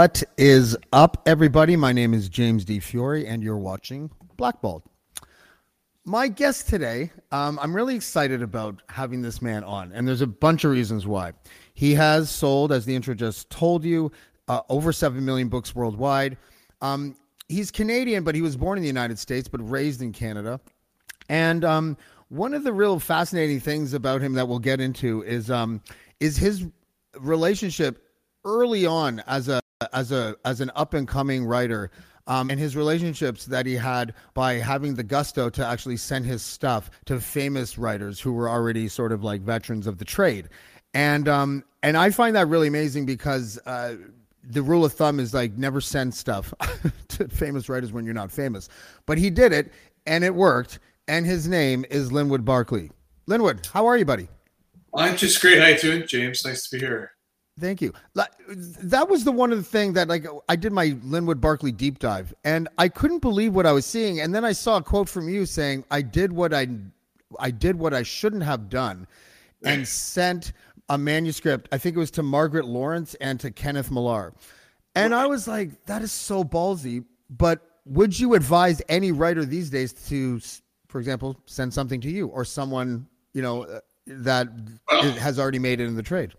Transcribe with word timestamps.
What 0.00 0.22
is 0.38 0.78
up, 0.94 1.22
everybody? 1.26 1.76
My 1.76 1.92
name 1.92 2.14
is 2.14 2.30
James 2.30 2.64
Di 2.64 2.80
Fiore, 2.80 3.26
and 3.26 3.42
you're 3.42 3.58
watching 3.58 4.10
Blackballed. 4.38 4.82
My 6.06 6.26
guest 6.26 6.70
today, 6.70 7.12
um, 7.32 7.58
I'm 7.60 7.76
really 7.76 7.96
excited 7.96 8.40
about 8.40 8.80
having 8.88 9.20
this 9.20 9.42
man 9.42 9.62
on, 9.62 9.92
and 9.92 10.08
there's 10.08 10.22
a 10.22 10.26
bunch 10.26 10.64
of 10.64 10.70
reasons 10.70 11.06
why. 11.06 11.34
He 11.74 11.92
has 11.96 12.30
sold, 12.30 12.72
as 12.72 12.86
the 12.86 12.96
intro 12.96 13.12
just 13.12 13.50
told 13.50 13.84
you, 13.84 14.10
uh, 14.48 14.62
over 14.70 14.90
7 14.90 15.22
million 15.22 15.50
books 15.50 15.74
worldwide. 15.74 16.38
Um, 16.80 17.14
he's 17.50 17.70
Canadian, 17.70 18.24
but 18.24 18.34
he 18.34 18.40
was 18.40 18.56
born 18.56 18.78
in 18.78 18.82
the 18.82 18.88
United 18.88 19.18
States, 19.18 19.48
but 19.48 19.58
raised 19.68 20.00
in 20.00 20.14
Canada. 20.14 20.58
And 21.28 21.62
um, 21.62 21.98
one 22.30 22.54
of 22.54 22.64
the 22.64 22.72
real 22.72 22.98
fascinating 22.98 23.60
things 23.60 23.92
about 23.92 24.22
him 24.22 24.32
that 24.32 24.48
we'll 24.48 24.60
get 24.60 24.80
into 24.80 25.22
is 25.24 25.50
um, 25.50 25.82
is 26.20 26.38
his 26.38 26.66
relationship 27.18 28.02
early 28.46 28.86
on 28.86 29.22
as 29.26 29.50
a 29.50 29.60
as 29.92 30.12
a 30.12 30.36
as 30.44 30.60
an 30.60 30.70
up 30.74 30.94
and 30.94 31.06
coming 31.08 31.44
writer 31.44 31.90
um, 32.26 32.50
and 32.50 32.60
his 32.60 32.76
relationships 32.76 33.46
that 33.46 33.66
he 33.66 33.74
had 33.74 34.14
by 34.34 34.54
having 34.54 34.94
the 34.94 35.02
gusto 35.02 35.50
to 35.50 35.66
actually 35.66 35.96
send 35.96 36.24
his 36.24 36.42
stuff 36.42 36.90
to 37.06 37.20
famous 37.20 37.78
writers 37.78 38.20
who 38.20 38.32
were 38.32 38.48
already 38.48 38.88
sort 38.88 39.10
of 39.10 39.24
like 39.24 39.40
veterans 39.40 39.86
of 39.86 39.98
the 39.98 40.04
trade 40.04 40.48
and 40.94 41.28
um 41.28 41.64
and 41.82 41.96
i 41.96 42.10
find 42.10 42.36
that 42.36 42.46
really 42.48 42.68
amazing 42.68 43.06
because 43.06 43.58
uh 43.66 43.96
the 44.42 44.62
rule 44.62 44.84
of 44.84 44.92
thumb 44.92 45.20
is 45.20 45.34
like 45.34 45.56
never 45.56 45.80
send 45.80 46.12
stuff 46.14 46.52
to 47.08 47.28
famous 47.28 47.68
writers 47.68 47.92
when 47.92 48.04
you're 48.04 48.14
not 48.14 48.30
famous 48.30 48.68
but 49.06 49.18
he 49.18 49.30
did 49.30 49.52
it 49.52 49.72
and 50.06 50.24
it 50.24 50.34
worked 50.34 50.78
and 51.08 51.26
his 51.26 51.48
name 51.48 51.84
is 51.90 52.10
linwood 52.12 52.44
barclay 52.44 52.90
linwood 53.26 53.66
how 53.72 53.86
are 53.86 53.96
you 53.96 54.04
buddy 54.04 54.28
I'm 54.94 55.16
just 55.16 55.40
great. 55.40 55.60
How 55.60 55.68
you 55.68 55.78
doing, 55.78 56.06
James? 56.06 56.44
Nice 56.44 56.68
to 56.68 56.76
be 56.76 56.80
here. 56.80 57.12
Thank 57.60 57.82
you. 57.82 57.92
That 58.14 59.08
was 59.08 59.24
the 59.24 59.32
one 59.32 59.52
of 59.52 59.58
the 59.58 59.64
thing 59.64 59.92
that 59.92 60.08
like 60.08 60.26
I 60.48 60.56
did 60.56 60.72
my 60.72 60.96
Linwood 61.04 61.40
Barclay 61.40 61.72
deep 61.72 61.98
dive 61.98 62.32
and 62.42 62.68
I 62.78 62.88
couldn't 62.88 63.18
believe 63.20 63.54
what 63.54 63.66
I 63.66 63.72
was 63.72 63.84
seeing 63.84 64.20
and 64.20 64.34
then 64.34 64.44
I 64.44 64.52
saw 64.52 64.78
a 64.78 64.82
quote 64.82 65.08
from 65.08 65.28
you 65.28 65.44
saying 65.46 65.84
I 65.90 66.02
did 66.02 66.32
what 66.32 66.54
I 66.54 66.68
I 67.38 67.50
did 67.50 67.76
what 67.76 67.92
I 67.92 68.02
shouldn't 68.02 68.42
have 68.42 68.68
done 68.70 69.06
and 69.62 69.86
sent 70.16 70.52
a 70.88 70.96
manuscript 70.96 71.68
I 71.70 71.78
think 71.78 71.96
it 71.96 71.98
was 71.98 72.10
to 72.12 72.22
Margaret 72.22 72.64
Laurence 72.64 73.14
and 73.20 73.38
to 73.40 73.50
Kenneth 73.50 73.90
Millar. 73.90 74.32
And 74.94 75.14
I 75.14 75.26
was 75.26 75.46
like 75.46 75.84
that 75.84 76.00
is 76.02 76.12
so 76.12 76.42
ballsy 76.42 77.04
but 77.28 77.60
would 77.84 78.18
you 78.18 78.34
advise 78.34 78.80
any 78.88 79.12
writer 79.12 79.44
these 79.44 79.68
days 79.70 79.92
to 80.08 80.40
for 80.88 80.98
example 80.98 81.36
send 81.44 81.74
something 81.74 82.00
to 82.00 82.10
you 82.10 82.26
or 82.28 82.44
someone 82.44 83.06
you 83.34 83.42
know 83.42 83.64
uh, 83.64 83.80
that 84.06 84.48
Well- 84.90 85.12
has 85.12 85.38
already 85.38 85.58
made 85.58 85.80
it 85.80 85.84
in 85.86 85.94
the 85.94 86.02
trade? 86.02 86.32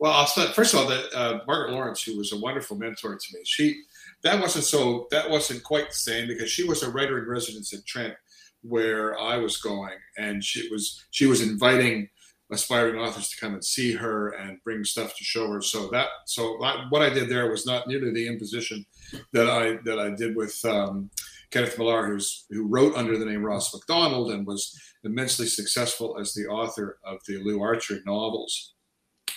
Well, 0.00 0.12
I'll 0.12 0.26
start, 0.26 0.54
first 0.54 0.72
of 0.72 0.80
all, 0.80 0.86
that 0.88 1.14
uh, 1.14 1.40
Margaret 1.46 1.72
Laurence, 1.72 2.02
who 2.02 2.16
was 2.16 2.32
a 2.32 2.38
wonderful 2.38 2.74
mentor 2.74 3.16
to 3.16 3.34
me, 3.34 3.40
she 3.44 3.82
that 4.22 4.40
wasn't 4.40 4.64
so 4.64 5.06
that 5.10 5.28
wasn't 5.28 5.62
quite 5.62 5.90
the 5.90 5.94
same 5.94 6.26
because 6.26 6.50
she 6.50 6.64
was 6.64 6.82
a 6.82 6.90
writer 6.90 7.18
in 7.18 7.28
residence 7.28 7.74
at 7.74 7.84
Trent, 7.84 8.14
where 8.62 9.18
I 9.20 9.36
was 9.36 9.58
going, 9.58 9.98
and 10.16 10.42
she 10.42 10.70
was 10.70 11.04
she 11.10 11.26
was 11.26 11.42
inviting 11.42 12.08
aspiring 12.50 12.98
authors 12.98 13.28
to 13.28 13.40
come 13.40 13.52
and 13.52 13.64
see 13.64 13.92
her 13.92 14.30
and 14.30 14.58
bring 14.64 14.84
stuff 14.84 15.14
to 15.16 15.22
show 15.22 15.50
her. 15.52 15.60
So 15.60 15.88
that 15.90 16.08
so 16.24 16.62
I, 16.64 16.86
what 16.88 17.02
I 17.02 17.10
did 17.10 17.28
there 17.28 17.50
was 17.50 17.66
not 17.66 17.86
nearly 17.86 18.10
the 18.10 18.26
imposition 18.26 18.86
that 19.34 19.50
I 19.50 19.80
that 19.84 19.98
I 19.98 20.10
did 20.10 20.34
with 20.34 20.64
um, 20.64 21.10
Kenneth 21.50 21.76
Millar, 21.76 22.06
who's 22.06 22.46
who 22.48 22.66
wrote 22.66 22.94
under 22.96 23.18
the 23.18 23.26
name 23.26 23.44
Ross 23.44 23.74
MacDonald 23.74 24.32
and 24.32 24.46
was 24.46 24.74
immensely 25.04 25.46
successful 25.46 26.16
as 26.18 26.32
the 26.32 26.46
author 26.46 26.98
of 27.04 27.18
the 27.28 27.36
Lew 27.44 27.60
Archer 27.60 28.00
novels. 28.06 28.72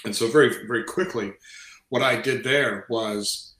And 0.05 0.15
so 0.15 0.27
very 0.27 0.65
very 0.67 0.83
quickly, 0.83 1.33
what 1.89 2.01
I 2.01 2.19
did 2.19 2.43
there 2.43 2.85
was 2.89 3.53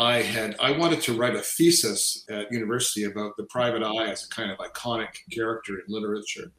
I 0.00 0.22
had 0.22 0.56
I 0.58 0.72
wanted 0.72 1.02
to 1.02 1.12
write 1.12 1.34
a 1.34 1.40
thesis 1.40 2.24
at 2.30 2.50
university 2.50 3.04
about 3.04 3.36
the 3.36 3.44
private 3.44 3.82
eye 3.82 4.08
as 4.08 4.24
a 4.24 4.28
kind 4.28 4.50
of 4.50 4.58
iconic 4.58 5.08
character 5.30 5.74
in 5.74 5.84
literature, 5.88 6.52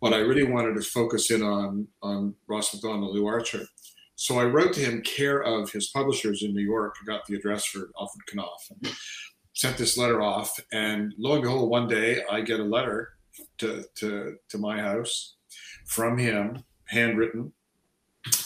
but 0.00 0.12
I 0.12 0.18
really 0.18 0.44
wanted 0.44 0.74
to 0.74 0.82
focus 0.82 1.30
in 1.30 1.42
on 1.42 1.88
on 2.02 2.34
Ross 2.46 2.74
Macdonald, 2.74 3.14
Lew 3.14 3.26
Archer. 3.26 3.64
So 4.16 4.38
I 4.38 4.44
wrote 4.44 4.74
to 4.74 4.80
him 4.80 5.00
care 5.02 5.42
of 5.42 5.72
his 5.72 5.88
publishers 5.88 6.42
in 6.42 6.54
New 6.54 6.62
York, 6.62 6.96
got 7.06 7.24
the 7.26 7.34
address 7.34 7.64
for 7.64 7.90
Alfred 7.98 8.22
Knopf, 8.34 8.70
sent 9.54 9.78
this 9.78 9.96
letter 9.96 10.20
off. 10.20 10.60
And 10.70 11.14
lo 11.16 11.32
and 11.32 11.42
behold, 11.42 11.70
one 11.70 11.88
day 11.88 12.22
I 12.30 12.42
get 12.42 12.60
a 12.60 12.64
letter 12.64 13.14
to 13.58 13.84
to, 13.96 14.36
to 14.50 14.58
my 14.58 14.78
house 14.78 15.36
from 15.86 16.18
him, 16.18 16.62
handwritten, 16.84 17.52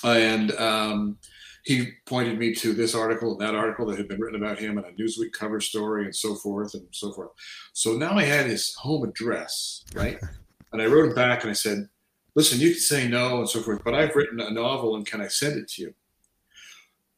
and 0.04 0.52
um, 0.52 1.18
he 1.66 1.88
pointed 2.06 2.38
me 2.38 2.54
to 2.54 2.72
this 2.72 2.94
article 2.94 3.32
and 3.32 3.40
that 3.40 3.56
article 3.56 3.86
that 3.86 3.98
had 3.98 4.06
been 4.06 4.20
written 4.20 4.40
about 4.40 4.58
him 4.58 4.78
and 4.78 4.86
a 4.86 4.92
Newsweek 4.92 5.32
cover 5.32 5.60
story 5.60 6.04
and 6.04 6.14
so 6.14 6.36
forth 6.36 6.74
and 6.74 6.86
so 6.92 7.12
forth. 7.12 7.30
So 7.72 7.94
now 7.94 8.16
I 8.16 8.22
had 8.22 8.46
his 8.46 8.74
home 8.76 9.02
address, 9.02 9.84
right? 9.94 10.18
and 10.72 10.80
I 10.80 10.86
wrote 10.86 11.08
him 11.08 11.14
back 11.14 11.42
and 11.42 11.50
I 11.50 11.54
said, 11.54 11.88
listen, 12.36 12.60
you 12.60 12.70
can 12.70 12.78
say 12.78 13.08
no 13.08 13.38
and 13.38 13.48
so 13.48 13.60
forth, 13.62 13.82
but 13.84 13.94
I've 13.94 14.14
written 14.14 14.38
a 14.40 14.50
novel 14.50 14.94
and 14.94 15.04
can 15.04 15.20
I 15.20 15.26
send 15.26 15.58
it 15.58 15.68
to 15.70 15.82
you? 15.82 15.94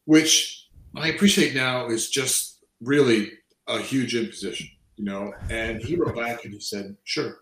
Which 0.07 0.69
I 0.97 1.09
appreciate 1.09 1.55
now 1.55 1.89
is 1.89 2.09
just 2.09 2.65
really 2.81 3.33
a 3.67 3.79
huge 3.79 4.15
imposition, 4.15 4.69
you 4.97 5.05
know? 5.05 5.35
And 5.51 5.83
he 5.83 5.97
wrote 5.97 6.17
back 6.17 6.45
and 6.45 6.55
he 6.55 6.61
said, 6.61 6.97
sure. 7.05 7.41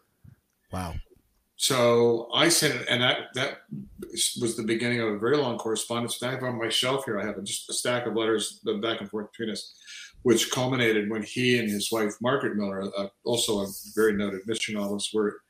Wow. 0.72 0.94
So 1.56 2.28
I 2.34 2.50
sent 2.50 2.74
it, 2.74 2.86
and 2.88 3.02
that 3.02 3.32
that 3.34 3.60
was 4.40 4.56
the 4.56 4.62
beginning 4.62 5.00
of 5.00 5.08
a 5.08 5.18
very 5.18 5.38
long 5.38 5.56
correspondence. 5.56 6.22
I 6.22 6.30
have 6.30 6.42
on 6.42 6.58
my 6.58 6.68
shelf 6.68 7.06
here. 7.06 7.18
I 7.18 7.24
have 7.24 7.42
just 7.44 7.70
a 7.70 7.72
stack 7.72 8.06
of 8.06 8.14
letters 8.14 8.60
back 8.82 9.00
and 9.00 9.08
forth 9.08 9.32
between 9.32 9.50
us, 9.50 9.74
which 10.22 10.50
culminated 10.50 11.08
when 11.08 11.22
he 11.22 11.58
and 11.58 11.68
his 11.68 11.90
wife 11.90 12.12
Margaret 12.20 12.56
Millar, 12.56 12.90
uh, 12.96 13.08
also 13.24 13.60
a 13.60 13.66
very 13.94 14.12
noted 14.12 14.42
mystery 14.46 14.74
novelist, 14.74 15.14
were 15.14 15.40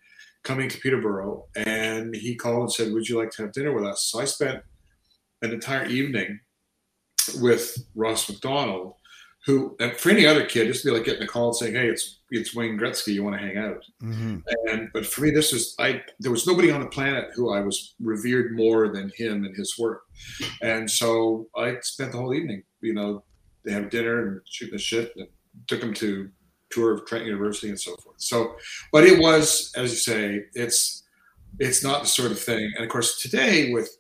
coming 0.45 0.69
to 0.69 0.79
Peterborough, 0.79 1.45
and 1.57 2.15
he 2.15 2.37
called 2.37 2.61
and 2.61 2.73
said, 2.73 2.93
"Would 2.93 3.09
you 3.09 3.19
like 3.19 3.31
to 3.33 3.43
have 3.43 3.53
dinner 3.53 3.73
with 3.73 3.85
us?" 3.85 4.05
So 4.05 4.21
I 4.21 4.27
spent 4.27 4.63
an 5.43 5.53
entire 5.53 5.87
evening 5.87 6.39
with 7.41 7.77
Ross 7.97 8.29
Macdonald, 8.29 8.95
who 9.47 9.77
and 9.79 9.93
for 9.93 10.11
any 10.11 10.27
other 10.27 10.45
kid, 10.45 10.67
just 10.67 10.85
be 10.85 10.91
like 10.91 11.05
getting 11.05 11.23
a 11.23 11.27
call 11.27 11.49
and 11.49 11.57
saying, 11.57 11.75
"Hey, 11.75 11.89
it's 11.89 12.19
it's 12.33 12.55
Wayne 12.55 12.77
Gretzky. 12.77 13.15
You 13.15 13.23
want 13.23 13.41
to 13.41 13.47
hang 13.47 13.57
out?" 13.57 13.83
Mhm. 14.03 14.43
And 14.67 14.91
but 14.93 15.07
for 15.07 15.23
me, 15.23 15.31
this 15.31 15.53
was 15.53 15.77
I. 15.79 16.03
There 16.19 16.33
was 16.33 16.47
nobody 16.49 16.73
on 16.73 16.81
the 16.81 16.89
planet 16.89 17.29
who 17.35 17.53
I 17.53 17.61
was 17.61 17.95
revered 18.01 18.57
more 18.57 18.89
than 18.89 19.13
him 19.17 19.45
and 19.45 19.57
his 19.57 19.79
work, 19.79 20.03
and 20.63 20.91
so 20.91 21.49
I 21.57 21.77
spent 21.83 22.11
the 22.13 22.19
whole 22.19 22.35
evening. 22.35 22.65
You 22.81 22.95
know, 22.95 23.25
they 23.65 23.73
have 23.73 23.89
dinner 23.89 24.27
and 24.27 24.41
shooting 24.47 24.75
the 24.75 24.79
shit, 24.79 25.13
and 25.17 25.29
took 25.69 25.81
him 25.81 25.95
to 25.95 26.29
tour 26.71 26.93
of 26.93 27.07
Trent 27.07 27.25
University 27.25 27.69
and 27.69 27.81
so 27.81 27.97
forth. 27.99 28.17
So, 28.21 28.57
but 28.93 29.05
it 29.05 29.21
was, 29.21 29.73
as 29.77 29.93
you 29.93 29.97
say, 29.97 30.45
it's 30.55 31.05
it's 31.61 31.85
not 31.85 32.03
the 32.03 32.09
sort 32.09 32.33
of 32.33 32.41
thing. 32.41 32.73
And 32.75 32.85
of 32.85 32.91
course, 32.91 33.23
today 33.23 33.73
with 33.73 33.97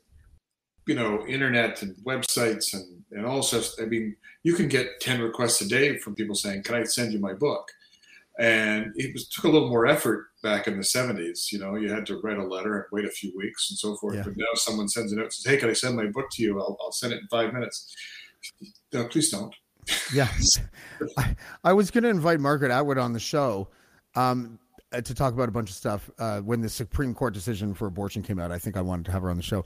you 0.86 0.94
know 0.94 1.24
internet 1.26 1.82
and 1.82 1.96
websites 2.04 2.74
and 2.74 3.02
and 3.12 3.26
all 3.26 3.42
sorts. 3.42 3.76
I 3.80 3.86
mean, 3.86 4.16
you 4.42 4.54
can 4.54 4.68
get 4.68 5.00
ten 5.00 5.20
requests 5.20 5.60
a 5.60 5.68
day 5.68 5.98
from 5.98 6.14
people 6.14 6.34
saying, 6.34 6.62
"Can 6.62 6.74
I 6.74 6.84
send 6.84 7.12
you 7.12 7.18
my 7.18 7.34
book?" 7.34 7.68
And 8.38 8.92
it 8.96 9.12
was 9.14 9.28
took 9.28 9.44
a 9.44 9.48
little 9.48 9.70
more 9.70 9.86
effort 9.86 10.26
back 10.42 10.66
in 10.66 10.76
the 10.76 10.82
'70s. 10.82 11.50
You 11.52 11.58
know, 11.58 11.74
you 11.76 11.90
had 11.90 12.06
to 12.06 12.20
write 12.20 12.38
a 12.38 12.44
letter 12.44 12.76
and 12.76 12.84
wait 12.92 13.04
a 13.04 13.10
few 13.10 13.32
weeks 13.36 13.70
and 13.70 13.78
so 13.78 13.96
forth. 13.96 14.16
Yeah. 14.16 14.22
But 14.22 14.36
now 14.36 14.46
someone 14.54 14.88
sends 14.88 15.12
a 15.12 15.16
note 15.16 15.24
and 15.24 15.32
says, 15.32 15.50
"Hey, 15.50 15.58
can 15.58 15.70
I 15.70 15.74
send 15.74 15.96
my 15.96 16.06
book 16.06 16.26
to 16.32 16.42
you? 16.42 16.60
I'll, 16.60 16.76
I'll 16.80 16.92
send 16.92 17.12
it 17.12 17.20
in 17.20 17.28
five 17.28 17.52
minutes." 17.52 17.94
No, 18.92 19.06
please 19.08 19.30
don't. 19.30 19.54
Yeah. 20.12 20.28
I, 21.16 21.36
I 21.64 21.72
was 21.72 21.90
going 21.90 22.04
to 22.04 22.10
invite 22.10 22.40
Margaret 22.40 22.70
Atwood 22.70 22.98
on 22.98 23.12
the 23.12 23.20
show 23.20 23.68
um, 24.14 24.58
to 24.92 25.14
talk 25.14 25.34
about 25.34 25.48
a 25.48 25.52
bunch 25.52 25.70
of 25.70 25.76
stuff 25.76 26.10
uh, 26.18 26.40
when 26.40 26.60
the 26.60 26.68
Supreme 26.68 27.14
Court 27.14 27.34
decision 27.34 27.74
for 27.74 27.86
abortion 27.86 28.22
came 28.22 28.38
out. 28.38 28.52
I 28.52 28.58
think 28.58 28.76
I 28.76 28.80
wanted 28.80 29.06
to 29.06 29.12
have 29.12 29.22
her 29.22 29.30
on 29.30 29.36
the 29.36 29.42
show. 29.42 29.64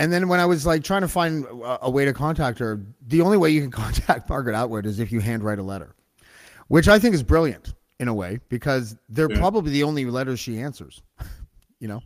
And 0.00 0.10
then 0.10 0.28
when 0.28 0.40
I 0.40 0.46
was 0.46 0.64
like 0.64 0.82
trying 0.82 1.02
to 1.02 1.08
find 1.08 1.44
a, 1.44 1.84
a 1.86 1.90
way 1.90 2.06
to 2.06 2.14
contact 2.14 2.58
her, 2.58 2.80
the 3.06 3.20
only 3.20 3.36
way 3.36 3.50
you 3.50 3.60
can 3.60 3.70
contact 3.84 4.28
Margaret 4.30 4.56
Atwood 4.56 4.86
is 4.86 4.98
if 4.98 5.12
you 5.12 5.20
handwrite 5.20 5.58
a 5.58 5.62
letter, 5.62 5.94
which 6.68 6.88
I 6.88 6.98
think 6.98 7.14
is 7.14 7.22
brilliant 7.22 7.74
in 7.98 8.08
a 8.08 8.14
way 8.14 8.40
because 8.48 8.96
they're 9.10 9.30
Yeah. 9.30 9.38
probably 9.38 9.72
the 9.72 9.82
only 9.82 10.06
letters 10.06 10.40
she 10.40 10.58
answers. 10.58 11.02
you 11.80 11.86
know? 11.86 12.00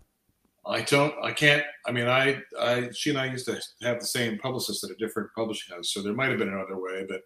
I 0.66 0.80
don't. 0.80 1.14
I 1.22 1.30
can't. 1.32 1.62
I 1.86 1.92
mean, 1.92 2.08
I, 2.08 2.40
I, 2.58 2.88
she 2.92 3.10
and 3.10 3.18
I 3.18 3.26
used 3.30 3.44
to 3.46 3.60
have 3.82 4.00
the 4.00 4.06
same 4.06 4.38
publicist 4.38 4.82
at 4.82 4.90
a 4.90 4.94
different 4.94 5.28
publishing 5.36 5.76
house, 5.76 5.92
so 5.92 6.00
there 6.02 6.14
might 6.14 6.30
have 6.30 6.38
been 6.38 6.48
another 6.48 6.78
way, 6.80 7.04
but, 7.06 7.20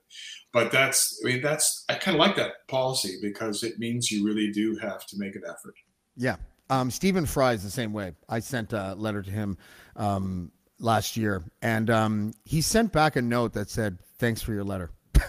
but 0.53 0.73
that's. 0.73 1.21
I 1.25 1.29
mean, 1.29 1.41
that's. 1.41 1.85
I 1.88 1.94
kind 1.94 2.17
of 2.17 2.19
like 2.19 2.35
that 2.35 2.67
policy 2.67 3.17
because 3.23 3.62
it 3.62 3.79
means 3.79 4.11
you 4.11 4.26
really 4.26 4.50
do 4.50 4.76
have 4.79 5.06
to 5.06 5.17
make 5.19 5.37
an 5.37 5.43
effort. 5.49 5.75
Yeah. 6.17 6.35
Um, 6.69 6.91
Stephen 6.91 7.25
Fry 7.26 7.53
is 7.53 7.62
the 7.62 7.71
same 7.71 7.93
way. 7.93 8.12
I 8.29 8.41
sent 8.41 8.73
a 8.73 8.94
letter 8.97 9.23
to 9.23 9.31
him 9.31 9.56
um, 9.94 10.50
last 10.81 11.17
year, 11.17 11.43
and 11.63 11.91
um, 11.91 12.33
he 12.45 12.61
sent 12.61 12.93
back 12.93 13.17
a 13.17 13.23
note 13.23 13.53
that 13.55 13.71
said, 13.71 13.99
"Thanks 14.19 14.43
for 14.43 14.53
your 14.53 14.65
letter." 14.65 14.91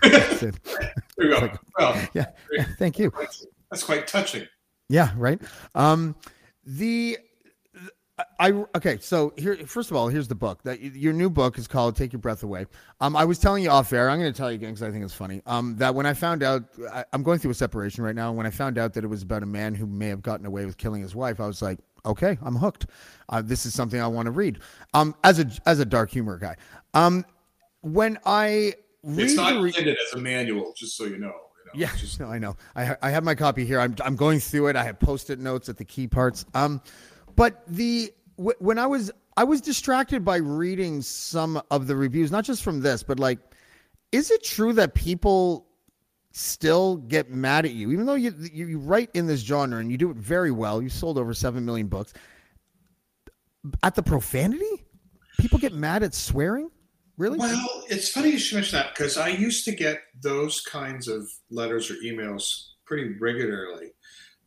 There 0.00 0.52
you 1.18 1.38
go. 1.38 1.50
Well, 1.78 2.08
yeah, 2.14 2.26
yeah, 2.50 2.64
thank 2.78 2.98
you. 2.98 3.12
that's, 3.18 3.46
that's 3.70 3.84
quite 3.84 4.06
touching. 4.06 4.46
Yeah, 4.88 5.12
right. 5.14 5.38
Um, 5.74 6.16
the 6.64 7.18
I 8.38 8.50
okay. 8.74 8.98
So 9.00 9.32
here, 9.36 9.56
first 9.66 9.90
of 9.90 9.96
all, 9.96 10.08
here's 10.08 10.28
the 10.28 10.34
book. 10.34 10.62
That 10.62 10.80
your 10.80 11.12
new 11.12 11.30
book 11.30 11.58
is 11.58 11.68
called 11.68 11.96
"Take 11.96 12.12
Your 12.12 12.20
Breath 12.20 12.42
Away." 12.42 12.66
Um, 13.00 13.16
I 13.16 13.24
was 13.24 13.38
telling 13.38 13.62
you 13.62 13.70
off 13.70 13.92
air. 13.92 14.10
I'm 14.10 14.18
going 14.18 14.32
to 14.32 14.36
tell 14.36 14.50
you 14.50 14.56
again 14.56 14.70
because 14.70 14.82
I 14.82 14.90
think 14.90 15.04
it's 15.04 15.14
funny. 15.14 15.42
Um, 15.46 15.76
that 15.76 15.94
when 15.94 16.06
I 16.06 16.14
found 16.14 16.42
out, 16.42 16.64
I, 16.92 17.04
I'm 17.12 17.22
going 17.22 17.38
through 17.38 17.52
a 17.52 17.54
separation 17.54 18.02
right 18.02 18.14
now. 18.14 18.32
When 18.32 18.46
I 18.46 18.50
found 18.50 18.78
out 18.78 18.94
that 18.94 19.04
it 19.04 19.08
was 19.08 19.22
about 19.22 19.42
a 19.42 19.46
man 19.46 19.74
who 19.74 19.86
may 19.86 20.08
have 20.08 20.22
gotten 20.22 20.46
away 20.46 20.64
with 20.64 20.76
killing 20.78 21.02
his 21.02 21.14
wife, 21.14 21.40
I 21.40 21.46
was 21.46 21.62
like, 21.62 21.78
okay, 22.04 22.38
I'm 22.42 22.56
hooked. 22.56 22.86
Uh, 23.28 23.42
this 23.42 23.66
is 23.66 23.74
something 23.74 24.00
I 24.00 24.06
want 24.06 24.26
to 24.26 24.32
read. 24.32 24.58
Um, 24.94 25.14
as 25.24 25.38
a 25.38 25.46
as 25.66 25.78
a 25.80 25.84
dark 25.84 26.10
humor 26.10 26.38
guy. 26.38 26.56
Um, 26.94 27.24
when 27.82 28.18
I 28.26 28.74
read 29.02 29.24
It's 29.24 29.34
not 29.34 29.60
re- 29.62 29.68
intended 29.70 29.96
as 30.06 30.14
a 30.14 30.20
manual, 30.20 30.72
just 30.76 30.96
so 30.96 31.04
you 31.04 31.18
know. 31.18 31.26
you 31.26 31.26
know, 31.26 31.32
yeah, 31.74 31.90
just- 31.96 32.20
no, 32.20 32.26
I 32.26 32.38
know. 32.38 32.56
I 32.74 32.84
ha- 32.84 32.96
I 33.02 33.10
have 33.10 33.24
my 33.24 33.34
copy 33.34 33.64
here. 33.64 33.80
I'm 33.80 33.94
I'm 34.04 34.16
going 34.16 34.40
through 34.40 34.68
it. 34.68 34.76
I 34.76 34.84
have 34.84 34.98
post-it 34.98 35.38
notes 35.38 35.68
at 35.68 35.76
the 35.76 35.84
key 35.84 36.06
parts. 36.06 36.44
Um, 36.54 36.82
but 37.36 37.62
the 37.68 38.12
w- 38.36 38.56
when 38.58 38.78
I 38.78 38.86
was 38.86 39.10
I 39.36 39.44
was 39.44 39.60
distracted 39.60 40.24
by 40.24 40.36
reading 40.36 41.00
some 41.00 41.62
of 41.70 41.86
the 41.86 41.96
reviews, 41.96 42.30
not 42.30 42.44
just 42.44 42.62
from 42.62 42.80
this, 42.80 43.02
but 43.02 43.18
like, 43.18 43.38
is 44.12 44.30
it 44.30 44.42
true 44.42 44.72
that 44.74 44.92
people 44.94 45.66
still 46.32 46.96
get 46.96 47.30
mad 47.30 47.64
at 47.64 47.72
you, 47.72 47.90
even 47.90 48.06
though 48.06 48.14
you 48.14 48.34
you, 48.52 48.78
write 48.78 49.10
in 49.14 49.26
this 49.26 49.40
genre 49.40 49.78
and 49.78 49.90
you 49.90 49.98
do 49.98 50.10
it 50.10 50.16
very 50.16 50.50
well? 50.50 50.80
You 50.80 50.88
sold 50.88 51.18
over 51.18 51.34
seven 51.34 51.64
million 51.64 51.88
books. 51.88 52.12
At 53.82 53.94
the 53.94 54.02
profanity, 54.02 54.84
people 55.38 55.58
get 55.58 55.72
mad 55.72 56.02
at 56.02 56.14
swearing. 56.14 56.70
Really? 57.18 57.38
Well, 57.38 57.84
it's 57.88 58.08
funny 58.10 58.30
you 58.30 58.38
should 58.38 58.54
mention 58.54 58.78
that 58.78 58.94
because 58.94 59.18
I 59.18 59.28
used 59.28 59.64
to 59.66 59.72
get 59.72 60.00
those 60.22 60.62
kinds 60.62 61.08
of 61.08 61.28
letters 61.50 61.90
or 61.90 61.94
emails 61.96 62.68
pretty 62.86 63.18
regularly, 63.20 63.88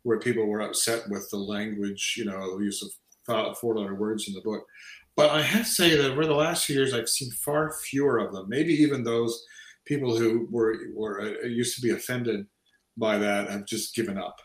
where 0.01 0.19
people 0.19 0.47
were 0.47 0.61
upset 0.61 1.03
with 1.09 1.29
the 1.29 1.37
language, 1.37 2.15
you 2.17 2.25
know, 2.25 2.57
the 2.57 2.65
use 2.65 2.81
of 3.27 3.57
four-letter 3.59 3.95
words 3.95 4.27
in 4.27 4.33
the 4.33 4.41
book. 4.41 4.65
But 5.15 5.29
I 5.29 5.43
have 5.43 5.65
to 5.65 5.71
say 5.71 5.95
that 5.95 6.11
over 6.11 6.25
the 6.25 6.33
last 6.33 6.65
few 6.65 6.75
years, 6.75 6.93
I've 6.93 7.07
seen 7.07 7.29
far 7.31 7.71
fewer 7.71 8.17
of 8.17 8.33
them. 8.33 8.49
Maybe 8.49 8.73
even 8.73 9.03
those 9.03 9.45
people 9.85 10.17
who 10.17 10.47
were 10.49 10.75
were 10.93 11.21
uh, 11.21 11.47
used 11.47 11.75
to 11.75 11.81
be 11.81 11.91
offended 11.91 12.45
by 12.97 13.17
that 13.17 13.49
have 13.49 13.65
just 13.65 13.95
given 13.95 14.17
up. 14.17 14.39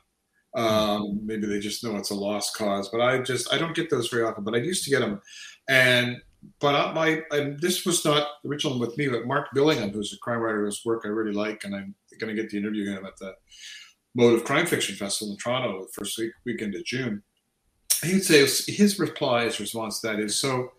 Um, 0.55 1.21
maybe 1.25 1.47
they 1.47 1.61
just 1.61 1.85
know 1.85 1.97
it's 1.97 2.11
a 2.11 2.15
lost 2.15 2.57
cause. 2.57 2.89
But 2.89 3.01
I 3.01 3.19
just 3.19 3.53
I 3.53 3.59
don't 3.59 3.75
get 3.75 3.91
those 3.91 4.09
very 4.09 4.25
often. 4.25 4.45
But 4.45 4.55
I 4.55 4.59
used 4.59 4.85
to 4.85 4.91
get 4.91 5.01
them, 5.01 5.21
and 5.69 6.17
but 6.61 6.75
I, 6.75 6.93
my 6.93 7.23
and 7.31 7.61
this 7.61 7.85
was 7.85 8.05
not 8.05 8.27
the 8.43 8.49
original 8.49 8.79
with 8.79 8.97
me, 8.97 9.09
but 9.09 9.27
Mark 9.27 9.49
Billingham, 9.55 9.93
who's 9.93 10.13
a 10.13 10.19
crime 10.19 10.41
writer 10.41 10.65
whose 10.65 10.83
work 10.85 11.03
I 11.05 11.09
really 11.09 11.33
like, 11.33 11.65
and 11.65 11.75
I'm 11.75 11.95
going 12.19 12.35
to 12.35 12.41
get 12.41 12.51
to 12.51 12.59
interview 12.59 12.91
him 12.91 13.05
at 13.05 13.17
the 13.19 13.35
Motive 14.15 14.45
Crime 14.45 14.67
Fiction 14.67 14.97
Festival 14.97 15.33
in 15.33 15.39
Toronto 15.39 15.83
the 15.83 15.89
first 15.93 16.19
week 16.19 16.33
weekend 16.45 16.75
of 16.75 16.85
June. 16.85 17.23
He 18.05 18.15
would 18.15 18.25
say 18.25 18.41
his 18.41 18.99
reply, 18.99 19.45
his 19.45 19.61
response 19.61 20.01
to 20.01 20.09
that 20.09 20.21
is 20.21 20.37
so 20.37 20.71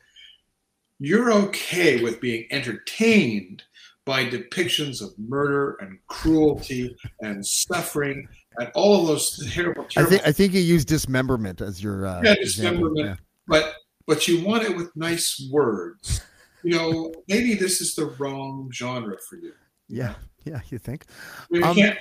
you're 1.00 1.32
okay 1.32 2.02
with 2.04 2.20
being 2.20 2.46
entertained 2.52 3.64
by 4.10 4.26
depictions 4.26 5.04
of 5.04 5.14
murder 5.20 5.78
and 5.82 6.00
cruelty 6.08 6.98
and 7.22 7.46
suffering 7.46 8.28
and 8.58 8.72
all 8.74 9.02
of 9.02 9.06
those 9.08 9.48
terrible, 9.54 9.86
I 9.96 10.04
think 10.06 10.24
I 10.26 10.32
think 10.32 10.52
you 10.56 10.62
use 10.62 10.84
dismemberment 10.84 11.62
as 11.62 11.84
your 11.84 12.08
uh, 12.08 12.20
yeah, 12.24 12.34
dismemberment. 12.34 13.20
But 13.48 13.76
but 14.08 14.28
you 14.28 14.44
want 14.44 14.64
it 14.64 14.76
with 14.76 14.90
nice 14.96 15.48
words. 15.52 16.22
You 16.64 16.76
know, 16.76 17.14
maybe 17.28 17.54
this 17.54 17.82
is 17.82 17.94
the 17.94 18.06
wrong 18.18 18.72
genre 18.74 19.16
for 19.30 19.36
you. 19.36 19.54
Yeah, 19.88 20.16
yeah, 20.44 20.54
yeah. 20.54 20.62
You 20.70 20.80
think? 20.80 21.06
I 21.42 21.46
mean, 21.52 21.64
Um, 21.64 21.78
you 21.78 21.92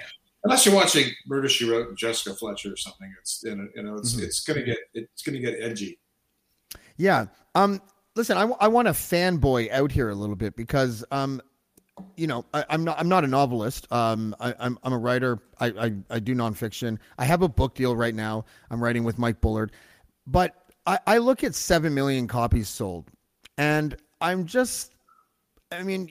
unless 0.44 0.64
you're 0.64 0.74
watching 0.74 1.10
Murder 1.26 1.50
She 1.50 1.68
Wrote 1.68 1.88
and 1.88 1.98
Jessica 1.98 2.34
Fletcher 2.34 2.72
or 2.72 2.76
something. 2.76 3.14
It's 3.20 3.42
you 3.44 3.54
know, 3.54 3.68
you 3.76 3.82
know 3.82 3.96
it's 3.96 4.14
Mhm. 4.14 4.22
it's 4.22 4.40
gonna 4.40 4.64
get 4.64 4.78
it's 4.94 5.22
gonna 5.22 5.40
get 5.40 5.56
edgy. 5.60 6.00
Yeah. 6.96 7.26
Um. 7.54 7.82
Listen, 8.16 8.36
I, 8.36 8.50
I 8.58 8.66
want 8.66 8.88
to 8.88 8.92
fanboy 8.92 9.70
out 9.70 9.92
here 9.92 10.08
a 10.08 10.14
little 10.14 10.34
bit 10.34 10.56
because 10.56 11.04
um, 11.12 11.40
you 12.16 12.26
know, 12.26 12.44
I, 12.52 12.64
I'm 12.70 12.84
not 12.84 12.98
I'm 12.98 13.08
not 13.08 13.24
a 13.24 13.26
novelist. 13.26 13.90
Um, 13.92 14.34
I, 14.40 14.54
I'm 14.58 14.78
I'm 14.82 14.92
a 14.92 14.98
writer. 14.98 15.38
I, 15.60 15.66
I 15.66 15.92
I 16.10 16.18
do 16.18 16.34
nonfiction. 16.34 16.98
I 17.18 17.24
have 17.24 17.42
a 17.42 17.48
book 17.48 17.74
deal 17.74 17.96
right 17.96 18.14
now. 18.14 18.44
I'm 18.70 18.82
writing 18.82 19.04
with 19.04 19.18
Mike 19.18 19.40
Bullard, 19.40 19.72
but 20.26 20.72
I, 20.86 20.98
I 21.06 21.18
look 21.18 21.44
at 21.44 21.54
seven 21.54 21.94
million 21.94 22.26
copies 22.26 22.68
sold, 22.68 23.10
and 23.56 23.96
I'm 24.20 24.46
just, 24.46 24.94
I 25.70 25.82
mean, 25.82 26.10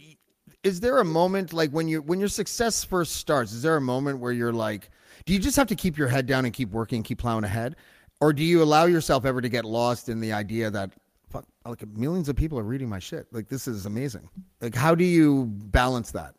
is 0.63 0.79
there 0.79 0.99
a 0.99 1.05
moment 1.05 1.53
like 1.53 1.71
when 1.71 1.87
you 1.87 2.01
when 2.01 2.19
your 2.19 2.29
success 2.29 2.83
first 2.83 3.15
starts? 3.15 3.53
Is 3.53 3.61
there 3.61 3.75
a 3.75 3.81
moment 3.81 4.19
where 4.19 4.31
you're 4.31 4.53
like, 4.53 4.89
do 5.25 5.33
you 5.33 5.39
just 5.39 5.55
have 5.57 5.67
to 5.67 5.75
keep 5.75 5.97
your 5.97 6.07
head 6.07 6.25
down 6.25 6.45
and 6.45 6.53
keep 6.53 6.69
working, 6.71 7.03
keep 7.03 7.19
plowing 7.19 7.43
ahead, 7.43 7.75
or 8.21 8.33
do 8.33 8.43
you 8.43 8.61
allow 8.61 8.85
yourself 8.85 9.25
ever 9.25 9.41
to 9.41 9.49
get 9.49 9.65
lost 9.65 10.09
in 10.09 10.19
the 10.19 10.33
idea 10.33 10.69
that 10.71 10.91
fuck, 11.29 11.45
like 11.65 11.87
millions 11.89 12.29
of 12.29 12.35
people 12.35 12.59
are 12.59 12.63
reading 12.63 12.89
my 12.89 12.99
shit? 12.99 13.27
Like 13.31 13.47
this 13.47 13.67
is 13.67 13.85
amazing. 13.85 14.29
Like 14.61 14.75
how 14.75 14.95
do 14.95 15.03
you 15.03 15.45
balance 15.45 16.11
that? 16.11 16.35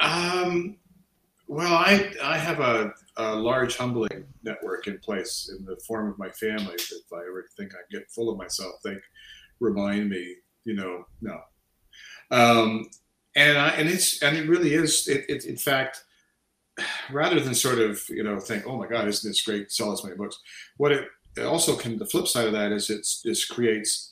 Um, 0.00 0.76
well, 1.52 1.74
I 1.74 2.12
I 2.22 2.38
have 2.38 2.60
a, 2.60 2.92
a 3.16 3.34
large 3.34 3.76
humbling 3.76 4.24
network 4.42 4.86
in 4.86 4.98
place 4.98 5.54
in 5.56 5.64
the 5.64 5.76
form 5.86 6.08
of 6.10 6.18
my 6.18 6.30
family. 6.30 6.74
If 6.74 7.12
I 7.12 7.18
ever 7.18 7.46
think 7.56 7.72
I 7.74 7.80
get 7.90 8.10
full 8.10 8.30
of 8.30 8.38
myself, 8.38 8.74
they 8.84 8.96
remind 9.60 10.08
me, 10.08 10.36
you 10.64 10.74
know, 10.74 11.04
no. 11.20 11.40
Um, 12.30 12.86
and 13.36 13.58
I 13.58 13.68
and 13.70 13.88
it's 13.88 14.22
and 14.22 14.36
it 14.36 14.48
really 14.48 14.74
is. 14.74 15.06
It, 15.08 15.26
it 15.28 15.44
in 15.44 15.56
fact, 15.56 16.04
rather 17.10 17.38
than 17.38 17.54
sort 17.54 17.78
of 17.78 18.02
you 18.08 18.22
know 18.22 18.40
think, 18.40 18.66
oh 18.66 18.78
my 18.78 18.86
God, 18.86 19.08
isn't 19.08 19.28
this 19.28 19.42
great? 19.42 19.70
Sell 19.70 19.92
as 19.92 20.02
many 20.02 20.16
books. 20.16 20.38
What 20.78 20.92
it, 20.92 21.06
it 21.36 21.44
also 21.44 21.76
can. 21.76 21.98
The 21.98 22.06
flip 22.06 22.28
side 22.28 22.46
of 22.46 22.52
that 22.52 22.72
is 22.72 22.88
this 23.24 23.44
creates 23.44 24.11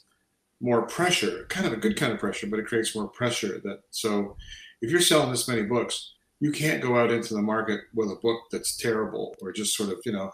more 0.61 0.83
pressure, 0.87 1.47
kind 1.49 1.67
of 1.67 1.73
a 1.73 1.77
good 1.77 1.97
kind 1.97 2.13
of 2.13 2.19
pressure, 2.19 2.47
but 2.47 2.59
it 2.59 2.67
creates 2.67 2.95
more 2.95 3.09
pressure. 3.09 3.61
That 3.65 3.81
so 3.91 4.37
if 4.83 4.91
you're 4.91 5.01
selling 5.01 5.31
this 5.31 5.49
many 5.49 5.63
books, 5.63 6.15
you 6.41 6.53
can't 6.53 6.83
go 6.83 6.99
out 6.99 7.11
into 7.11 7.35
the 7.35 7.43
market 7.43 7.81
with 7.95 8.11
a 8.11 8.17
book 8.17 8.41
that's 8.51 8.77
terrible 8.77 9.35
or 9.41 9.53
just 9.53 9.77
sort 9.77 9.91
of 9.91 9.99
you 10.05 10.13
know 10.13 10.31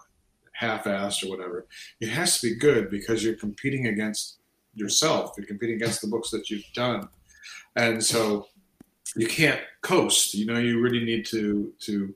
half-assed 0.53 1.25
or 1.25 1.31
whatever. 1.31 1.67
It 2.01 2.09
has 2.09 2.41
to 2.41 2.49
be 2.49 2.57
good 2.57 2.91
because 2.91 3.23
you're 3.23 3.37
competing 3.37 3.87
against 3.89 4.39
yourself. 4.75 5.33
You're 5.37 5.47
competing 5.47 5.77
against 5.77 6.01
the 6.01 6.09
books 6.09 6.31
that 6.31 6.51
you've 6.51 6.65
done, 6.75 7.09
and 7.77 8.03
so 8.03 8.49
you 9.15 9.27
can't 9.27 9.61
coast. 9.83 10.35
You 10.35 10.47
know, 10.47 10.59
you 10.59 10.81
really 10.81 11.05
need 11.05 11.25
to 11.27 11.73
to 11.81 12.15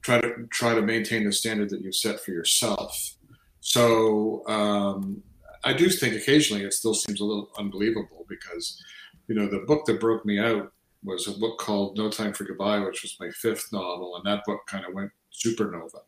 try 0.00 0.20
to 0.20 0.46
try 0.50 0.74
to 0.74 0.82
maintain 0.82 1.24
the 1.24 1.32
standard 1.32 1.70
that 1.70 1.82
you've 1.82 1.94
set 1.94 2.20
for 2.20 2.30
yourself. 2.30 3.16
So 3.60 4.46
um, 4.46 5.22
I 5.64 5.72
do 5.72 5.88
think 5.88 6.14
occasionally 6.14 6.64
it 6.64 6.74
still 6.74 6.94
seems 6.94 7.20
a 7.20 7.24
little 7.24 7.50
unbelievable 7.58 8.26
because 8.28 8.82
you 9.28 9.34
know 9.34 9.46
the 9.48 9.64
book 9.66 9.86
that 9.86 10.00
broke 10.00 10.24
me 10.24 10.38
out 10.38 10.72
was 11.02 11.28
a 11.28 11.38
book 11.38 11.58
called 11.58 11.98
No 11.98 12.08
Time 12.10 12.32
for 12.32 12.44
Goodbye, 12.44 12.80
which 12.80 13.02
was 13.02 13.16
my 13.20 13.30
fifth 13.30 13.72
novel, 13.72 14.16
and 14.16 14.24
that 14.24 14.44
book 14.46 14.60
kind 14.66 14.84
of 14.86 14.94
went 14.94 15.10
supernova. 15.32 16.00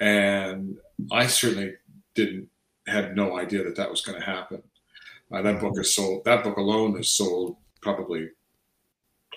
And 0.00 0.76
I 1.12 1.26
certainly 1.26 1.74
didn't 2.14 2.48
had 2.86 3.16
no 3.16 3.38
idea 3.38 3.64
that 3.64 3.76
that 3.76 3.90
was 3.90 4.02
going 4.02 4.18
to 4.18 4.24
happen. 4.24 4.62
Uh, 5.32 5.42
that 5.42 5.60
book 5.60 5.74
is 5.78 5.94
sold. 5.94 6.24
That 6.24 6.44
book 6.44 6.56
alone 6.56 6.96
has 6.96 7.10
sold 7.10 7.56
probably 7.80 8.28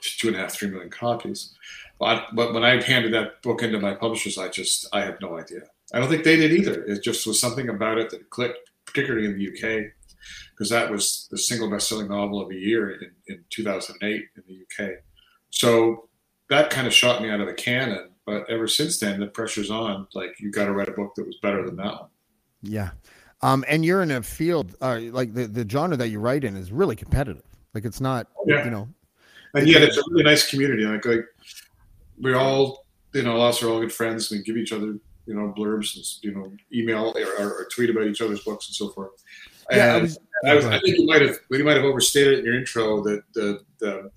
two 0.01 0.27
and 0.27 0.38
a 0.38 0.39
half, 0.39 0.53
three 0.53 0.70
million 0.70 0.89
copies. 0.89 1.56
But, 2.00 2.27
but 2.34 2.53
when 2.53 2.63
I 2.63 2.82
handed 2.82 3.13
that 3.13 3.41
book 3.41 3.63
into 3.63 3.79
my 3.79 3.94
publishers, 3.94 4.38
I 4.38 4.50
just 4.50 4.88
I 4.94 5.01
had 5.01 5.18
no 5.22 5.38
idea. 5.38 5.62
I 5.94 6.00
don't 6.00 6.10
think 6.10 6.24
they 6.24 6.38
did 6.38 6.51
either. 6.51 6.84
It 6.84 7.03
just 7.03 7.25
was 7.25 7.39
something 7.39 7.70
about 7.70 7.98
it 7.98 8.10
that 8.12 8.29
clicked, 8.29 8.70
particularly 9.00 9.27
in 9.27 9.38
the 9.38 9.48
UK, 9.48 9.91
because 10.51 10.70
that 10.70 10.89
was 10.89 11.27
the 11.32 11.38
single 11.38 11.70
best-selling 11.70 12.10
novel 12.10 12.41
of 12.41 12.50
the 12.50 12.56
year 12.56 12.91
in, 12.91 13.12
in 13.27 13.44
2008 13.50 14.24
in 14.36 14.44
the 14.48 14.84
UK. 14.86 14.91
So 15.50 16.10
that 16.50 16.70
kind 16.70 16.88
of 16.88 16.94
shot 16.94 17.22
me 17.22 17.29
out 17.29 17.39
of 17.39 17.48
the 17.48 17.53
cannon. 17.53 18.10
But 18.25 18.50
ever 18.50 18.68
since 18.68 19.00
then, 19.00 19.20
the 19.20 19.27
pressure's 19.27 19.72
on. 19.72 20.08
Like 20.13 20.39
you 20.39 20.51
got 20.51 20.65
to 20.65 20.74
write 20.74 20.89
a 20.89 20.91
book 20.91 21.13
that 21.15 21.25
was 21.25 21.38
better 21.41 21.65
than 21.65 21.77
that 21.77 21.94
one. 21.94 22.10
Yeah. 22.62 22.91
Um, 23.41 23.63
and 23.68 23.86
you're 23.86 24.01
in 24.01 24.12
a 24.12 24.22
field 24.22 24.75
uh, 24.82 25.00
like 25.12 25.34
the, 25.34 25.48
the 25.48 25.68
genre 25.68 25.96
that 25.98 26.10
you 26.10 26.20
write 26.20 26.44
in 26.44 26.58
is 26.58 26.72
really 26.72 26.96
competitive. 26.96 27.44
Like 27.74 27.86
it's 27.86 28.01
not, 28.01 28.27
yeah. 28.46 28.65
you 28.65 28.72
know, 28.72 28.89
and 29.53 29.68
yet 29.68 29.82
it's 29.82 29.98
a 29.98 30.01
really 30.12 30.24
nice 30.24 30.50
community. 30.50 30.84
Like, 30.84 31.06
like 31.06 31.25
we're 32.20 32.36
all, 32.36 32.86
you 33.13 33.24
know, 33.24 33.41
us 33.41 33.63
are 33.63 33.70
all 33.70 33.79
good 33.79 33.94
friends. 33.94 34.29
We 34.29 34.44
give 34.44 34.58
each 34.58 34.74
other, 34.74 34.98
you 35.29 35.36
know, 35.36 35.53
blurbs 35.55 35.95
and 35.95 36.03
you 36.24 36.33
know, 36.33 36.51
email 36.74 37.13
or, 37.15 37.62
or 37.62 37.67
tweet 37.71 37.91
about 37.91 38.07
each 38.07 38.19
other's 38.19 38.41
books 38.41 38.67
and 38.67 38.75
so 38.75 38.89
forth. 38.89 39.12
Yeah, 39.69 39.93
I, 39.93 40.01
was, 40.01 40.17
I, 40.43 40.55
was, 40.55 40.65
I, 40.65 40.79
think 40.79 40.98
you 40.98 41.05
might 41.05 41.21
have 41.21 41.38
you 41.51 41.63
might 41.63 41.77
have 41.77 41.86
overstated 41.86 42.39
in 42.39 42.45
your 42.45 42.55
intro 42.55 43.03
that 43.03 43.21
the 43.36 43.59
the 43.77 44.09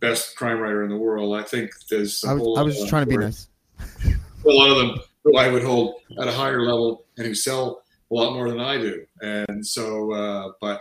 best 0.00 0.34
crime 0.34 0.58
writer 0.58 0.84
in 0.84 0.88
the 0.88 0.96
world. 0.96 1.36
I 1.36 1.42
think 1.42 1.70
there's. 1.90 2.24
I 2.24 2.32
was, 2.32 2.58
I 2.58 2.62
was 2.62 2.76
just 2.76 2.88
trying 2.88 3.04
to 3.04 3.10
be 3.10 3.18
nice. 3.18 3.48
A 4.08 4.48
lot 4.48 4.70
of 4.70 4.78
them 4.78 4.98
who 5.22 5.36
I 5.36 5.48
would 5.48 5.62
hold 5.62 5.96
at 6.18 6.26
a 6.26 6.32
higher 6.32 6.62
level 6.62 7.04
and 7.16 7.26
who 7.26 7.34
sell 7.34 7.82
a 8.10 8.14
lot 8.14 8.32
more 8.32 8.48
than 8.48 8.58
I 8.58 8.78
do, 8.78 9.04
and 9.20 9.64
so. 9.64 10.12
Uh, 10.12 10.52
but 10.62 10.80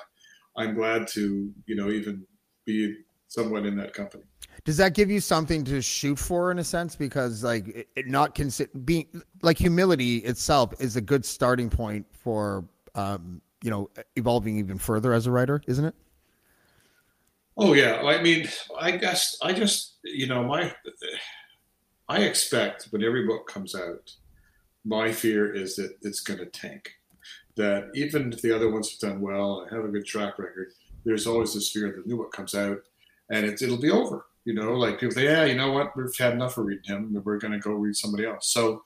I'm 0.56 0.76
glad 0.76 1.08
to 1.10 1.54
you 1.66 1.76
know 1.76 1.90
even 1.90 2.26
be 2.66 2.96
somewhat 3.28 3.66
in 3.66 3.76
that 3.76 3.94
company. 3.94 4.24
Does 4.64 4.78
that 4.78 4.94
give 4.94 5.10
you 5.10 5.20
something 5.20 5.64
to 5.66 5.82
shoot 5.82 6.20
for 6.20 6.52
in 6.52 6.60
a 6.60 6.64
sense? 6.64 6.96
Because 6.96 7.44
like 7.44 7.68
it, 7.68 7.88
it 7.96 8.08
not 8.08 8.36
consider 8.36 8.70
being 8.86 9.08
like 9.42 9.58
humility 9.58 10.18
itself 10.18 10.80
is 10.80 10.96
a 10.96 11.02
good 11.02 11.26
starting 11.26 11.70
point 11.70 12.06
for 12.12 12.66
um, 12.94 13.42
you 13.64 13.72
know 13.72 13.90
evolving 14.16 14.58
even 14.58 14.78
further 14.78 15.14
as 15.14 15.26
a 15.26 15.32
writer, 15.32 15.62
isn't 15.68 15.86
it? 15.86 15.96
Oh 17.58 17.74
yeah, 17.74 18.02
I 18.02 18.22
mean, 18.22 18.48
I 18.80 18.92
guess 18.92 19.38
I 19.42 19.54
just 19.54 19.98
you 20.04 20.28
know 20.28 20.44
my 20.44 20.74
I 22.08 22.20
expect 22.20 22.88
when 22.92 23.04
every 23.04 23.26
book 23.26 23.48
comes 23.48 23.74
out, 23.74 24.12
my 24.86 25.12
fear 25.12 25.54
is 25.54 25.76
that 25.78 25.96
it's 26.02 26.20
going 26.20 26.40
to 26.40 26.46
tank. 26.46 26.92
That 27.56 27.90
even 27.94 28.32
if 28.32 28.42
the 28.42 28.56
other 28.56 28.72
ones 28.72 28.92
have 28.92 29.12
done 29.12 29.22
well 29.22 29.62
and 29.62 29.72
have 29.76 29.86
a 29.86 29.90
good 29.90 30.06
track 30.06 30.40
record, 30.40 30.72
there's 31.04 31.28
always 31.28 31.54
this 31.54 31.72
fear 31.72 31.88
that 31.88 32.04
the 32.04 32.10
new 32.10 32.18
book 32.18 32.32
comes 32.32 32.56
out 32.56 32.80
and 33.30 33.46
it, 33.46 33.62
it'll 33.62 33.80
be 33.80 33.90
over. 33.90 34.26
You 34.46 34.54
know, 34.56 34.74
like 34.74 35.00
people 35.00 35.14
say, 35.14 35.26
yeah, 35.26 35.46
you 35.46 35.56
know 35.56 35.72
what, 35.72 35.96
we've 35.96 36.16
had 36.18 36.34
enough 36.34 36.58
of 36.58 36.66
reading 36.66 36.86
him. 36.86 37.22
We're 37.24 37.38
going 37.38 37.54
to 37.54 37.60
go 37.60 37.72
read 37.74 37.96
somebody 37.96 38.26
else. 38.26 38.52
So, 38.52 38.84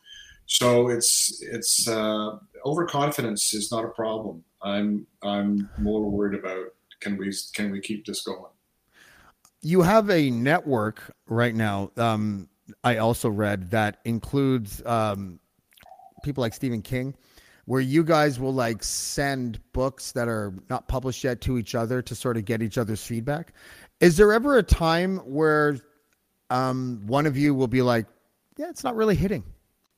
so 0.47 0.89
it's 0.89 1.41
it's 1.41 1.87
uh, 1.87 2.37
overconfidence 2.65 3.53
is 3.53 3.71
not 3.71 3.85
a 3.85 3.89
problem. 3.89 4.43
I'm 4.61 5.07
I'm 5.23 5.69
more 5.77 6.09
worried 6.09 6.37
about 6.37 6.67
can 6.99 7.17
we 7.17 7.33
can 7.53 7.71
we 7.71 7.79
keep 7.79 8.05
this 8.05 8.21
going. 8.21 8.51
You 9.61 9.81
have 9.81 10.09
a 10.09 10.29
network 10.29 11.13
right 11.27 11.55
now. 11.55 11.91
Um, 11.97 12.49
I 12.83 12.97
also 12.97 13.29
read 13.29 13.71
that 13.71 13.97
includes 14.05 14.85
um, 14.85 15.39
people 16.23 16.41
like 16.41 16.53
Stephen 16.53 16.81
King, 16.81 17.15
where 17.65 17.81
you 17.81 18.03
guys 18.03 18.39
will 18.39 18.53
like 18.53 18.83
send 18.83 19.59
books 19.73 20.11
that 20.13 20.27
are 20.27 20.53
not 20.69 20.87
published 20.87 21.23
yet 21.23 21.41
to 21.41 21.57
each 21.57 21.75
other 21.75 22.01
to 22.01 22.15
sort 22.15 22.37
of 22.37 22.45
get 22.45 22.61
each 22.61 22.77
other's 22.77 23.03
feedback. 23.03 23.53
Is 23.99 24.17
there 24.17 24.33
ever 24.33 24.57
a 24.57 24.63
time 24.63 25.17
where 25.19 25.77
um, 26.49 27.01
one 27.05 27.25
of 27.25 27.37
you 27.37 27.53
will 27.53 27.67
be 27.67 27.81
like, 27.81 28.05
"Yeah, 28.57 28.69
it's 28.69 28.83
not 28.83 28.95
really 28.95 29.15
hitting"? 29.15 29.43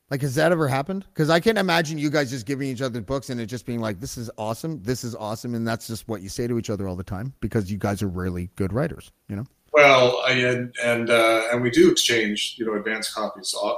Like, 0.10 0.22
has 0.22 0.36
that 0.36 0.52
ever 0.52 0.68
happened? 0.68 1.06
Because 1.14 1.30
I 1.30 1.40
can't 1.40 1.58
imagine 1.58 1.98
you 1.98 2.10
guys 2.10 2.30
just 2.30 2.46
giving 2.46 2.70
each 2.70 2.82
other 2.82 3.02
books 3.02 3.30
and 3.30 3.42
it 3.42 3.48
just 3.48 3.66
being 3.66 3.82
like, 3.82 4.00
"This 4.00 4.18
is 4.18 4.30
awesome, 4.38 4.82
this 4.84 5.04
is 5.04 5.16
awesome," 5.16 5.56
and 5.56 5.68
that's 5.68 5.88
just 5.88 6.08
what 6.08 6.22
you 6.22 6.30
say 6.30 6.48
to 6.48 6.58
each 6.58 6.70
other 6.70 6.88
all 6.88 6.96
the 6.96 7.04
time 7.04 7.34
because 7.42 7.72
you 7.72 7.78
guys 7.78 8.02
are 8.02 8.08
really 8.08 8.50
good 8.56 8.72
writers, 8.72 9.12
you 9.28 9.36
know. 9.36 9.46
Well, 9.74 10.24
and 10.28 10.74
and 10.84 11.10
uh, 11.10 11.44
and 11.52 11.62
we 11.62 11.70
do 11.70 11.92
exchange, 11.92 12.56
you 12.58 12.66
know, 12.66 12.76
advance 12.76 13.14
copies 13.14 13.54
uh, 13.62 13.74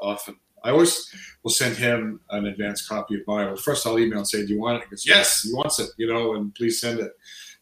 often. 0.00 0.36
I 0.64 0.70
always 0.70 1.10
will 1.42 1.50
send 1.50 1.76
him 1.76 2.20
an 2.30 2.46
advance 2.46 2.86
copy 2.86 3.16
of 3.16 3.20
mine. 3.26 3.46
Well, 3.46 3.56
first 3.56 3.86
I'll 3.86 3.98
email 3.98 4.18
and 4.18 4.28
say, 4.28 4.46
"Do 4.46 4.52
you 4.52 4.60
want 4.60 4.78
it?" 4.78 4.84
He 4.84 4.90
goes, 4.90 5.06
"Yes, 5.06 5.42
he 5.42 5.52
wants 5.52 5.78
it," 5.78 5.90
you 5.96 6.06
know, 6.06 6.34
and 6.34 6.54
please 6.54 6.80
send 6.80 7.00
it. 7.00 7.12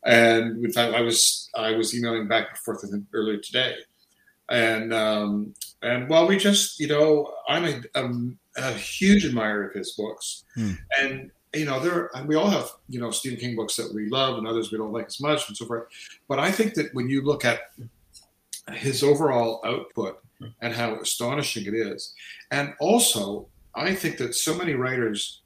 And 0.04 0.64
in 0.64 0.73
fact, 0.73 0.94
I 0.94 1.00
was 1.00 1.50
I 1.54 1.73
was 1.73 1.96
emailing 1.96 2.28
back 2.28 2.49
and 2.50 2.58
forth 2.58 2.80
with 2.82 2.92
him 2.92 3.06
earlier 3.12 3.38
today, 3.38 3.76
and 4.50 4.92
um, 4.92 5.54
and 5.82 6.08
well, 6.08 6.26
we 6.26 6.37
just 6.37 6.78
you 6.78 6.88
know 6.88 7.32
I'm 7.49 7.64
a, 7.64 7.82
a, 7.94 8.11
a 8.58 8.73
huge 8.73 9.25
admirer 9.25 9.68
of 9.68 9.75
his 9.75 9.92
books, 9.92 10.44
hmm. 10.54 10.73
and 11.00 11.30
you 11.54 11.64
know 11.64 11.80
there 11.80 12.11
we 12.26 12.34
all 12.34 12.50
have 12.50 12.70
you 12.88 13.00
know 13.00 13.11
Stephen 13.11 13.38
King 13.38 13.56
books 13.56 13.76
that 13.76 13.94
we 13.94 14.11
love 14.11 14.37
and 14.37 14.46
others 14.46 14.70
we 14.70 14.78
don't 14.78 14.92
like 14.92 15.06
as 15.06 15.20
much 15.20 15.49
and 15.49 15.56
so 15.56 15.64
forth. 15.64 15.88
But 16.28 16.38
I 16.38 16.50
think 16.50 16.75
that 16.75 16.92
when 16.94 17.08
you 17.08 17.23
look 17.23 17.44
at 17.44 17.73
his 18.73 19.02
overall 19.02 19.61
output 19.64 20.23
and 20.61 20.75
how 20.75 20.96
astonishing 20.96 21.64
it 21.66 21.75
is, 21.75 22.14
and 22.50 22.75
also 22.78 23.49
I 23.75 23.94
think 23.94 24.18
that 24.18 24.34
so 24.34 24.54
many 24.54 24.75
writers 24.75 25.40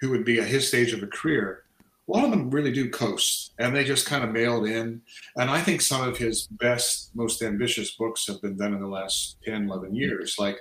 who 0.00 0.10
would 0.10 0.24
be 0.24 0.38
at 0.38 0.46
his 0.46 0.68
stage 0.68 0.92
of 0.92 1.02
a 1.02 1.06
career 1.06 1.63
a 2.06 2.12
lot 2.12 2.24
of 2.24 2.30
them 2.30 2.50
really 2.50 2.72
do 2.72 2.90
coast 2.90 3.54
and 3.58 3.74
they 3.74 3.84
just 3.84 4.06
kind 4.06 4.24
of 4.24 4.30
mailed 4.30 4.66
in. 4.66 5.00
And 5.36 5.50
I 5.50 5.60
think 5.60 5.80
some 5.80 6.06
of 6.06 6.18
his 6.18 6.46
best, 6.46 7.10
most 7.14 7.42
ambitious 7.42 7.92
books 7.92 8.26
have 8.26 8.42
been 8.42 8.56
done 8.56 8.74
in 8.74 8.80
the 8.80 8.88
last 8.88 9.36
10, 9.44 9.68
11 9.68 9.94
years, 9.94 10.36
like 10.38 10.56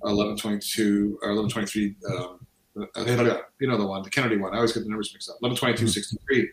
1122 0.00 1.18
or 1.22 1.34
1123. 1.34 1.96
Um, 2.08 2.46
you 2.76 3.68
know 3.68 3.78
the 3.78 3.86
one, 3.86 4.02
the 4.02 4.10
Kennedy 4.10 4.36
one. 4.36 4.52
I 4.52 4.56
always 4.56 4.72
get 4.72 4.84
the 4.84 4.90
numbers 4.90 5.10
mixed 5.12 5.30
up. 5.30 5.36
1122, 5.40 5.88
63. 5.88 6.50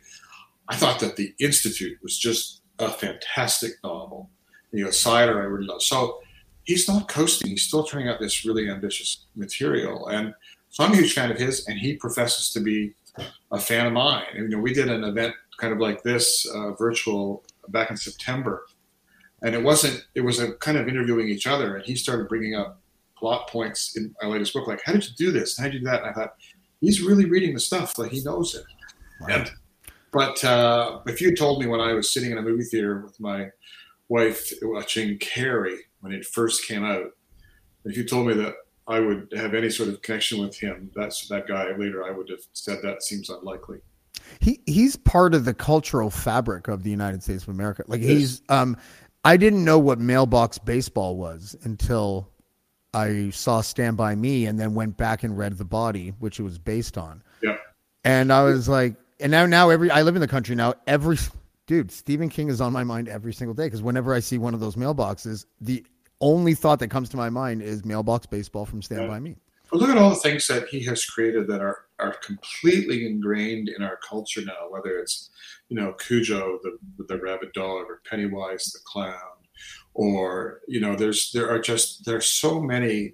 I 0.70 0.76
thought 0.76 1.00
that 1.02 1.18
The 1.18 1.34
Institute 1.40 2.00
was 2.02 2.18
just 2.18 2.62
a 2.80 2.90
fantastic 2.90 3.74
novel. 3.84 4.30
You 4.72 4.86
know, 4.86 4.92
Cider, 4.92 5.42
I 5.42 5.46
really 5.46 5.68
love. 5.68 5.84
So 5.84 6.20
he's 6.64 6.88
not 6.88 7.10
coasting. 7.10 7.52
He's 7.52 7.64
still 7.64 7.84
turning 7.84 8.08
out 8.08 8.20
this 8.20 8.46
really 8.46 8.70
ambitious 8.70 9.26
material. 9.36 10.08
And 10.08 10.34
so 10.70 10.84
I'm 10.84 10.94
a 10.94 10.96
huge 10.96 11.14
fan 11.14 11.30
of 11.30 11.38
his, 11.38 11.68
and 11.68 11.78
he 11.78 11.98
professes 11.98 12.52
to 12.54 12.62
be 12.62 12.96
a 13.52 13.60
fan 13.60 13.86
of 13.86 13.94
mine. 13.94 14.26
You 14.36 14.48
know, 14.50 14.60
we 14.60 14.74
did 14.74 14.90
an 14.90 15.04
event 15.04 15.36
kind 15.58 15.74
of 15.74 15.80
like 15.80 16.04
this, 16.04 16.48
uh, 16.54 16.72
virtual, 16.74 17.44
back 17.70 17.92
in 17.92 17.98
September, 17.98 18.66
and 19.42 19.56
it 19.56 19.64
wasn't. 19.64 20.06
It 20.16 20.22
was 20.22 20.40
a 20.40 20.54
kind 20.54 20.78
of 20.78 20.88
interviewing 20.88 21.30
each 21.30 21.48
other, 21.48 21.76
and 21.76 21.86
he 21.86 21.96
started 21.96 22.28
bringing 22.28 22.56
up 22.56 22.82
plot 23.24 23.48
points 23.48 23.96
in 23.96 24.14
my 24.22 24.28
latest 24.28 24.54
book, 24.54 24.68
like 24.68 24.82
how 24.84 24.92
did 24.92 25.08
you 25.08 25.16
do 25.16 25.32
this? 25.32 25.58
How 25.58 25.64
did 25.64 25.76
you 25.76 25.80
do 25.80 25.86
that? 25.86 26.02
And 26.02 26.10
I 26.10 26.14
thought 26.14 26.36
he's 26.82 27.02
really 27.02 27.24
reading 27.24 27.54
the 27.54 27.60
stuff, 27.60 27.98
like 27.98 28.12
he 28.12 28.22
knows 28.22 28.54
it. 28.54 28.66
Right. 29.22 29.48
And 29.48 29.52
but 30.12 30.44
uh, 30.44 31.00
if 31.08 31.22
you 31.22 31.34
told 31.34 31.62
me 31.62 31.68
when 31.68 31.80
I 31.80 31.94
was 31.94 32.14
sitting 32.14 32.32
in 32.32 32.38
a 32.38 32.42
movie 32.42 32.66
theater 32.66 33.00
with 33.00 33.18
my 33.22 33.50
wife 34.10 34.52
watching 34.62 35.18
Carrie 35.20 35.80
when 36.02 36.12
it 36.12 36.26
first 36.26 36.68
came 36.68 36.84
out, 36.84 37.12
if 37.86 37.96
you 37.96 38.04
told 38.04 38.28
me 38.28 38.34
that 38.34 38.56
I 38.88 39.00
would 39.00 39.32
have 39.36 39.54
any 39.54 39.70
sort 39.70 39.90
of 39.90 40.02
connection 40.02 40.40
with 40.40 40.58
him, 40.58 40.92
that's 40.96 41.28
that 41.28 41.48
guy 41.48 41.76
later, 41.76 42.06
I 42.06 42.12
would 42.12 42.30
have 42.30 42.42
said 42.54 42.80
that 42.84 43.04
seems 43.04 43.30
unlikely. 43.30 43.80
He 44.40 44.62
he's 44.66 44.96
part 44.96 45.34
of 45.34 45.46
the 45.46 45.54
cultural 45.54 46.10
fabric 46.10 46.68
of 46.68 46.84
the 46.84 46.90
United 46.90 47.24
States 47.24 47.44
of 47.44 47.50
America. 47.50 47.84
Like 47.88 48.02
he's 48.02 48.42
um 48.50 48.78
I 49.24 49.38
didn't 49.38 49.64
know 49.64 49.80
what 49.80 50.00
mailbox 50.00 50.58
baseball 50.58 51.18
was 51.18 51.56
until 51.64 52.30
I 52.94 53.30
saw 53.32 53.62
Stand 53.62 53.98
By 53.98 54.16
Me 54.16 54.46
and 54.46 54.60
then 54.60 54.76
went 54.76 54.98
back 54.98 55.24
and 55.24 55.38
read 55.38 55.58
The 55.58 55.66
Body, 55.66 56.14
which 56.20 56.40
it 56.40 56.44
was 56.44 56.58
based 56.58 56.98
on. 56.98 57.24
Yeah. 57.42 57.58
And 58.04 58.32
I 58.32 58.44
was 58.44 58.70
like 58.70 58.96
and 59.20 59.32
now 59.32 59.46
now 59.46 59.70
every 59.70 59.90
I 59.92 60.02
live 60.02 60.16
in 60.16 60.22
the 60.22 60.28
country 60.28 60.56
now, 60.56 60.74
every 60.88 61.18
dude, 61.68 61.92
Stephen 61.92 62.30
King 62.30 62.50
is 62.50 62.62
on 62.62 62.74
my 62.74 62.84
mind 62.84 63.08
every 63.08 63.34
single 63.34 63.54
day 63.54 63.66
because 63.66 63.82
whenever 63.82 64.14
I 64.14 64.20
see 64.20 64.38
one 64.38 64.54
of 64.54 64.60
those 64.60 64.76
mailboxes, 64.76 65.46
the 65.62 65.86
only 66.24 66.56
thought 66.56 66.80
that 66.80 66.88
comes 66.88 67.10
to 67.10 67.18
my 67.18 67.30
mind 67.30 67.62
is 67.62 67.84
mailbox 67.84 68.26
baseball 68.26 68.66
from 68.66 68.82
Stand 68.82 69.04
yeah. 69.04 69.08
By 69.08 69.20
Me. 69.20 69.36
But 69.70 69.80
look 69.80 69.90
at 69.90 69.98
all 69.98 70.12
the 70.12 70.16
things 70.16 70.48
that 70.48 70.68
he 70.70 70.84
has 70.86 71.04
created 71.06 71.48
that 71.48 71.62
are 71.62 71.86
are 72.00 72.14
completely 72.24 73.06
ingrained 73.06 73.70
in 73.70 73.84
our 73.84 73.98
culture 74.08 74.42
now. 74.46 74.70
Whether 74.70 74.98
it's 75.00 75.30
you 75.70 75.76
know 75.76 75.94
Cujo, 75.94 76.60
the 76.64 76.78
the 77.08 77.20
rabbit 77.20 77.54
dog, 77.54 77.86
or 77.90 78.02
Pennywise 78.10 78.72
the 78.72 78.80
clown, 78.86 79.18
or 79.94 80.62
you 80.68 80.80
know, 80.80 80.96
there's 80.96 81.32
there 81.32 81.50
are 81.50 81.60
just 81.60 82.06
there's 82.06 82.28
so 82.28 82.62
many, 82.62 83.14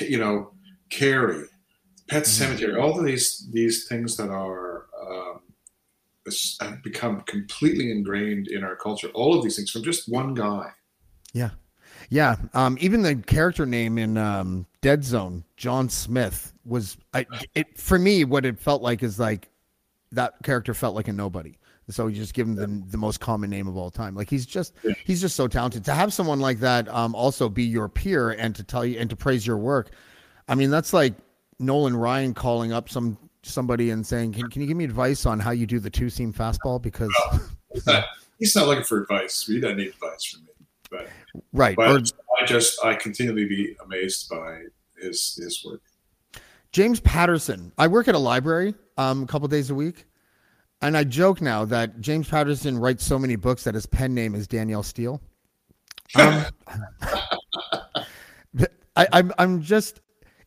you 0.00 0.18
know, 0.18 0.52
Carrie, 0.90 1.46
Pet 2.08 2.22
Mm-hmm. 2.22 2.30
Cemetery, 2.30 2.80
all 2.80 2.98
of 2.98 3.04
these 3.04 3.48
these 3.52 3.86
things 3.88 4.16
that 4.16 4.30
are 4.30 4.86
um, 5.00 5.40
have 6.60 6.82
become 6.82 7.20
completely 7.22 7.90
ingrained 7.90 8.48
in 8.48 8.64
our 8.64 8.76
culture. 8.76 9.08
All 9.14 9.36
of 9.36 9.44
these 9.44 9.56
things 9.56 9.70
from 9.70 9.82
just 9.82 10.08
one 10.08 10.34
guy. 10.34 10.70
Yeah. 11.32 11.50
Yeah. 12.10 12.36
Um, 12.54 12.76
even 12.80 13.02
the 13.02 13.16
character 13.16 13.66
name 13.66 13.98
in 13.98 14.16
um, 14.16 14.66
Dead 14.80 15.04
Zone, 15.04 15.44
John 15.56 15.88
Smith, 15.88 16.52
was 16.64 16.96
I, 17.14 17.26
it 17.54 17.78
for 17.78 17.98
me. 17.98 18.24
What 18.24 18.44
it 18.44 18.58
felt 18.58 18.82
like 18.82 19.02
is 19.02 19.18
like 19.18 19.48
that 20.12 20.34
character 20.42 20.74
felt 20.74 20.94
like 20.94 21.08
a 21.08 21.12
nobody. 21.12 21.56
So 21.88 22.08
you 22.08 22.16
just 22.16 22.34
give 22.34 22.48
him 22.48 22.56
the, 22.56 22.66
the 22.90 22.96
most 22.96 23.20
common 23.20 23.48
name 23.48 23.68
of 23.68 23.76
all 23.76 23.90
time. 23.90 24.16
Like 24.16 24.28
he's 24.28 24.44
just 24.44 24.74
he's 25.04 25.20
just 25.20 25.36
so 25.36 25.46
talented. 25.46 25.84
To 25.84 25.94
have 25.94 26.12
someone 26.12 26.40
like 26.40 26.58
that 26.60 26.88
um, 26.88 27.14
also 27.14 27.48
be 27.48 27.62
your 27.62 27.88
peer 27.88 28.30
and 28.30 28.54
to 28.56 28.64
tell 28.64 28.84
you 28.84 28.98
and 28.98 29.08
to 29.10 29.16
praise 29.16 29.46
your 29.46 29.56
work, 29.56 29.90
I 30.48 30.56
mean 30.56 30.70
that's 30.70 30.92
like 30.92 31.14
Nolan 31.60 31.96
Ryan 31.96 32.34
calling 32.34 32.72
up 32.72 32.88
some 32.88 33.16
somebody 33.42 33.90
and 33.90 34.04
saying, 34.04 34.32
"Can, 34.32 34.50
can 34.50 34.62
you 34.62 34.68
give 34.68 34.76
me 34.76 34.84
advice 34.84 35.26
on 35.26 35.38
how 35.38 35.52
you 35.52 35.66
do 35.66 35.78
the 35.78 35.90
two 35.90 36.10
seam 36.10 36.32
fastball?" 36.32 36.82
Because 36.82 37.14
He's 38.38 38.54
not, 38.54 38.66
looking 38.66 38.84
for 38.84 39.00
advice. 39.00 39.46
He 39.46 39.60
doesn't 39.60 39.78
need 39.78 39.88
advice 39.88 40.24
from 40.24 40.42
me. 40.42 40.52
But 40.90 41.08
right, 41.52 41.76
but 41.76 41.90
or 41.90 42.00
I 42.40 42.46
just 42.46 42.84
I 42.84 42.94
continually 42.94 43.46
be 43.46 43.76
amazed 43.84 44.28
by 44.28 44.62
his 45.00 45.34
his 45.36 45.64
work. 45.64 45.82
James 46.72 47.00
Patterson. 47.00 47.72
I 47.78 47.86
work 47.86 48.08
at 48.08 48.14
a 48.14 48.18
library 48.18 48.74
um, 48.98 49.22
a 49.22 49.26
couple 49.26 49.48
days 49.48 49.70
a 49.70 49.74
week, 49.74 50.04
and 50.82 50.96
I 50.96 51.04
joke 51.04 51.40
now 51.40 51.64
that 51.64 52.00
James 52.00 52.28
Patterson 52.28 52.78
writes 52.78 53.04
so 53.04 53.18
many 53.18 53.36
books 53.36 53.64
that 53.64 53.74
his 53.74 53.86
pen 53.86 54.14
name 54.14 54.34
is 54.34 54.46
Danielle 54.46 54.82
Steel. 54.82 55.20
Um, 56.14 56.44
I, 58.96 59.06
I'm 59.12 59.32
I'm 59.38 59.62
just 59.62 60.00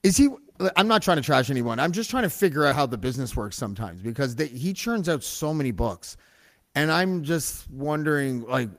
is 0.04 0.18
he? 0.18 0.30
I'm 0.76 0.88
not 0.88 1.02
trying 1.02 1.18
to 1.18 1.24
trash 1.24 1.50
anyone. 1.50 1.80
I'm 1.80 1.92
just 1.92 2.10
trying 2.10 2.24
to 2.24 2.30
figure 2.30 2.66
out 2.66 2.76
how 2.76 2.86
the 2.86 2.98
business 2.98 3.36
works 3.36 3.56
sometimes 3.56 4.02
because 4.02 4.36
they, 4.36 4.48
he 4.48 4.74
churns 4.74 5.08
out 5.08 5.24
so 5.24 5.54
many 5.54 5.72
books, 5.72 6.18
and 6.76 6.92
I'm 6.92 7.24
just 7.24 7.70
wondering 7.72 8.42
like. 8.46 8.70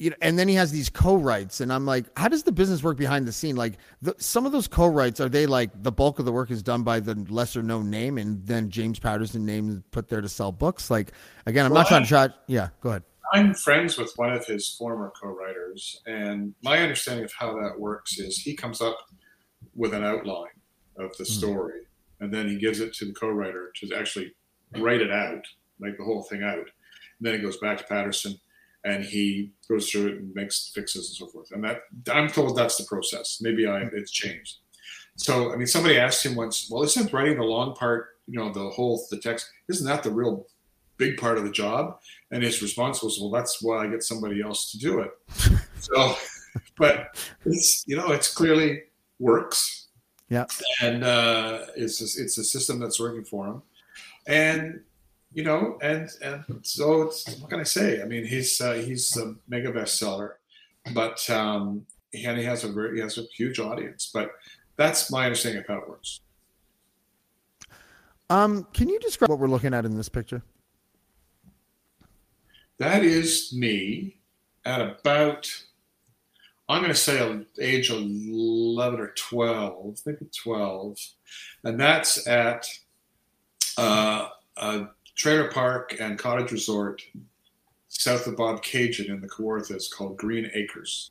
You 0.00 0.10
know, 0.10 0.16
and 0.20 0.36
then 0.36 0.48
he 0.48 0.56
has 0.56 0.72
these 0.72 0.90
co-writes, 0.90 1.60
and 1.60 1.72
I'm 1.72 1.86
like, 1.86 2.06
how 2.18 2.26
does 2.26 2.42
the 2.42 2.50
business 2.50 2.82
work 2.82 2.96
behind 2.96 3.28
the 3.28 3.32
scene? 3.32 3.54
Like, 3.54 3.74
the, 4.02 4.12
some 4.18 4.44
of 4.44 4.50
those 4.50 4.66
co-writes 4.66 5.20
are 5.20 5.28
they 5.28 5.46
like 5.46 5.70
the 5.84 5.92
bulk 5.92 6.18
of 6.18 6.24
the 6.24 6.32
work 6.32 6.50
is 6.50 6.64
done 6.64 6.82
by 6.82 6.98
the 6.98 7.14
lesser 7.28 7.62
known 7.62 7.90
name, 7.90 8.18
and 8.18 8.44
then 8.44 8.70
James 8.70 8.98
Patterson 8.98 9.46
name 9.46 9.84
put 9.92 10.08
there 10.08 10.20
to 10.20 10.28
sell 10.28 10.50
books. 10.50 10.90
Like, 10.90 11.12
again, 11.46 11.64
I'm 11.64 11.72
not 11.72 11.86
trying 11.86 12.02
to 12.02 12.08
try. 12.08 12.28
Yeah, 12.48 12.70
go 12.80 12.88
ahead. 12.88 13.04
I'm 13.32 13.54
friends 13.54 13.96
with 13.96 14.12
one 14.16 14.32
of 14.32 14.44
his 14.46 14.68
former 14.68 15.12
co-writers, 15.20 16.00
and 16.06 16.54
my 16.62 16.78
understanding 16.78 17.24
of 17.24 17.32
how 17.38 17.54
that 17.62 17.78
works 17.78 18.18
is 18.18 18.38
he 18.38 18.54
comes 18.54 18.80
up 18.80 18.98
with 19.76 19.94
an 19.94 20.04
outline 20.04 20.48
of 20.98 21.16
the 21.16 21.24
hmm. 21.24 21.32
story, 21.32 21.80
and 22.18 22.34
then 22.34 22.48
he 22.48 22.58
gives 22.58 22.80
it 22.80 22.94
to 22.94 23.04
the 23.04 23.12
co-writer 23.12 23.70
to 23.76 23.94
actually 23.94 24.34
write 24.76 25.00
it 25.00 25.12
out, 25.12 25.44
make 25.78 25.96
the 25.98 26.04
whole 26.04 26.24
thing 26.24 26.42
out. 26.42 26.58
And 26.58 26.66
then 27.20 27.34
it 27.34 27.42
goes 27.42 27.58
back 27.58 27.78
to 27.78 27.84
Patterson, 27.84 28.38
and 28.84 29.04
he 29.04 29.50
goes 29.68 29.90
through 29.90 30.08
it 30.08 30.16
and 30.18 30.34
makes 30.34 30.70
fixes 30.74 31.08
and 31.08 31.16
so 31.16 31.32
forth. 31.32 31.50
And 31.52 31.64
that 31.64 31.82
I'm 32.12 32.28
told 32.28 32.56
that's 32.56 32.76
the 32.76 32.84
process. 32.84 33.38
Maybe 33.40 33.66
I 33.66 33.80
it's 33.92 34.10
changed. 34.10 34.58
So 35.16 35.52
I 35.52 35.56
mean, 35.56 35.66
somebody 35.66 35.98
asked 35.98 36.24
him 36.24 36.34
once, 36.34 36.68
"Well, 36.70 36.82
isn't 36.82 37.12
writing 37.12 37.36
the 37.36 37.44
long 37.44 37.74
part, 37.74 38.08
you 38.26 38.38
know, 38.38 38.52
the 38.52 38.68
whole 38.70 39.06
the 39.10 39.18
text, 39.18 39.48
isn't 39.68 39.86
that 39.86 40.02
the 40.02 40.10
real 40.10 40.46
big 40.96 41.16
part 41.16 41.38
of 41.38 41.44
the 41.44 41.50
job?" 41.50 41.98
And 42.30 42.42
his 42.42 42.60
response 42.62 43.02
was, 43.02 43.18
"Well, 43.20 43.30
that's 43.30 43.62
why 43.62 43.84
I 43.84 43.86
get 43.86 44.02
somebody 44.02 44.42
else 44.42 44.70
to 44.72 44.78
do 44.78 45.00
it." 45.00 45.10
so, 45.80 46.16
but 46.76 47.16
it's 47.44 47.84
you 47.86 47.96
know, 47.96 48.12
it's 48.12 48.32
clearly 48.32 48.82
works. 49.18 49.80
Yeah. 50.30 50.46
and 50.80 51.04
uh, 51.04 51.66
it's 51.76 52.00
a, 52.00 52.22
it's 52.22 52.38
a 52.38 52.44
system 52.44 52.80
that's 52.80 52.98
working 52.98 53.24
for 53.24 53.46
him, 53.46 53.62
and 54.26 54.80
you 55.34 55.42
know, 55.42 55.78
and 55.82 56.08
and 56.22 56.44
so 56.62 57.02
it's, 57.02 57.28
what 57.40 57.50
can 57.50 57.60
I 57.60 57.64
say? 57.64 58.00
I 58.00 58.04
mean, 58.04 58.24
he's 58.24 58.60
uh, 58.60 58.74
he's 58.74 59.16
a 59.16 59.34
mega 59.48 59.72
bestseller, 59.72 60.34
but 60.94 61.28
um, 61.28 61.84
and 62.14 62.38
he 62.38 62.44
has 62.44 62.64
a 62.64 62.68
very 62.68 62.96
he 62.96 63.02
has 63.02 63.18
a 63.18 63.24
huge 63.36 63.58
audience. 63.58 64.10
But 64.14 64.30
that's 64.76 65.10
my 65.10 65.24
understanding 65.24 65.60
of 65.62 65.66
how 65.66 65.78
it 65.78 65.88
works. 65.88 66.20
Um, 68.30 68.66
can 68.72 68.88
you 68.88 68.98
describe 69.00 69.28
what 69.28 69.38
we're 69.38 69.48
looking 69.48 69.74
at 69.74 69.84
in 69.84 69.96
this 69.96 70.08
picture? 70.08 70.42
That 72.78 73.04
is 73.04 73.52
me 73.52 74.18
at 74.64 74.80
about, 74.80 75.48
I'm 76.68 76.80
going 76.80 76.92
to 76.92 76.98
say 76.98 77.44
age 77.60 77.90
11 77.90 79.00
or 79.00 79.12
12, 79.16 80.00
maybe 80.06 80.26
12. 80.42 80.98
And 81.64 81.78
that's 81.78 82.26
at 82.26 82.66
uh, 83.76 84.28
a 84.56 84.86
trailer 85.14 85.50
park 85.50 85.96
and 86.00 86.18
cottage 86.18 86.52
resort 86.52 87.02
south 87.88 88.26
of 88.26 88.36
Bobcaygeon 88.36 89.08
in 89.08 89.20
the 89.20 89.28
Kawarthas 89.28 89.90
called 89.90 90.16
Green 90.16 90.50
Acres. 90.54 91.10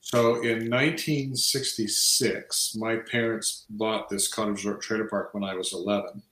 So 0.00 0.36
in 0.42 0.70
1966, 0.70 2.76
my 2.76 2.96
parents 2.96 3.66
bought 3.70 4.08
this 4.08 4.28
cottage 4.28 4.64
resort 4.64 4.82
trailer 4.82 5.08
park 5.08 5.34
when 5.34 5.44
I 5.44 5.54
was 5.54 5.72
11. 5.72 6.22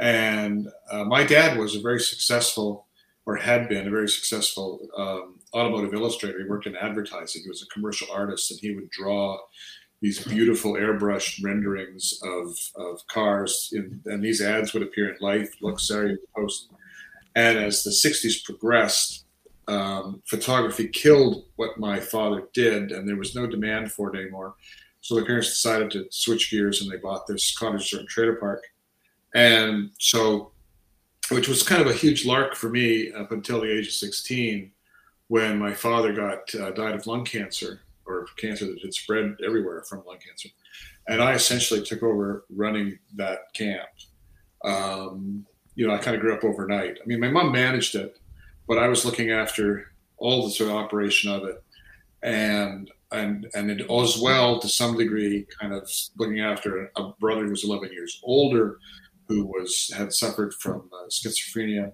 And 0.00 0.68
uh, 0.90 1.04
my 1.04 1.24
dad 1.24 1.58
was 1.58 1.76
a 1.76 1.80
very 1.80 2.00
successful 2.00 2.86
or 3.26 3.36
had 3.36 3.68
been 3.68 3.86
a 3.86 3.90
very 3.90 4.08
successful 4.08 4.88
um, 4.96 5.38
automotive 5.54 5.94
illustrator. 5.94 6.42
He 6.42 6.48
worked 6.48 6.66
in 6.66 6.76
advertising. 6.76 7.42
He 7.42 7.48
was 7.48 7.62
a 7.62 7.66
commercial 7.66 8.08
artist, 8.12 8.50
and 8.50 8.60
he 8.60 8.74
would 8.74 8.90
draw 8.90 9.38
these 10.00 10.24
beautiful 10.24 10.74
airbrushed 10.74 11.44
renderings 11.44 12.18
of, 12.22 12.56
of 12.76 13.06
cars, 13.08 13.70
in, 13.72 14.00
and 14.06 14.24
these 14.24 14.40
ads 14.40 14.72
would 14.72 14.82
appear 14.82 15.10
in 15.10 15.16
Life, 15.20 15.54
Saturday 15.76 16.16
Post. 16.34 16.70
And 17.36 17.58
as 17.58 17.84
the 17.84 17.90
'60s 17.90 18.44
progressed, 18.44 19.26
um, 19.68 20.22
photography 20.26 20.88
killed 20.88 21.44
what 21.56 21.78
my 21.78 22.00
father 22.00 22.48
did, 22.52 22.92
and 22.92 23.08
there 23.08 23.16
was 23.16 23.34
no 23.34 23.46
demand 23.46 23.92
for 23.92 24.14
it 24.14 24.18
anymore. 24.18 24.54
So 25.02 25.14
the 25.14 25.24
parents 25.24 25.50
decided 25.50 25.90
to 25.92 26.06
switch 26.10 26.50
gears, 26.50 26.82
and 26.82 26.90
they 26.90 26.96
bought 26.96 27.26
this 27.26 27.56
cottage 27.56 27.92
and 27.92 28.08
trailer 28.08 28.36
park. 28.36 28.64
And 29.34 29.90
so 29.98 30.52
which 31.30 31.48
was 31.48 31.62
kind 31.62 31.80
of 31.80 31.86
a 31.86 31.94
huge 31.94 32.26
lark 32.26 32.54
for 32.54 32.68
me 32.68 33.12
up 33.12 33.32
until 33.32 33.60
the 33.60 33.70
age 33.70 33.86
of 33.86 33.92
16 33.94 34.70
when 35.28 35.58
my 35.58 35.72
father 35.72 36.12
got 36.12 36.52
uh, 36.56 36.72
died 36.72 36.94
of 36.94 37.06
lung 37.06 37.24
cancer 37.24 37.80
or 38.10 38.26
cancer 38.36 38.66
that 38.66 38.80
had 38.82 38.94
spread 38.94 39.36
everywhere 39.44 39.82
from 39.88 40.02
lung 40.06 40.18
cancer 40.26 40.48
and 41.08 41.22
i 41.22 41.32
essentially 41.32 41.82
took 41.82 42.02
over 42.02 42.44
running 42.50 42.98
that 43.14 43.40
camp 43.54 43.88
um, 44.64 45.44
you 45.74 45.86
know 45.86 45.94
i 45.94 45.98
kind 45.98 46.14
of 46.14 46.20
grew 46.20 46.34
up 46.34 46.44
overnight 46.44 46.98
i 47.02 47.06
mean 47.06 47.20
my 47.20 47.30
mom 47.30 47.52
managed 47.52 47.94
it 47.94 48.18
but 48.68 48.78
i 48.78 48.88
was 48.88 49.04
looking 49.04 49.30
after 49.30 49.86
all 50.18 50.44
the 50.44 50.50
sort 50.50 50.70
of 50.70 50.76
operation 50.76 51.30
of 51.30 51.44
it 51.44 51.62
and 52.22 52.90
and 53.12 53.46
and 53.54 53.70
it, 53.70 53.90
as 53.90 54.18
well 54.18 54.60
to 54.60 54.68
some 54.68 54.96
degree 54.96 55.46
kind 55.60 55.72
of 55.72 55.90
looking 56.18 56.40
after 56.40 56.90
a 56.96 57.08
brother 57.18 57.44
who 57.44 57.50
was 57.50 57.64
11 57.64 57.90
years 57.92 58.20
older 58.22 58.78
who 59.30 59.44
was 59.44 59.92
had 59.96 60.12
suffered 60.12 60.52
from 60.54 60.90
uh, 60.92 61.06
schizophrenia. 61.08 61.92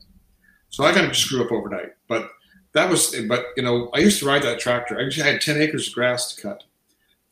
So 0.70 0.84
I 0.84 0.92
kind 0.92 1.04
of 1.04 1.12
just 1.12 1.28
grew 1.28 1.44
up 1.44 1.52
overnight. 1.52 1.92
But 2.08 2.30
that 2.76 2.90
was, 2.90 3.16
but 3.26 3.46
you 3.56 3.62
know, 3.62 3.88
I 3.94 4.00
used 4.00 4.18
to 4.18 4.26
ride 4.26 4.42
that 4.42 4.60
tractor. 4.60 5.00
I 5.00 5.22
had 5.22 5.40
ten 5.40 5.60
acres 5.60 5.88
of 5.88 5.94
grass 5.94 6.34
to 6.34 6.42
cut, 6.42 6.64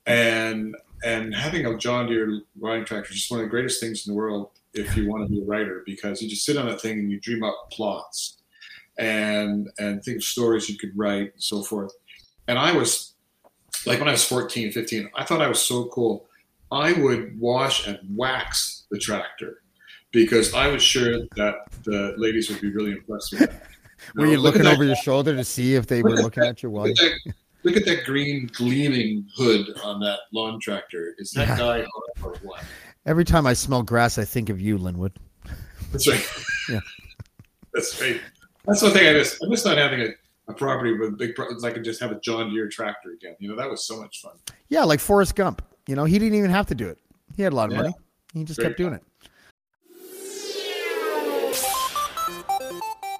and 0.06 0.74
and 1.04 1.34
having 1.34 1.66
a 1.66 1.76
John 1.76 2.06
Deere 2.06 2.40
riding 2.58 2.86
tractor 2.86 3.10
is 3.10 3.16
just 3.16 3.30
one 3.30 3.40
of 3.40 3.46
the 3.46 3.50
greatest 3.50 3.78
things 3.78 4.06
in 4.06 4.14
the 4.14 4.16
world 4.16 4.48
if 4.72 4.96
you 4.96 5.06
want 5.06 5.26
to 5.26 5.30
be 5.30 5.42
a 5.42 5.44
writer 5.44 5.82
because 5.84 6.22
you 6.22 6.30
just 6.30 6.46
sit 6.46 6.56
on 6.56 6.66
that 6.66 6.80
thing 6.80 6.98
and 6.98 7.10
you 7.10 7.20
dream 7.20 7.44
up 7.44 7.70
plots 7.70 8.38
and 8.96 9.68
and 9.78 10.02
think 10.02 10.16
of 10.16 10.24
stories 10.24 10.70
you 10.70 10.78
could 10.78 10.96
write 10.96 11.34
and 11.34 11.42
so 11.42 11.62
forth. 11.62 11.92
And 12.48 12.58
I 12.58 12.72
was 12.72 13.12
like 13.84 13.98
when 13.98 14.08
I 14.08 14.12
was 14.12 14.26
14, 14.26 14.72
15, 14.72 15.10
I 15.14 15.24
thought 15.24 15.42
I 15.42 15.48
was 15.48 15.60
so 15.60 15.88
cool. 15.88 16.26
I 16.72 16.94
would 16.94 17.38
wash 17.38 17.86
and 17.86 17.98
wax 18.16 18.86
the 18.90 18.98
tractor 18.98 19.58
because 20.10 20.54
I 20.54 20.68
was 20.68 20.82
sure 20.82 21.18
that 21.36 21.56
the 21.82 22.14
ladies 22.16 22.48
would 22.48 22.62
be 22.62 22.72
really 22.72 22.92
impressed 22.92 23.32
with 23.32 23.40
that. 23.40 23.73
Were 24.14 24.26
you 24.26 24.36
look 24.36 24.54
looking 24.54 24.62
that- 24.64 24.74
over 24.74 24.84
your 24.84 24.96
shoulder 24.96 25.34
to 25.36 25.44
see 25.44 25.74
if 25.74 25.86
they 25.86 26.02
were 26.02 26.10
looking 26.16 26.44
at 26.44 26.62
you 26.62 26.70
while 26.70 26.86
Look 26.86 27.00
you... 27.00 27.06
at, 27.08 27.12
that, 27.26 27.34
look 27.62 27.76
at 27.76 27.84
that 27.86 28.04
green 28.04 28.48
gleaming 28.54 29.26
hood 29.36 29.66
on 29.82 30.00
that 30.00 30.18
lawn 30.32 30.58
tractor. 30.60 31.14
Is 31.18 31.30
that 31.32 31.48
Yeah. 31.48 31.56
guy 31.58 31.82
hot 31.82 32.22
or 32.22 32.34
what? 32.42 32.64
Every 33.06 33.24
time 33.24 33.46
I 33.46 33.52
smell 33.52 33.82
grass, 33.82 34.16
I 34.18 34.24
think 34.24 34.48
of 34.48 34.60
you, 34.60 34.78
Linwood. 34.78 35.12
That's 35.92 36.08
right. 36.08 36.26
Yeah. 36.70 36.80
That's 37.74 38.00
right. 38.00 38.20
That's 38.66 38.80
the 38.80 38.90
thing 38.90 39.06
I 39.08 39.12
miss. 39.12 39.38
I 39.44 39.48
miss 39.48 39.64
not 39.64 39.76
having 39.76 40.00
a, 40.00 40.08
a 40.48 40.54
property 40.54 40.96
with 40.96 41.10
a 41.10 41.16
big. 41.16 41.34
Pro- 41.34 41.48
I 41.64 41.70
could 41.70 41.84
just 41.84 42.00
have 42.00 42.12
a 42.12 42.20
John 42.20 42.50
Deere 42.50 42.68
tractor 42.68 43.10
again. 43.10 43.36
You 43.40 43.48
know, 43.50 43.56
that 43.56 43.68
was 43.68 43.86
so 43.86 44.00
much 44.00 44.20
fun. 44.22 44.32
Yeah, 44.68 44.84
like 44.84 45.00
Forrest 45.00 45.34
Gump. 45.36 45.60
You 45.86 45.96
know, 45.96 46.04
he 46.04 46.18
didn't 46.18 46.38
even 46.38 46.50
have 46.50 46.66
to 46.68 46.74
do 46.74 46.88
it. 46.88 46.98
He 47.36 47.42
had 47.42 47.52
a 47.52 47.56
lot 47.56 47.66
of 47.66 47.72
Yeah. 47.72 47.82
money. 47.82 47.94
He 48.32 48.44
just 48.44 48.58
Very 48.58 48.70
kept 48.70 48.78
doing 48.78 48.94
it. 48.94 49.02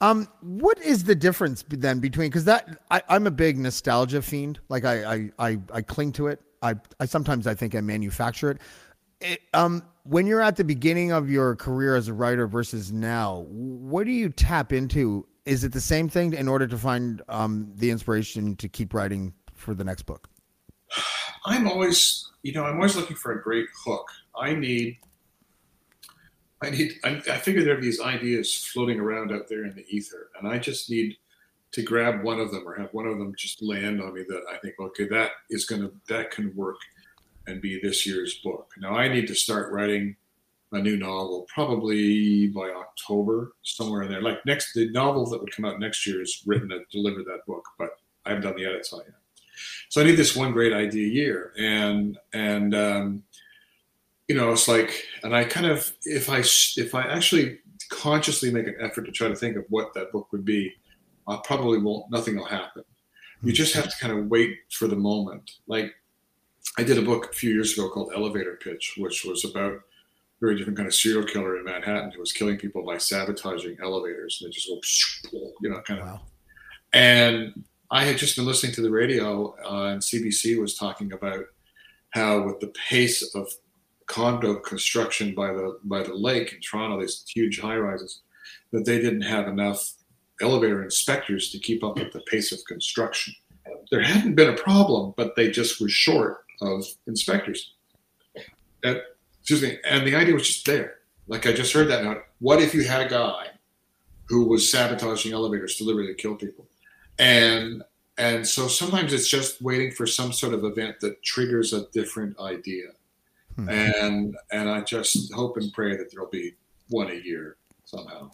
Um, 0.00 0.28
what 0.40 0.80
is 0.80 1.04
the 1.04 1.14
difference 1.14 1.64
then 1.68 2.00
between 2.00 2.28
because 2.28 2.46
that 2.46 2.80
I, 2.90 3.02
I'm 3.08 3.26
a 3.26 3.30
big 3.30 3.58
nostalgia 3.58 4.22
fiend. 4.22 4.58
Like 4.68 4.84
I, 4.84 5.04
I 5.04 5.30
I 5.38 5.58
I 5.72 5.82
cling 5.82 6.12
to 6.12 6.28
it. 6.28 6.40
I 6.62 6.74
I 6.98 7.04
sometimes 7.04 7.46
I 7.46 7.54
think 7.54 7.74
I 7.74 7.80
manufacture 7.80 8.50
it. 8.50 8.58
it. 9.20 9.40
Um, 9.52 9.82
when 10.04 10.26
you're 10.26 10.40
at 10.40 10.56
the 10.56 10.64
beginning 10.64 11.12
of 11.12 11.30
your 11.30 11.54
career 11.54 11.96
as 11.96 12.08
a 12.08 12.14
writer 12.14 12.46
versus 12.46 12.90
now, 12.90 13.44
what 13.48 14.06
do 14.06 14.12
you 14.12 14.30
tap 14.30 14.72
into? 14.72 15.26
Is 15.44 15.64
it 15.64 15.72
the 15.72 15.80
same 15.80 16.08
thing 16.08 16.32
in 16.32 16.48
order 16.48 16.66
to 16.66 16.78
find 16.78 17.20
um, 17.28 17.70
the 17.76 17.90
inspiration 17.90 18.56
to 18.56 18.68
keep 18.68 18.94
writing 18.94 19.34
for 19.54 19.74
the 19.74 19.84
next 19.84 20.02
book? 20.02 20.28
I'm 21.44 21.66
always, 21.68 22.30
you 22.42 22.52
know, 22.52 22.64
I'm 22.64 22.76
always 22.76 22.96
looking 22.96 23.16
for 23.16 23.32
a 23.32 23.42
great 23.42 23.66
hook. 23.84 24.06
I 24.38 24.54
need 24.54 24.98
I 26.62 26.70
need. 26.70 26.92
I, 27.04 27.22
I 27.30 27.38
figure 27.38 27.64
there 27.64 27.78
are 27.78 27.80
these 27.80 28.00
ideas 28.00 28.54
floating 28.72 29.00
around 29.00 29.32
out 29.32 29.48
there 29.48 29.64
in 29.64 29.74
the 29.74 29.86
ether, 29.88 30.30
and 30.38 30.48
I 30.48 30.58
just 30.58 30.90
need 30.90 31.16
to 31.72 31.82
grab 31.82 32.22
one 32.22 32.40
of 32.40 32.50
them 32.50 32.66
or 32.66 32.74
have 32.74 32.92
one 32.92 33.06
of 33.06 33.18
them 33.18 33.34
just 33.36 33.62
land 33.62 34.02
on 34.02 34.14
me 34.14 34.24
that 34.28 34.42
I 34.52 34.58
think, 34.58 34.74
okay, 34.80 35.06
that 35.08 35.30
is 35.48 35.64
gonna 35.64 35.90
that 36.08 36.30
can 36.30 36.54
work 36.54 36.78
and 37.46 37.62
be 37.62 37.80
this 37.80 38.06
year's 38.06 38.40
book. 38.44 38.72
Now 38.78 38.96
I 38.96 39.08
need 39.08 39.26
to 39.28 39.34
start 39.34 39.72
writing 39.72 40.16
a 40.72 40.80
new 40.80 40.96
novel 40.96 41.46
probably 41.52 42.48
by 42.48 42.70
October, 42.70 43.52
somewhere 43.62 44.02
in 44.02 44.10
there. 44.10 44.22
Like 44.22 44.44
next, 44.46 44.72
the 44.72 44.90
novel 44.90 45.28
that 45.30 45.40
would 45.40 45.54
come 45.54 45.64
out 45.64 45.80
next 45.80 46.06
year 46.06 46.22
is 46.22 46.42
written 46.46 46.68
to 46.68 46.80
deliver 46.92 47.22
that 47.24 47.46
book, 47.46 47.64
but 47.78 47.90
I 48.24 48.30
haven't 48.30 48.44
done 48.44 48.56
the 48.56 48.66
edits 48.66 48.92
on 48.92 49.00
it 49.00 49.06
yet. 49.08 49.14
So 49.88 50.00
I 50.00 50.04
need 50.04 50.16
this 50.16 50.36
one 50.36 50.52
great 50.52 50.72
idea 50.72 51.06
year, 51.08 51.52
and 51.58 52.18
and 52.32 52.74
um, 52.74 53.22
you 54.30 54.36
know, 54.36 54.52
it's 54.52 54.68
like, 54.68 55.08
and 55.24 55.34
I 55.34 55.42
kind 55.42 55.66
of, 55.66 55.92
if 56.04 56.30
I, 56.30 56.38
if 56.80 56.94
I 56.94 57.02
actually 57.02 57.58
consciously 57.88 58.52
make 58.52 58.68
an 58.68 58.76
effort 58.80 59.06
to 59.06 59.10
try 59.10 59.26
to 59.26 59.34
think 59.34 59.56
of 59.56 59.64
what 59.70 59.92
that 59.94 60.12
book 60.12 60.30
would 60.30 60.44
be, 60.44 60.72
I 61.26 61.40
probably 61.42 61.78
won't, 61.78 62.08
nothing 62.12 62.36
will 62.36 62.44
happen. 62.44 62.84
You 63.42 63.52
just 63.52 63.74
have 63.74 63.88
to 63.90 63.96
kind 63.98 64.16
of 64.16 64.26
wait 64.26 64.56
for 64.70 64.86
the 64.86 64.94
moment. 64.94 65.50
Like 65.66 65.92
I 66.78 66.84
did 66.84 66.96
a 66.96 67.02
book 67.02 67.28
a 67.28 67.34
few 67.34 67.50
years 67.52 67.72
ago 67.72 67.88
called 67.88 68.12
Elevator 68.14 68.56
Pitch, 68.62 68.94
which 68.98 69.24
was 69.24 69.44
about 69.44 69.72
a 69.72 69.80
very 70.40 70.56
different 70.56 70.76
kind 70.76 70.86
of 70.86 70.94
serial 70.94 71.26
killer 71.26 71.58
in 71.58 71.64
Manhattan 71.64 72.12
who 72.12 72.20
was 72.20 72.32
killing 72.32 72.56
people 72.56 72.86
by 72.86 72.98
sabotaging 72.98 73.78
elevators. 73.82 74.38
And 74.40 74.46
they 74.46 74.52
just 74.52 74.68
go, 75.32 75.52
you 75.60 75.70
know, 75.70 75.80
kind 75.80 75.98
of. 75.98 76.06
Wow. 76.06 76.20
And 76.92 77.64
I 77.90 78.04
had 78.04 78.16
just 78.16 78.36
been 78.36 78.46
listening 78.46 78.74
to 78.74 78.80
the 78.80 78.92
radio, 78.92 79.56
uh, 79.68 79.86
and 79.86 80.00
CBC 80.00 80.60
was 80.60 80.76
talking 80.76 81.14
about 81.14 81.46
how, 82.10 82.44
with 82.44 82.60
the 82.60 82.72
pace 82.88 83.34
of 83.34 83.48
condo 84.10 84.56
construction 84.56 85.34
by 85.34 85.52
the 85.52 85.78
by 85.84 86.02
the 86.02 86.14
lake 86.14 86.52
in 86.52 86.60
Toronto, 86.60 87.00
these 87.00 87.24
huge 87.32 87.60
high 87.60 87.76
rises, 87.76 88.20
that 88.72 88.84
they 88.84 88.98
didn't 89.00 89.22
have 89.22 89.46
enough 89.46 89.92
elevator 90.40 90.82
inspectors 90.82 91.50
to 91.50 91.58
keep 91.58 91.84
up 91.84 91.96
with 91.96 92.12
the 92.12 92.20
pace 92.20 92.50
of 92.50 92.58
construction. 92.66 93.34
There 93.90 94.02
hadn't 94.02 94.34
been 94.34 94.48
a 94.48 94.56
problem, 94.56 95.14
but 95.16 95.36
they 95.36 95.50
just 95.50 95.80
were 95.80 95.88
short 95.88 96.44
of 96.60 96.84
inspectors. 97.06 97.74
And, 98.82 99.00
excuse 99.40 99.62
me, 99.62 99.78
and 99.84 100.06
the 100.06 100.16
idea 100.16 100.34
was 100.34 100.46
just 100.46 100.66
there. 100.66 100.96
Like 101.28 101.46
I 101.46 101.52
just 101.52 101.72
heard 101.72 101.88
that 101.88 102.02
now. 102.02 102.16
What 102.40 102.60
if 102.60 102.74
you 102.74 102.82
had 102.84 103.02
a 103.06 103.08
guy 103.08 103.46
who 104.26 104.46
was 104.46 104.70
sabotaging 104.70 105.32
elevators 105.32 105.76
deliberately 105.76 106.14
to 106.14 106.20
kill 106.20 106.34
people? 106.34 106.66
And 107.18 107.84
and 108.18 108.46
so 108.46 108.66
sometimes 108.66 109.12
it's 109.12 109.28
just 109.28 109.62
waiting 109.62 109.92
for 109.92 110.06
some 110.06 110.32
sort 110.32 110.52
of 110.52 110.64
event 110.64 111.00
that 111.00 111.22
triggers 111.22 111.72
a 111.72 111.86
different 111.92 112.38
idea. 112.40 112.88
Hmm. 113.64 113.70
And 113.70 114.36
and 114.52 114.68
I 114.68 114.80
just 114.82 115.32
hope 115.32 115.56
and 115.56 115.72
pray 115.72 115.96
that 115.96 116.10
there'll 116.12 116.30
be 116.30 116.54
one 116.88 117.10
a 117.10 117.14
year 117.14 117.56
somehow. 117.84 118.30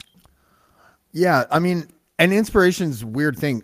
Yeah, 1.12 1.44
I 1.50 1.58
mean, 1.58 1.88
and 2.18 2.32
inspiration's 2.32 3.04
weird 3.04 3.38
thing. 3.38 3.62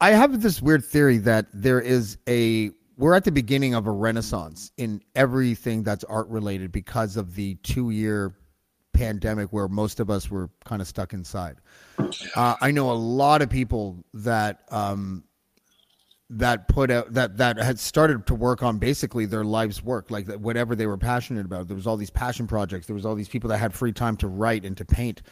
I 0.00 0.10
have 0.10 0.40
this 0.40 0.62
weird 0.62 0.84
theory 0.84 1.18
that 1.18 1.46
there 1.52 1.80
is 1.80 2.18
a 2.28 2.70
we're 2.96 3.14
at 3.14 3.24
the 3.24 3.32
beginning 3.32 3.74
of 3.74 3.86
a 3.86 3.92
renaissance 3.92 4.72
in 4.76 5.00
everything 5.14 5.82
that's 5.82 6.04
art 6.04 6.28
related 6.28 6.72
because 6.72 7.16
of 7.16 7.34
the 7.34 7.54
two 7.56 7.90
year 7.90 8.34
pandemic 8.92 9.52
where 9.52 9.68
most 9.68 10.00
of 10.00 10.10
us 10.10 10.30
were 10.30 10.50
kind 10.64 10.82
of 10.82 10.88
stuck 10.88 11.12
inside. 11.12 11.58
Uh, 12.34 12.56
I 12.60 12.72
know 12.72 12.90
a 12.90 12.94
lot 12.94 13.42
of 13.42 13.48
people 13.48 14.04
that 14.14 14.62
um, 14.70 15.24
that 16.30 16.68
put 16.68 16.90
out 16.90 17.12
that 17.14 17.38
that 17.38 17.56
had 17.56 17.78
started 17.78 18.26
to 18.26 18.34
work 18.34 18.62
on 18.62 18.78
basically 18.78 19.24
their 19.24 19.44
life's 19.44 19.82
work 19.82 20.10
like 20.10 20.30
whatever 20.34 20.74
they 20.74 20.86
were 20.86 20.98
passionate 20.98 21.46
about. 21.46 21.68
There 21.68 21.76
was 21.76 21.86
all 21.86 21.96
these 21.96 22.10
passion 22.10 22.46
projects. 22.46 22.86
There 22.86 22.94
was 22.94 23.06
all 23.06 23.14
these 23.14 23.28
people 23.28 23.48
that 23.48 23.58
had 23.58 23.72
free 23.72 23.92
time 23.92 24.16
to 24.18 24.28
write 24.28 24.64
and 24.64 24.76
to 24.76 24.84
paint. 24.84 25.22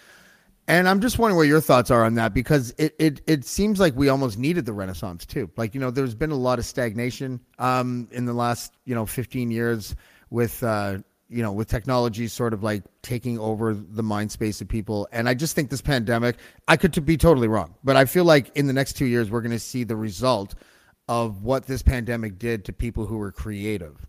And 0.69 0.89
i'm 0.89 1.01
just 1.01 1.19
wondering 1.19 1.37
what 1.37 1.47
your 1.47 1.61
thoughts 1.61 1.93
are 1.93 2.05
on 2.05 2.15
that 2.15 2.35
because 2.35 2.75
it 2.79 2.95
it, 2.99 3.21
it 3.27 3.45
seems 3.45 3.79
like 3.79 3.95
we 3.95 4.09
almost 4.09 4.39
needed 4.39 4.65
the 4.65 4.73
renaissance 4.73 5.27
too. 5.27 5.51
Like 5.57 5.75
you 5.75 5.81
know 5.81 5.91
there's 5.91 6.15
been 6.15 6.31
a 6.31 6.37
lot 6.37 6.59
of 6.59 6.65
stagnation 6.65 7.41
um, 7.59 8.09
in 8.11 8.25
the 8.25 8.33
last 8.33 8.73
you 8.85 8.95
know 8.95 9.07
15 9.07 9.51
years 9.51 9.95
with 10.31 10.63
uh, 10.63 10.99
you 11.29 11.43
know 11.43 11.53
with 11.53 11.69
technology 11.69 12.27
sort 12.27 12.55
of 12.55 12.63
like 12.63 12.83
taking 13.03 13.39
over 13.39 13.75
the 13.75 14.03
mind 14.03 14.33
space 14.33 14.61
of 14.63 14.69
people. 14.69 15.07
And 15.13 15.29
i 15.29 15.35
just 15.35 15.55
think 15.55 15.69
this 15.69 15.83
pandemic 15.83 16.37
i 16.69 16.77
could 16.77 17.05
be 17.05 17.17
totally 17.17 17.49
wrong 17.49 17.75
but 17.85 17.97
i 17.97 18.05
feel 18.05 18.25
like 18.25 18.51
in 18.57 18.67
the 18.67 18.73
next 18.73 18.95
two 18.95 19.07
years 19.07 19.31
we're 19.31 19.43
going 19.43 19.53
to 19.53 19.59
see 19.59 19.85
the 19.85 19.97
result 19.97 20.55
of 21.09 21.43
what 21.43 21.67
this 21.67 21.83
pandemic 21.83 22.39
did 22.39 22.65
to 22.65 22.73
people 22.73 23.07
who 23.07 23.19
were 23.19 23.33
creative? 23.33 24.07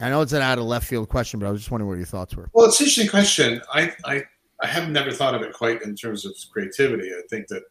I 0.00 0.10
know 0.10 0.22
it's 0.22 0.32
an 0.32 0.42
out 0.42 0.58
of 0.58 0.64
left 0.64 0.86
field 0.86 1.08
question, 1.08 1.38
but 1.38 1.46
I 1.46 1.50
was 1.50 1.60
just 1.60 1.70
wondering 1.70 1.88
what 1.88 1.98
your 1.98 2.06
thoughts 2.06 2.34
were. 2.34 2.50
Well, 2.52 2.66
it's 2.66 2.80
an 2.80 2.84
interesting 2.84 3.08
question. 3.08 3.62
I, 3.72 3.92
I, 4.04 4.24
I 4.60 4.66
have 4.66 4.88
never 4.88 5.12
thought 5.12 5.34
of 5.34 5.42
it 5.42 5.52
quite 5.52 5.82
in 5.82 5.94
terms 5.94 6.26
of 6.26 6.34
creativity. 6.52 7.10
I 7.10 7.22
think 7.30 7.46
that 7.48 7.62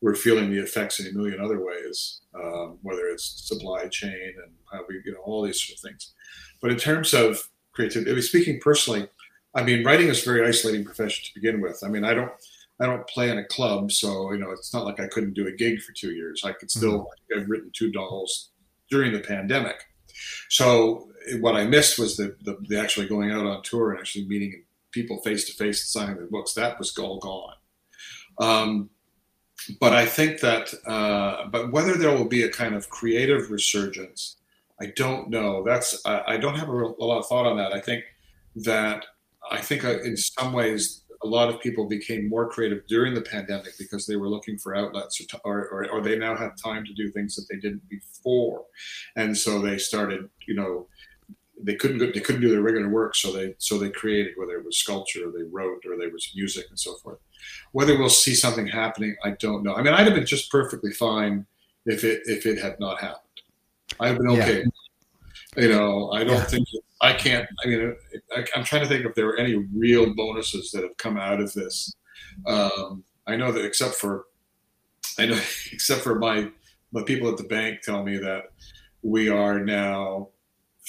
we're 0.00 0.14
feeling 0.14 0.50
the 0.50 0.62
effects 0.62 1.00
in 1.00 1.06
a 1.06 1.12
million 1.12 1.40
other 1.40 1.64
ways, 1.64 2.20
um, 2.34 2.78
whether 2.82 3.06
it's 3.06 3.48
supply 3.48 3.88
chain 3.88 4.34
and 4.44 4.52
how 4.70 4.84
we, 4.88 5.00
you 5.04 5.12
know, 5.12 5.20
all 5.24 5.42
these 5.42 5.60
sort 5.60 5.78
of 5.78 5.80
things. 5.80 6.12
But 6.60 6.70
in 6.70 6.76
terms 6.76 7.14
of 7.14 7.42
creativity, 7.72 8.20
speaking 8.22 8.60
personally, 8.60 9.08
I 9.54 9.62
mean, 9.62 9.84
writing 9.84 10.08
is 10.08 10.22
a 10.22 10.24
very 10.24 10.46
isolating 10.46 10.84
profession 10.84 11.24
to 11.24 11.34
begin 11.34 11.60
with. 11.60 11.82
I 11.84 11.88
mean, 11.88 12.04
I 12.04 12.14
don't, 12.14 12.32
I 12.80 12.86
don't 12.86 13.06
play 13.06 13.30
in 13.30 13.38
a 13.38 13.44
club, 13.44 13.92
so 13.92 14.32
you 14.32 14.38
know 14.38 14.50
it's 14.50 14.74
not 14.74 14.84
like 14.84 15.00
I 15.00 15.06
couldn't 15.06 15.34
do 15.34 15.46
a 15.46 15.52
gig 15.52 15.80
for 15.80 15.92
two 15.92 16.12
years. 16.12 16.42
I 16.44 16.52
could 16.52 16.70
still. 16.70 17.00
Mm-hmm. 17.32 17.40
I've 17.40 17.48
written 17.48 17.70
two 17.72 17.90
novels 17.92 18.50
during 18.90 19.12
the 19.12 19.20
pandemic, 19.20 19.76
so 20.50 21.08
what 21.40 21.56
I 21.56 21.64
missed 21.64 21.98
was 21.98 22.16
the, 22.16 22.36
the, 22.42 22.58
the 22.68 22.78
actually 22.78 23.08
going 23.08 23.30
out 23.30 23.46
on 23.46 23.62
tour 23.62 23.90
and 23.90 24.00
actually 24.00 24.26
meeting 24.26 24.64
people 24.90 25.20
face 25.22 25.44
to 25.46 25.52
face 25.52 25.80
and 25.80 26.02
signing 26.02 26.16
their 26.16 26.26
books. 26.26 26.54
That 26.54 26.78
was 26.78 26.96
all 26.98 27.18
gone. 27.18 27.54
Um, 28.38 28.90
but 29.80 29.92
I 29.92 30.06
think 30.06 30.40
that, 30.40 30.72
uh, 30.86 31.46
but 31.48 31.72
whether 31.72 31.96
there 31.96 32.16
will 32.16 32.28
be 32.28 32.42
a 32.42 32.50
kind 32.50 32.74
of 32.74 32.90
creative 32.90 33.50
resurgence, 33.50 34.36
I 34.80 34.86
don't 34.96 35.30
know. 35.30 35.62
That's 35.64 36.04
I, 36.04 36.22
I 36.26 36.36
don't 36.36 36.56
have 36.56 36.68
a, 36.68 36.74
real, 36.74 36.96
a, 37.00 37.04
lot 37.04 37.18
of 37.18 37.26
thought 37.26 37.46
on 37.46 37.56
that. 37.58 37.72
I 37.72 37.80
think 37.80 38.04
that 38.56 39.06
I 39.50 39.60
think 39.60 39.84
uh, 39.84 40.00
in 40.00 40.16
some 40.16 40.52
ways 40.52 41.03
a 41.24 41.26
lot 41.26 41.48
of 41.48 41.60
people 41.60 41.88
became 41.88 42.28
more 42.28 42.48
creative 42.48 42.86
during 42.86 43.14
the 43.14 43.22
pandemic 43.22 43.72
because 43.78 44.06
they 44.06 44.16
were 44.16 44.28
looking 44.28 44.58
for 44.58 44.76
outlets 44.76 45.20
or, 45.44 45.68
or, 45.68 45.90
or, 45.90 46.00
they 46.02 46.18
now 46.18 46.36
have 46.36 46.54
time 46.56 46.84
to 46.84 46.92
do 46.92 47.10
things 47.10 47.34
that 47.34 47.46
they 47.50 47.58
didn't 47.58 47.88
before. 47.88 48.64
And 49.16 49.36
so 49.36 49.60
they 49.60 49.78
started, 49.78 50.28
you 50.46 50.54
know, 50.54 50.86
they 51.60 51.76
couldn't 51.76 51.98
go, 51.98 52.10
they 52.12 52.20
couldn't 52.20 52.42
do 52.42 52.50
their 52.50 52.60
regular 52.60 52.90
work. 52.90 53.14
So 53.14 53.32
they, 53.32 53.54
so 53.58 53.78
they 53.78 53.90
created, 53.90 54.34
whether 54.36 54.58
it 54.58 54.66
was 54.66 54.76
sculpture 54.76 55.28
or 55.28 55.32
they 55.32 55.44
wrote 55.44 55.84
or 55.86 55.96
there 55.96 56.10
was 56.10 56.30
music 56.34 56.66
and 56.68 56.78
so 56.78 56.94
forth. 56.96 57.18
Whether 57.72 57.98
we'll 57.98 58.10
see 58.10 58.34
something 58.34 58.66
happening, 58.66 59.16
I 59.24 59.30
don't 59.30 59.62
know. 59.62 59.74
I 59.74 59.82
mean, 59.82 59.94
I'd 59.94 60.06
have 60.06 60.14
been 60.14 60.26
just 60.26 60.50
perfectly 60.50 60.92
fine 60.92 61.46
if 61.86 62.04
it, 62.04 62.22
if 62.26 62.44
it 62.44 62.58
had 62.58 62.78
not 62.78 63.00
happened. 63.00 63.20
I've 63.98 64.18
been 64.18 64.28
okay. 64.28 64.58
Yeah. 64.58 64.64
You 65.56 65.68
know, 65.68 66.10
I 66.12 66.24
don't 66.24 66.36
yeah. 66.36 66.44
think 66.44 66.68
I 67.00 67.12
can't. 67.12 67.46
I 67.64 67.68
mean, 67.68 67.96
I, 68.34 68.44
am 68.56 68.64
trying 68.64 68.82
to 68.82 68.88
think 68.88 69.04
if 69.04 69.14
there 69.14 69.26
were 69.26 69.36
any 69.36 69.54
real 69.54 70.14
bonuses 70.14 70.70
that 70.72 70.82
have 70.82 70.96
come 70.96 71.16
out 71.16 71.40
of 71.40 71.52
this. 71.52 71.94
Um, 72.46 73.04
I 73.26 73.36
know 73.36 73.52
that 73.52 73.64
except 73.64 73.94
for, 73.94 74.26
I 75.18 75.26
know 75.26 75.40
except 75.72 76.02
for 76.02 76.18
my 76.18 76.50
my 76.92 77.02
people 77.02 77.28
at 77.28 77.36
the 77.36 77.44
bank 77.44 77.82
tell 77.82 78.02
me 78.02 78.16
that 78.18 78.44
we 79.02 79.28
are 79.28 79.60
now 79.60 80.28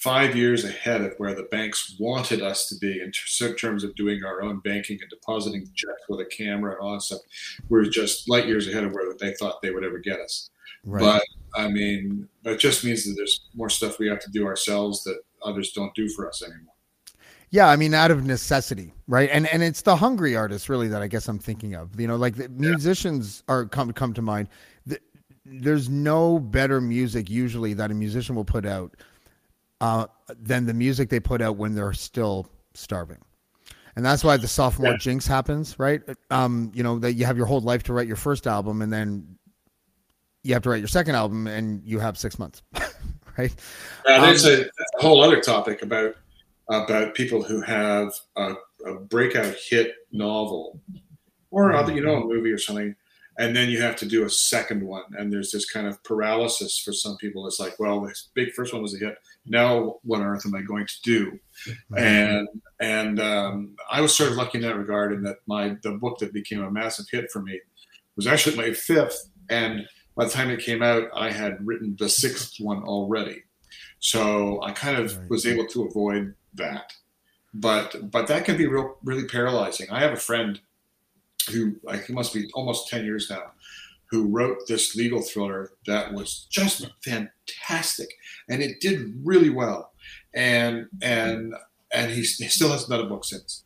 five 0.06 0.36
years 0.36 0.63
ahead 0.63 1.01
of 1.01 1.13
where 1.17 1.34
the 1.34 1.43
banks 1.43 1.95
wanted 1.99 2.41
us 2.41 2.67
to 2.67 2.75
be 2.78 3.01
in 3.01 3.12
terms 3.56 3.84
of 3.84 3.95
doing 3.95 4.23
our 4.23 4.43
own 4.43 4.60
banking 4.60 4.99
and 5.01 5.10
depositing 5.10 5.65
checks 5.73 6.01
with 6.08 6.19
a 6.19 6.25
camera 6.25 6.73
and 6.73 6.82
all 6.82 6.93
that 6.93 7.01
stuff. 7.01 7.21
We're 7.69 7.86
just 7.86 8.30
light 8.30 8.45
years 8.45 8.67
ahead 8.67 8.84
of 8.84 8.93
where 8.93 9.12
they 9.19 9.34
thought 9.34 9.63
they 9.63 9.71
would 9.71 9.84
ever 9.84 9.97
get 9.97 10.19
us. 10.19 10.51
Right. 10.86 11.02
But 11.02 11.24
I 11.60 11.67
mean, 11.67 12.28
it 12.43 12.60
just 12.60 12.84
means 12.84 13.06
that 13.06 13.13
there's 13.15 13.41
more 13.56 13.69
stuff 13.69 14.00
we 14.00 14.08
have 14.08 14.19
to 14.19 14.32
do 14.32 14.45
ourselves 14.45 15.04
that 15.04 15.19
others 15.43 15.71
don't 15.71 15.93
do 15.95 16.08
for 16.10 16.28
us 16.28 16.43
anymore. 16.43 16.74
Yeah, 17.52 17.69
I 17.69 17.76
mean, 17.76 17.93
out 17.93 18.12
of 18.12 18.26
necessity, 18.26 18.93
right? 19.08 19.30
And 19.32 19.48
and 19.48 19.63
it's 19.63 19.82
the 19.82 19.95
hungry 19.95 20.36
artists 20.36 20.67
really 20.67 20.88
that 20.89 21.02
I 21.02 21.08
guess 21.08 21.28
I'm 21.28 21.39
thinking 21.39 21.76
of. 21.76 22.00
You 22.00 22.08
know, 22.08 22.15
like 22.15 22.36
the 22.36 22.50
musicians 22.50 23.43
yeah. 23.48 23.56
are 23.56 23.65
come 23.65 23.91
come 23.93 24.13
to 24.13 24.21
mind. 24.21 24.50
there's 25.45 25.89
no 25.89 26.39
better 26.39 26.82
music 26.82 27.30
usually 27.30 27.74
that 27.76 27.91
a 27.91 27.93
musician 27.93 28.36
will 28.36 28.45
put 28.45 28.65
out 28.65 28.95
uh, 29.80 30.08
than 30.39 30.65
the 30.65 30.74
music 30.74 31.10
they 31.10 31.19
put 31.19 31.41
out 31.41 31.56
when 31.56 31.76
they're 31.76 31.93
still 31.93 32.48
starving. 32.74 33.19
And 33.95 34.04
that's 34.04 34.24
why 34.24 34.38
the 34.38 34.48
sophomore 34.48 34.91
yeah. 34.91 34.98
jinx 34.98 35.26
happens, 35.26 35.80
right? 35.80 36.02
Um, 36.30 36.71
you 36.74 36.84
know, 36.84 37.00
that 37.00 37.13
you 37.13 37.26
have 37.26 37.38
your 37.38 37.45
whole 37.45 37.62
life 37.62 37.84
to 37.84 37.93
write 37.93 38.08
your 38.08 38.17
first 38.17 38.48
album 38.48 38.82
and 38.82 38.91
then 38.91 39.38
you 40.46 40.54
have 40.54 40.62
to 40.62 40.70
write 40.70 40.80
your 40.80 40.88
second 40.88 41.16
album 41.16 41.48
and 41.48 41.82
you 41.84 41.98
have 41.98 42.18
six 42.20 42.38
months, 42.38 42.62
right? 43.38 43.54
Yeah, 44.08 44.22
there's 44.22 44.46
um, 44.46 44.52
a, 44.52 44.62
a, 45.00 45.02
whole 45.02 45.24
other 45.24 45.42
topic 45.42 45.82
about 45.82 46.16
about 46.70 47.16
people 47.16 47.42
who 47.42 47.62
have 47.62 48.14
a, 48.36 48.54
a 48.86 48.96
breakout 49.00 49.56
hit 49.56 49.94
novel 50.12 50.80
or 51.50 51.74
other, 51.74 51.94
you 51.94 52.02
know, 52.02 52.18
a 52.18 52.26
movie 52.26 52.52
or 52.52 52.60
something, 52.60 52.96
and 53.40 53.56
then 53.56 53.70
you 53.70 53.82
have 53.82 53.96
to 53.98 54.06
do 54.06 54.24
a 54.26 54.30
second 54.30 54.86
one, 54.86 55.04
and 55.18 55.34
there's 55.34 55.52
this 55.52 55.70
kind 55.70 55.88
of 55.88 56.04
paralysis 56.04 56.78
for 56.78 56.94
some 56.94 57.18
people. 57.18 57.48
It's 57.48 57.60
like, 57.60 57.80
well, 57.80 58.02
this 58.02 58.30
big 58.36 58.54
first 58.54 58.72
one 58.72 58.84
was 58.84 58.94
a 58.94 59.00
hit. 59.00 59.18
Now, 59.48 59.96
what 60.04 60.22
on 60.22 60.28
earth 60.28 60.46
am 60.46 60.54
I 60.54 60.62
going 60.62 60.86
to 60.86 61.02
do? 61.04 61.40
And 61.98 62.48
and 62.80 63.20
um, 63.20 63.76
I 63.92 64.00
was 64.00 64.16
sort 64.16 64.30
of 64.30 64.38
lucky 64.38 64.60
in 64.60 64.64
that 64.64 64.78
regard, 64.78 65.12
in 65.12 65.24
that 65.24 65.38
my 65.48 65.76
the 65.82 65.94
book 65.94 66.20
that 66.20 66.34
became 66.34 66.64
a 66.64 66.70
massive 66.70 67.08
hit 67.12 67.32
for 67.32 67.42
me 67.42 67.60
was 68.16 68.28
actually 68.28 68.58
my 68.58 68.74
fifth, 68.74 69.32
and 69.50 69.88
by 70.15 70.25
the 70.25 70.32
time 70.32 70.49
it 70.49 70.62
came 70.62 70.82
out, 70.82 71.10
I 71.15 71.30
had 71.30 71.65
written 71.65 71.95
the 71.99 72.10
sixth 72.10 72.56
one 72.60 72.84
already. 72.84 73.43
So 73.99 74.62
I 74.62 74.71
kind 74.71 74.97
of 74.97 75.17
right. 75.17 75.30
was 75.30 75.45
able 75.45 75.67
to 75.67 75.84
avoid 75.84 76.36
that. 76.56 76.93
But 77.54 78.12
but 78.12 78.28
that 78.28 78.45
can 78.45 78.58
be 78.58 78.67
real 78.67 78.97
really 79.04 79.28
paralyzing. 79.28 79.89
I 79.89 79.99
have 79.99 80.13
a 80.13 80.17
friend 80.17 80.60
who 81.51 81.75
like 81.84 82.06
he 82.06 82.13
must 82.13 82.34
be 82.34 82.49
almost 82.54 82.89
10 82.89 83.06
years 83.06 83.30
now 83.30 83.51
who 84.10 84.28
wrote 84.28 84.67
this 84.67 84.95
legal 84.95 85.21
thriller 85.21 85.71
that 85.86 86.13
was 86.13 86.47
just 86.49 86.89
fantastic 87.04 88.10
and 88.49 88.62
it 88.62 88.80
did 88.80 89.13
really 89.23 89.49
well 89.49 89.91
and 90.34 90.88
and 91.01 91.54
and 91.93 92.12
he, 92.12 92.21
he 92.21 92.47
still 92.47 92.69
hasn't 92.69 92.89
done 92.89 93.01
a 93.01 93.10
book 93.10 93.25
since 93.25 93.63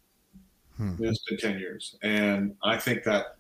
hmm. 0.78 0.94
it's 1.00 1.24
been 1.26 1.38
10 1.38 1.60
years 1.60 1.96
and 2.02 2.56
i 2.64 2.78
think 2.78 3.04
that 3.04 3.38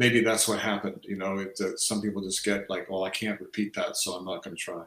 maybe 0.00 0.22
that's 0.22 0.48
what 0.48 0.58
happened. 0.58 1.04
You 1.06 1.16
know, 1.16 1.38
it, 1.38 1.60
uh, 1.60 1.76
some 1.76 2.00
people 2.00 2.22
just 2.22 2.42
get 2.42 2.68
like, 2.70 2.90
well, 2.90 3.04
I 3.04 3.10
can't 3.10 3.38
repeat 3.38 3.74
that, 3.74 3.96
so 3.96 4.14
I'm 4.14 4.24
not 4.24 4.42
going 4.42 4.56
to 4.56 4.60
try. 4.60 4.82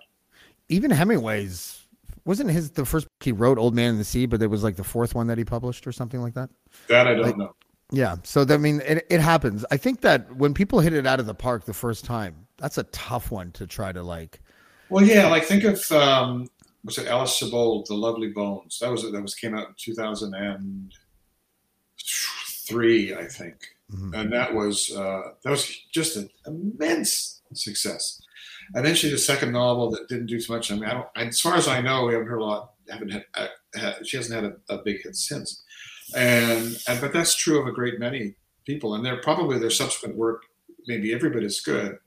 Even 0.68 0.90
Hemingway's 0.92 1.80
wasn't 2.26 2.50
his 2.50 2.72
the 2.72 2.86
first 2.86 3.06
book 3.06 3.24
he 3.24 3.32
wrote, 3.32 3.58
Old 3.58 3.76
Man 3.76 3.92
in 3.92 3.98
the 3.98 4.04
Sea, 4.04 4.26
but 4.26 4.42
it 4.42 4.48
was 4.48 4.64
like 4.64 4.76
the 4.76 4.84
fourth 4.84 5.14
one 5.14 5.28
that 5.28 5.38
he 5.38 5.46
published 5.46 5.86
or 5.86 5.92
something 5.92 6.22
like 6.22 6.34
that. 6.34 6.50
That 6.88 7.08
I 7.08 7.14
don't 7.14 7.22
like, 7.22 7.38
know. 7.38 7.56
Yeah, 7.92 8.16
so 8.24 8.46
I 8.50 8.58
mean, 8.58 8.82
it, 8.82 9.06
it 9.10 9.22
happens. 9.22 9.64
I 9.70 9.78
think 9.78 10.02
that 10.02 10.36
when 10.36 10.54
people 10.54 10.80
hit 10.80 10.94
it 10.94 11.06
out 11.06 11.20
of 11.20 11.28
the 11.28 11.36
park 11.36 11.66
the 11.66 11.74
first 11.74 12.06
time, 12.06 12.48
that's 12.58 12.80
a 12.80 12.84
tough 12.86 13.30
one 13.30 13.52
to 13.52 13.68
try 13.68 13.92
to 13.92 14.02
like. 14.02 14.42
Well, 14.90 15.06
yeah, 15.06 15.30
like 15.30 15.44
think 15.44 15.64
of 15.64 15.92
um, 15.92 16.48
was 16.84 16.98
it 16.98 17.08
Alice 17.08 17.40
Sebold, 17.40 17.86
The 17.86 17.94
Lovely 17.94 18.30
Bones? 18.30 18.80
That 18.80 18.90
was 18.90 19.04
that 19.04 19.22
was 19.22 19.36
came 19.36 19.54
out 19.54 19.68
in 19.68 19.76
two 19.78 19.94
thousand 19.94 20.34
and 20.34 20.92
three, 22.66 23.14
I 23.14 23.26
think. 23.28 23.56
Mm-hmm. 23.94 24.14
And 24.14 24.34
that 24.34 24.54
was 24.54 24.92
uh, 24.96 25.22
that 25.44 25.50
was 25.50 25.70
just 25.94 26.18
an 26.18 26.30
immense 26.46 27.42
success. 27.54 28.22
And 28.74 28.86
then 28.86 28.96
she 28.96 29.08
did 29.08 29.16
a 29.16 29.20
second 29.20 29.52
novel 29.52 29.92
that 29.92 30.08
didn't 30.08 30.28
do 30.28 30.40
too 30.40 30.54
much. 30.54 30.72
I 30.72 30.76
mean, 30.76 30.86
I 30.86 30.94
don't, 30.94 31.08
as 31.16 31.42
far 31.42 31.56
as 31.56 31.68
I 31.68 31.82
know, 31.82 32.06
we 32.06 32.14
haven't 32.14 32.28
heard 32.28 32.40
a 32.40 32.46
lot. 32.46 32.72
Haven't 32.90 33.12
had, 33.12 33.26
uh, 33.36 33.48
had 33.76 34.08
she 34.08 34.18
hasn't 34.18 34.44
had 34.44 34.54
a, 34.70 34.74
a, 34.74 34.84
big 34.84 35.02
hit 35.04 35.16
since. 35.16 35.64
And, 36.16 36.78
and 36.88 37.00
but 37.00 37.14
that's 37.14 37.36
true 37.36 37.62
of 37.62 37.68
a 37.68 37.72
great 37.72 38.00
many 38.00 38.36
people. 38.66 38.96
And 38.96 39.06
they're 39.06 39.22
probably 39.22 39.58
their 39.58 39.70
subsequent 39.70 40.18
work 40.18 40.44
maybe 40.88 41.14
every 41.14 41.30
bit 41.30 41.44
as 41.44 41.62
good. 41.62 41.98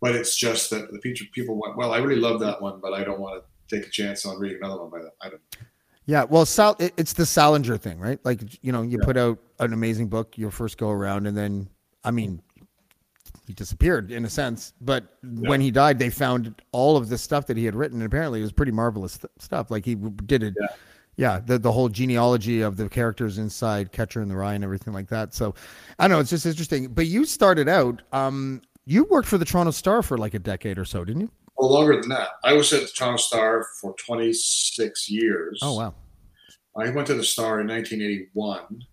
But 0.00 0.14
it's 0.14 0.36
just 0.36 0.70
that 0.70 0.90
the 0.90 0.98
people 1.32 1.60
went, 1.60 1.76
well, 1.76 1.92
I 1.92 1.98
really 1.98 2.20
love 2.20 2.40
that 2.40 2.62
one, 2.62 2.80
but 2.80 2.94
I 2.94 3.04
don't 3.04 3.20
want 3.20 3.42
to 3.42 3.76
take 3.76 3.86
a 3.86 3.90
chance 3.90 4.24
on 4.24 4.38
reading 4.38 4.58
another 4.62 4.80
one 4.80 4.90
by 4.90 4.98
them. 5.00 5.10
I 5.20 5.28
don't. 5.28 5.42
Yeah, 6.10 6.24
well, 6.24 6.44
Sal, 6.44 6.74
it's 6.80 7.12
the 7.12 7.24
Salinger 7.24 7.76
thing, 7.76 8.00
right? 8.00 8.18
Like, 8.24 8.40
you 8.64 8.72
know, 8.72 8.82
you 8.82 8.98
yeah. 8.98 9.04
put 9.04 9.16
out 9.16 9.38
an 9.60 9.72
amazing 9.72 10.08
book 10.08 10.36
your 10.36 10.50
first 10.50 10.76
go 10.76 10.90
around, 10.90 11.28
and 11.28 11.36
then, 11.36 11.68
I 12.02 12.10
mean, 12.10 12.42
he 13.46 13.52
disappeared 13.52 14.10
in 14.10 14.24
a 14.24 14.28
sense. 14.28 14.72
But 14.80 15.04
yeah. 15.22 15.48
when 15.48 15.60
he 15.60 15.70
died, 15.70 16.00
they 16.00 16.10
found 16.10 16.62
all 16.72 16.96
of 16.96 17.10
the 17.10 17.16
stuff 17.16 17.46
that 17.46 17.56
he 17.56 17.64
had 17.64 17.76
written, 17.76 17.98
and 17.98 18.06
apparently 18.06 18.40
it 18.40 18.42
was 18.42 18.50
pretty 18.50 18.72
marvelous 18.72 19.18
th- 19.18 19.30
stuff. 19.38 19.70
Like 19.70 19.84
he 19.84 19.94
did 19.94 20.42
it. 20.42 20.54
Yeah. 20.60 20.66
yeah, 21.16 21.40
the 21.46 21.60
the 21.60 21.70
whole 21.70 21.88
genealogy 21.88 22.60
of 22.60 22.76
the 22.76 22.88
characters 22.88 23.38
inside 23.38 23.92
Catcher 23.92 24.20
in 24.20 24.28
the 24.28 24.34
Rye 24.34 24.54
and 24.54 24.64
everything 24.64 24.92
like 24.92 25.10
that. 25.10 25.32
So, 25.32 25.54
I 26.00 26.08
don't 26.08 26.16
know. 26.16 26.20
It's 26.20 26.30
just 26.30 26.44
interesting. 26.44 26.88
But 26.88 27.06
you 27.06 27.24
started 27.24 27.68
out. 27.68 28.02
Um, 28.12 28.62
you 28.84 29.04
worked 29.04 29.28
for 29.28 29.38
the 29.38 29.44
Toronto 29.44 29.70
Star 29.70 30.02
for 30.02 30.18
like 30.18 30.34
a 30.34 30.40
decade 30.40 30.76
or 30.76 30.84
so, 30.84 31.04
didn't 31.04 31.20
you? 31.20 31.30
Well, 31.60 31.74
longer 31.74 32.00
than 32.00 32.08
that. 32.08 32.30
I 32.42 32.54
was 32.54 32.72
at 32.72 32.80
the 32.80 32.88
Toronto 32.88 33.18
Star 33.18 33.66
for 33.82 33.94
26 34.06 35.10
years. 35.10 35.58
Oh, 35.62 35.76
wow. 35.76 35.94
I 36.80 36.90
went 36.90 37.06
to 37.08 37.14
the 37.14 37.24
Star 37.24 37.60
in 37.60 37.68
1981. 37.68 38.84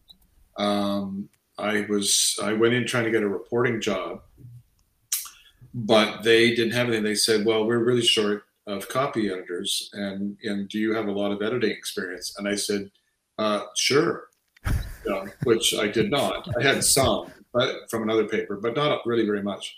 Um, 0.57 1.29
I 1.57 1.85
was 1.89 2.37
I 2.41 2.53
went 2.53 2.73
in 2.73 2.85
trying 2.85 3.05
to 3.05 3.11
get 3.11 3.23
a 3.23 3.27
reporting 3.27 3.81
job, 3.81 4.21
but 5.73 6.21
they 6.23 6.53
didn't 6.55 6.73
have 6.73 6.87
anything. 6.87 7.03
They 7.03 7.15
said, 7.15 7.45
"Well, 7.45 7.65
we're 7.65 7.83
really 7.83 8.03
short 8.03 8.43
of 8.67 8.87
copy 8.89 9.31
editors, 9.31 9.89
and 9.93 10.37
and 10.43 10.69
do 10.69 10.79
you 10.79 10.93
have 10.93 11.07
a 11.07 11.11
lot 11.11 11.31
of 11.31 11.41
editing 11.41 11.71
experience?" 11.71 12.35
And 12.37 12.47
I 12.47 12.55
said, 12.55 12.91
uh, 13.37 13.63
"Sure," 13.75 14.27
which 15.43 15.73
I 15.75 15.87
did 15.87 16.11
not. 16.11 16.47
I 16.59 16.63
had 16.63 16.83
some, 16.83 17.31
but 17.53 17.89
from 17.89 18.03
another 18.03 18.27
paper, 18.27 18.57
but 18.57 18.75
not 18.75 19.05
really 19.05 19.25
very 19.25 19.41
much. 19.41 19.75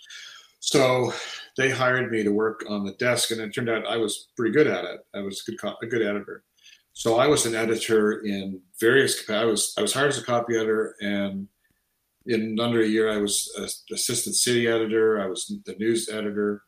So 0.60 1.14
they 1.56 1.70
hired 1.70 2.12
me 2.12 2.24
to 2.24 2.32
work 2.32 2.66
on 2.68 2.86
the 2.86 2.94
desk, 2.94 3.32
and 3.32 3.40
it 3.40 3.54
turned 3.54 3.70
out 3.70 3.88
I 3.88 3.98
was 3.98 4.28
pretty 4.36 4.54
good 4.54 4.68
at 4.68 4.84
it. 4.84 5.00
I 5.14 5.20
was 5.20 5.42
a 5.48 5.52
good, 5.52 5.74
a 5.82 5.86
good 5.86 6.02
editor. 6.02 6.44
So 7.00 7.16
I 7.18 7.28
was 7.28 7.46
an 7.46 7.56
editor 7.56 8.26
in 8.26 8.60
various. 8.78 9.30
I 9.30 9.46
was 9.46 9.74
I 9.78 9.82
was 9.82 9.94
hired 9.94 10.10
as 10.10 10.18
a 10.18 10.26
copy 10.26 10.58
editor, 10.58 10.96
and 11.00 11.48
in 12.26 12.60
under 12.60 12.82
a 12.82 12.86
year, 12.86 13.10
I 13.10 13.16
was 13.16 13.50
assistant 13.90 14.36
city 14.36 14.68
editor. 14.68 15.22
I 15.22 15.28
was 15.28 15.50
the 15.66 15.76
news 15.76 16.10
editor. 16.10 16.64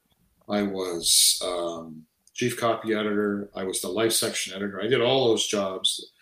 I 0.47 0.61
was 0.61 1.37
um, 1.45 2.03
chief 2.33 2.57
copy 2.57 2.93
editor. 2.93 3.49
I 3.57 3.65
was 3.65 3.81
the 3.81 3.89
life 3.89 4.13
section 4.13 4.53
editor. 4.53 4.81
I 4.81 4.87
did 4.87 5.01
all 5.01 5.27
those 5.27 5.47
jobs 5.47 6.13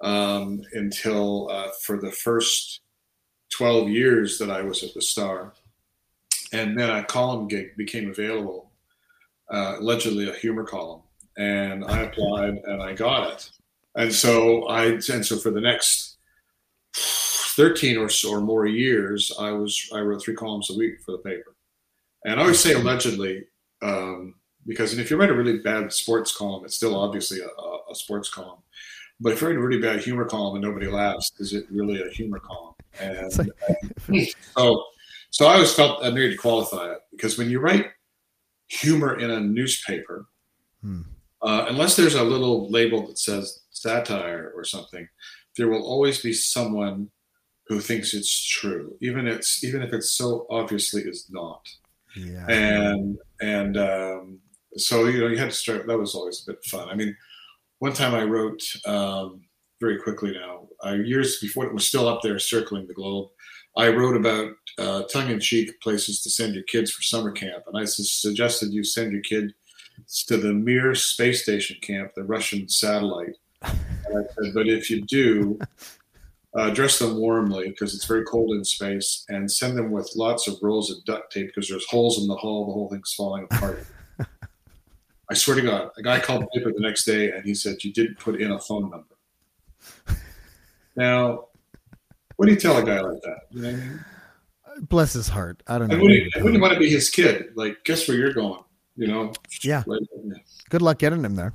um, 0.00 0.62
until 0.72 1.50
uh, 1.50 1.68
for 1.82 2.00
the 2.00 2.10
first 2.10 2.80
twelve 3.50 3.90
years 3.90 4.38
that 4.38 4.50
I 4.50 4.62
was 4.62 4.82
at 4.82 4.94
the 4.94 5.02
Star 5.02 5.52
and 6.54 6.80
then 6.80 6.88
a 6.88 7.04
column 7.04 7.48
gig 7.48 7.76
became 7.76 8.08
available, 8.08 8.72
uh, 9.52 9.76
allegedly 9.78 10.26
a 10.30 10.32
humor 10.32 10.64
column, 10.64 11.02
and 11.38 11.84
I 11.84 12.00
applied 12.00 12.58
and 12.64 12.82
I 12.82 12.92
got 12.92 13.32
it. 13.32 13.50
And 13.94 14.12
so 14.12 14.64
I 14.64 14.84
and 14.86 15.24
so 15.24 15.38
for 15.38 15.50
the 15.50 15.60
next 15.60 16.18
thirteen 16.94 17.96
or 17.96 18.08
so 18.08 18.30
or 18.30 18.40
more 18.40 18.66
years, 18.66 19.32
I 19.38 19.52
was 19.52 19.88
I 19.94 20.00
wrote 20.00 20.22
three 20.22 20.34
columns 20.34 20.70
a 20.70 20.76
week 20.76 21.00
for 21.04 21.12
the 21.12 21.18
paper, 21.18 21.56
and 22.24 22.38
I 22.38 22.42
always 22.42 22.60
say 22.60 22.74
allegedly. 22.74 23.46
Um, 23.80 24.34
because 24.66 24.98
if 24.98 25.10
you 25.10 25.16
write 25.16 25.30
a 25.30 25.34
really 25.34 25.60
bad 25.60 25.92
sports 25.92 26.36
column, 26.36 26.64
it's 26.64 26.74
still 26.74 26.94
obviously 26.94 27.40
a, 27.40 27.46
a, 27.90 27.94
sports 27.94 28.28
column. 28.28 28.58
But 29.18 29.32
if 29.32 29.40
you 29.40 29.46
write 29.46 29.56
a 29.56 29.60
really 29.60 29.80
bad 29.80 30.00
humor 30.00 30.26
column 30.26 30.56
and 30.56 30.64
nobody 30.64 30.88
laughs, 30.88 31.32
is 31.38 31.54
it 31.54 31.64
really 31.70 32.02
a 32.02 32.10
humor 32.10 32.38
column? 32.38 32.74
And 33.00 33.38
like- 33.38 33.48
so, 34.56 34.84
so 35.30 35.46
I 35.46 35.54
always 35.54 35.72
felt 35.72 36.04
I 36.04 36.10
needed 36.10 36.32
to 36.32 36.36
qualify 36.36 36.92
it 36.92 36.98
because 37.12 37.38
when 37.38 37.48
you 37.48 37.60
write 37.60 37.86
humor 38.66 39.18
in 39.18 39.30
a 39.30 39.40
newspaper, 39.40 40.26
Hmm. 40.82 41.02
Uh, 41.42 41.66
unless 41.68 41.96
there's 41.96 42.14
a 42.14 42.22
little 42.22 42.70
label 42.70 43.06
that 43.06 43.18
says 43.18 43.60
satire 43.70 44.52
or 44.54 44.64
something, 44.64 45.08
there 45.56 45.68
will 45.68 45.86
always 45.86 46.20
be 46.22 46.32
someone 46.32 47.10
who 47.66 47.80
thinks 47.80 48.14
it's 48.14 48.44
true, 48.44 48.96
even 49.00 49.26
it's 49.26 49.62
even 49.62 49.82
if 49.82 49.92
it's 49.92 50.10
so 50.12 50.46
obviously 50.50 51.02
is 51.02 51.26
not. 51.30 51.68
Yeah. 52.16 52.46
And 52.48 53.18
and 53.40 53.76
um, 53.76 54.38
so 54.76 55.06
you 55.06 55.20
know 55.20 55.28
you 55.28 55.36
had 55.36 55.50
to 55.50 55.56
start. 55.56 55.86
That 55.86 55.98
was 55.98 56.14
always 56.14 56.42
a 56.42 56.52
bit 56.52 56.64
fun. 56.64 56.88
I 56.88 56.94
mean, 56.94 57.16
one 57.78 57.92
time 57.92 58.14
I 58.14 58.24
wrote 58.24 58.62
um, 58.86 59.42
very 59.80 59.98
quickly 60.00 60.32
now, 60.32 60.68
uh, 60.84 60.94
years 60.94 61.38
before 61.38 61.66
it 61.66 61.74
was 61.74 61.86
still 61.86 62.08
up 62.08 62.22
there 62.22 62.38
circling 62.38 62.86
the 62.86 62.94
globe. 62.94 63.28
I 63.76 63.90
wrote 63.90 64.16
about 64.16 64.50
uh, 64.78 65.02
tongue-in-cheek 65.04 65.80
places 65.80 66.20
to 66.22 66.30
send 66.30 66.54
your 66.54 66.64
kids 66.64 66.90
for 66.90 67.02
summer 67.02 67.30
camp, 67.30 67.64
and 67.66 67.78
I 67.78 67.84
su- 67.84 68.02
suggested 68.02 68.72
you 68.72 68.82
send 68.82 69.12
your 69.12 69.20
kid 69.20 69.52
to 70.26 70.36
the 70.36 70.52
Mir 70.52 70.94
space 70.94 71.42
station 71.42 71.76
camp, 71.80 72.14
the 72.14 72.24
Russian 72.24 72.68
satellite. 72.68 73.36
And 73.62 73.76
I 74.18 74.22
said, 74.34 74.54
but 74.54 74.68
if 74.68 74.90
you 74.90 75.02
do, 75.02 75.58
uh, 76.54 76.70
dress 76.70 76.98
them 76.98 77.16
warmly 77.16 77.68
because 77.68 77.94
it's 77.94 78.06
very 78.06 78.24
cold 78.24 78.52
in 78.52 78.64
space, 78.64 79.24
and 79.28 79.50
send 79.50 79.76
them 79.76 79.90
with 79.90 80.10
lots 80.16 80.48
of 80.48 80.58
rolls 80.62 80.90
of 80.90 81.04
duct 81.04 81.32
tape 81.32 81.48
because 81.48 81.68
there's 81.68 81.86
holes 81.86 82.20
in 82.20 82.26
the 82.26 82.36
hull. 82.36 82.66
The 82.66 82.72
whole 82.72 82.88
thing's 82.88 83.12
falling 83.12 83.44
apart. 83.44 83.84
I 85.30 85.34
swear 85.34 85.56
to 85.56 85.62
God, 85.62 85.90
a 85.98 86.02
guy 86.02 86.20
called 86.20 86.42
the 86.42 86.46
paper 86.46 86.72
the 86.72 86.80
next 86.80 87.04
day 87.04 87.30
and 87.30 87.44
he 87.44 87.54
said, 87.54 87.84
You 87.84 87.92
didn't 87.92 88.18
put 88.18 88.40
in 88.40 88.50
a 88.50 88.58
phone 88.58 88.90
number. 88.90 89.04
Now, 90.96 91.48
what 92.36 92.46
do 92.46 92.52
you 92.52 92.58
tell 92.58 92.78
a 92.78 92.84
guy 92.84 93.00
like 93.00 93.20
that? 93.22 93.40
You 93.50 93.62
know 93.62 93.68
I 93.68 93.72
mean? 93.72 94.04
Bless 94.80 95.12
his 95.12 95.28
heart. 95.28 95.62
I 95.66 95.78
don't 95.78 95.88
know. 95.88 95.98
You, 95.98 96.30
and 96.34 96.44
when 96.44 96.54
you 96.54 96.60
want 96.60 96.72
to 96.72 96.78
be 96.78 96.88
his 96.88 97.10
kid, 97.10 97.50
like, 97.56 97.84
guess 97.84 98.08
where 98.08 98.16
you're 98.16 98.32
going? 98.32 98.62
You 98.98 99.06
know? 99.06 99.32
Yeah. 99.62 99.84
Good 100.70 100.82
luck 100.82 100.98
getting 100.98 101.24
him 101.24 101.36
there. 101.36 101.54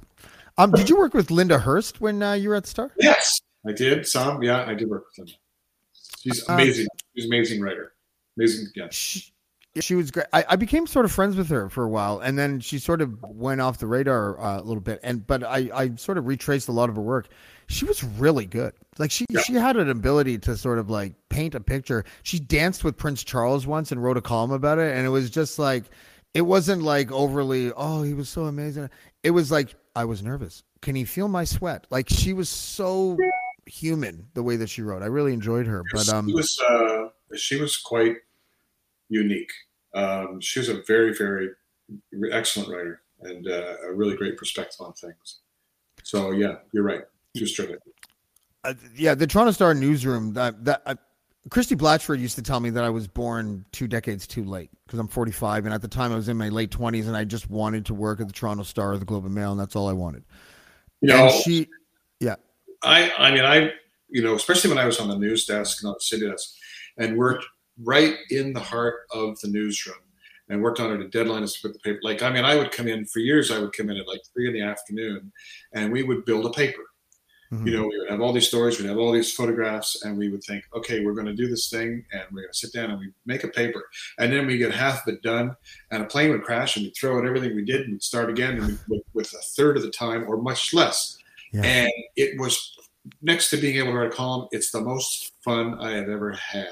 Um, 0.58 0.72
did 0.72 0.90
you 0.90 0.98
work 0.98 1.14
with 1.14 1.28
Lynda 1.28 1.60
Hurst 1.60 2.00
when 2.00 2.24
uh, 2.24 2.34
you 2.34 2.50
were 2.50 2.56
at 2.56 2.66
Star? 2.66 2.92
Yes, 3.00 3.42
I 3.68 3.74
did. 3.74 4.08
Some, 4.08 4.42
yeah, 4.42 4.66
I 4.66 4.74
did 4.74 4.90
work 4.90 5.06
with 5.18 5.28
him. 5.28 5.36
She's 6.22 6.48
Um, 6.48 6.56
amazing. 6.56 6.88
She's 7.16 7.26
an 7.26 7.34
amazing 7.34 7.62
writer. 7.62 7.94
Amazing, 8.38 8.68
yeah. 8.76 8.88
She, 8.92 9.34
she 9.80 9.96
was 9.96 10.10
great. 10.10 10.28
I, 10.32 10.46
I 10.50 10.56
became 10.56 10.88
sort 10.88 11.04
of 11.04 11.12
friends 11.12 11.36
with 11.36 11.50
her 11.50 11.68
for 11.70 11.84
a 11.84 11.90
while, 11.90 12.20
and 12.20 12.40
then 12.40 12.62
she 12.62 12.80
sort 12.80 13.02
of 13.02 13.22
went 13.24 13.60
off 13.60 13.80
the 13.80 13.88
radar 13.88 14.40
uh, 14.40 14.62
a 14.62 14.64
little 14.64 14.82
bit. 14.82 15.00
And 15.04 15.28
but 15.28 15.44
I, 15.44 15.70
I 15.74 15.96
sort 15.96 16.18
of 16.18 16.28
retraced 16.28 16.70
a 16.70 16.72
lot 16.72 16.90
of 16.90 16.96
her 16.96 17.02
work. 17.02 17.28
She 17.68 17.84
was 17.84 18.04
really 18.04 18.46
good. 18.46 18.74
Like 19.00 19.12
she, 19.12 19.26
Yeah. 19.30 19.42
she 19.42 19.54
had 19.54 19.76
an 19.76 19.90
ability 19.90 20.38
to 20.40 20.56
sort 20.56 20.80
of 20.80 20.90
like 20.90 21.16
paint 21.30 21.56
a 21.56 21.60
picture. 21.60 22.06
She 22.22 22.40
danced 22.40 22.84
with 22.84 22.96
Prince 22.96 23.24
Charles 23.24 23.66
once 23.68 23.92
and 23.92 24.02
wrote 24.02 24.16
a 24.18 24.22
column 24.22 24.52
about 24.52 24.78
it, 24.80 24.96
and 24.96 25.06
it 25.06 25.10
was 25.10 25.30
just 25.30 25.58
like, 25.58 25.86
it 26.34 26.42
wasn't 26.42 26.82
like 26.82 27.12
overly. 27.12 27.72
Oh, 27.76 28.04
he 28.04 28.14
was 28.14 28.30
so 28.30 28.46
amazing. 28.46 28.90
It 29.24 29.32
was 29.32 29.52
like 29.52 29.76
I 29.96 30.06
was 30.06 30.24
nervous. 30.24 30.64
Can 30.82 30.96
he 30.96 31.06
feel 31.06 31.28
my 31.28 31.44
sweat? 31.44 31.88
Like 31.90 32.10
she 32.10 32.34
was 32.34 32.50
so 32.50 33.18
human 33.66 34.28
the 34.34 34.44
way 34.44 34.56
that 34.58 34.70
she 34.70 34.82
wrote. 34.82 35.04
I 35.04 35.08
really 35.08 35.34
enjoyed 35.34 35.68
her. 35.68 35.84
But 35.94 36.10
um, 36.10 36.28
she 36.28 36.34
was 36.34 36.60
uh, 36.68 37.08
she 37.36 37.60
was 37.60 37.78
quite 37.78 38.18
unique. 39.10 39.52
Um, 39.94 40.40
she 40.42 40.60
was 40.60 40.70
a 40.70 40.82
very, 40.88 41.14
very 41.14 41.50
excellent 42.32 42.70
writer 42.70 43.02
and 43.22 43.48
uh, 43.48 43.76
a 43.88 43.94
really 43.94 44.16
great 44.16 44.38
perspective 44.38 44.78
on 44.82 44.94
things. 44.94 45.40
So 46.04 46.32
yeah, 46.32 46.56
you're 46.72 46.84
right. 46.84 47.04
She 47.36 47.44
was 47.44 47.54
terrific. 47.54 47.80
Uh, 48.64 48.74
yeah, 48.96 49.14
the 49.14 49.28
Toronto 49.28 49.52
Star 49.52 49.74
newsroom. 49.74 50.34
That 50.34 50.66
that 50.66 50.82
uh, 50.86 50.96
Christie 51.50 51.76
Blatchford 51.76 52.20
used 52.20 52.36
to 52.36 52.42
tell 52.42 52.60
me 52.60 52.70
that 52.70 52.84
I 52.84 52.90
was 52.90 53.08
born 53.08 53.66
two 53.72 53.88
decades 53.88 54.26
too 54.26 54.46
late 54.46 54.70
because 54.86 55.00
I'm 55.00 55.08
45, 55.08 55.66
and 55.66 55.74
at 55.74 55.82
the 55.82 55.88
time 55.88 56.12
I 56.12 56.16
was 56.16 56.30
in 56.30 56.38
my 56.38 56.50
late 56.50 56.72
20s, 56.72 57.08
and 57.08 57.18
I 57.18 57.26
just 57.26 57.50
wanted 57.50 57.86
to 57.88 57.94
work 57.94 58.22
at 58.22 58.28
the 58.28 58.34
Toronto 58.34 58.64
Star 58.64 58.94
or 58.94 58.98
the 58.98 59.06
Globe 59.06 59.26
and 59.26 59.36
Mail, 59.36 59.52
and 59.52 59.60
that's 59.60 59.76
all 59.76 59.90
I 59.90 59.94
wanted. 59.94 60.24
You 61.02 61.10
know, 61.10 61.26
and 61.26 61.34
she, 61.44 61.68
yeah, 62.22 62.36
I, 62.82 63.12
I 63.18 63.32
mean, 63.32 63.44
I, 63.44 63.72
you 64.10 64.22
know, 64.22 64.36
especially 64.36 64.70
when 64.70 64.78
I 64.78 64.86
was 64.86 65.00
on 65.00 65.10
the 65.10 65.18
news 65.18 65.46
desk 65.46 65.84
and 65.84 65.90
on 65.90 65.96
the 65.96 66.04
city 66.04 66.30
desk, 66.30 66.54
and 66.98 67.18
worked 67.18 67.46
right 67.84 68.16
in 68.30 68.54
the 68.54 68.62
heart 68.62 69.02
of 69.12 69.38
the 69.42 69.50
newsroom, 69.50 69.98
and 70.48 70.64
worked 70.64 70.80
on 70.80 70.92
it 70.94 71.04
at 71.04 71.12
deadline 71.12 71.46
to 71.46 71.62
put 71.62 71.74
the 71.74 71.80
paper. 71.80 72.00
Like, 72.04 72.24
I 72.24 72.30
mean, 72.30 72.46
I 72.46 72.56
would 72.56 72.72
come 72.72 72.88
in 72.88 73.06
for 73.06 73.20
years. 73.20 73.52
I 73.52 73.60
would 73.60 73.74
come 73.74 73.90
in 73.90 73.98
at 73.98 74.08
like 74.08 74.22
three 74.34 74.48
in 74.48 74.54
the 74.54 74.62
afternoon, 74.62 75.34
and 75.74 75.92
we 75.92 76.04
would 76.04 76.24
build 76.24 76.46
a 76.46 76.52
paper. 76.52 76.84
Mhm. 77.54 77.68
You 77.68 77.78
know, 77.78 77.88
we 77.88 78.00
would 78.00 78.10
have 78.10 78.22
all 78.22 78.34
these 78.34 78.48
stories, 78.48 78.80
we'd 78.80 78.88
have 78.88 78.98
all 78.98 79.12
these 79.12 79.34
photographs, 79.34 80.04
and 80.04 80.18
we 80.18 80.30
would 80.30 80.44
think, 80.44 80.64
okay, 80.74 81.06
we're 81.06 81.14
going 81.14 81.28
to 81.28 81.36
do 81.36 81.48
this 81.48 81.70
thing, 81.70 82.06
and 82.12 82.24
we're 82.32 82.42
going 82.42 82.52
to 82.52 82.58
sit 82.58 82.74
down 82.74 82.90
and 82.90 83.00
we 83.00 83.12
make 83.26 83.44
a 83.44 83.48
paper, 83.48 83.84
and 84.18 84.34
then 84.34 84.48
we 84.48 84.58
get 84.58 84.74
half 84.74 85.06
of 85.06 85.14
it 85.14 85.22
done, 85.22 85.56
and 85.92 86.02
a 86.02 86.06
plane 86.06 86.32
would 86.32 86.44
crash, 86.44 86.76
and 86.76 86.86
we'd 86.86 86.96
throw 86.96 87.18
out 87.18 87.26
everything 87.26 87.56
we 87.56 87.66
did, 87.66 87.82
and 87.82 87.92
we'd 87.92 88.04
start 88.04 88.30
again, 88.30 88.60
and 88.60 88.80
with, 88.88 89.04
with 89.14 89.34
a 89.34 89.42
third 89.56 89.78
of 89.78 89.84
the 89.84 89.92
time 89.92 90.26
or 90.28 90.38
much 90.38 90.74
less. 90.74 91.18
Yeah. 91.52 91.62
And 91.64 91.92
it 92.16 92.40
was 92.40 92.76
next 93.22 93.50
to 93.52 93.58
being 93.58 93.78
able 93.78 93.92
to 93.92 93.98
write 93.98 94.08
a 94.08 94.16
column, 94.16 94.48
it's 94.52 94.72
the 94.72 94.82
most 94.82 95.34
fun 95.44 95.76
I 95.80 95.92
have 95.92 96.10
ever 96.10 96.32
had 96.32 96.68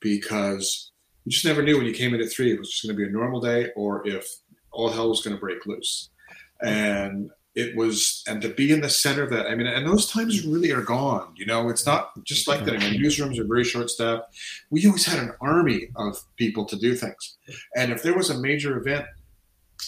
because 0.00 0.92
you 1.24 1.32
just 1.32 1.44
never 1.44 1.62
knew 1.62 1.76
when 1.76 1.86
you 1.86 1.92
came 1.92 2.14
in 2.14 2.20
at 2.20 2.30
three 2.30 2.52
it 2.52 2.58
was 2.58 2.70
just 2.70 2.84
going 2.84 2.96
to 2.96 3.02
be 3.02 3.08
a 3.08 3.12
normal 3.12 3.40
day 3.40 3.70
or 3.76 4.06
if 4.06 4.26
all 4.70 4.88
hell 4.88 5.10
was 5.10 5.22
going 5.22 5.36
to 5.36 5.40
break 5.40 5.66
loose. 5.66 6.10
And 6.62 7.30
it 7.60 7.76
was, 7.76 8.24
and 8.28 8.40
to 8.42 8.48
be 8.48 8.72
in 8.72 8.80
the 8.80 8.88
center 8.88 9.22
of 9.22 9.30
that, 9.30 9.46
I 9.46 9.54
mean, 9.54 9.66
and 9.66 9.86
those 9.86 10.10
times 10.10 10.46
really 10.46 10.70
are 10.72 10.82
gone. 10.82 11.28
You 11.36 11.46
know, 11.46 11.68
it's 11.68 11.86
not 11.86 12.02
just 12.24 12.48
like 12.48 12.64
that. 12.64 12.74
I 12.76 12.78
mean, 12.78 13.00
newsrooms 13.02 13.38
are 13.38 13.52
very 13.54 13.64
short 13.64 13.90
staffed. 13.90 14.24
We 14.70 14.86
always 14.86 15.06
had 15.06 15.18
an 15.18 15.32
army 15.40 15.80
of 15.96 16.12
people 16.36 16.64
to 16.66 16.76
do 16.76 16.94
things. 16.94 17.38
And 17.76 17.92
if 17.92 18.02
there 18.02 18.16
was 18.16 18.30
a 18.30 18.38
major 18.38 18.78
event, 18.78 19.06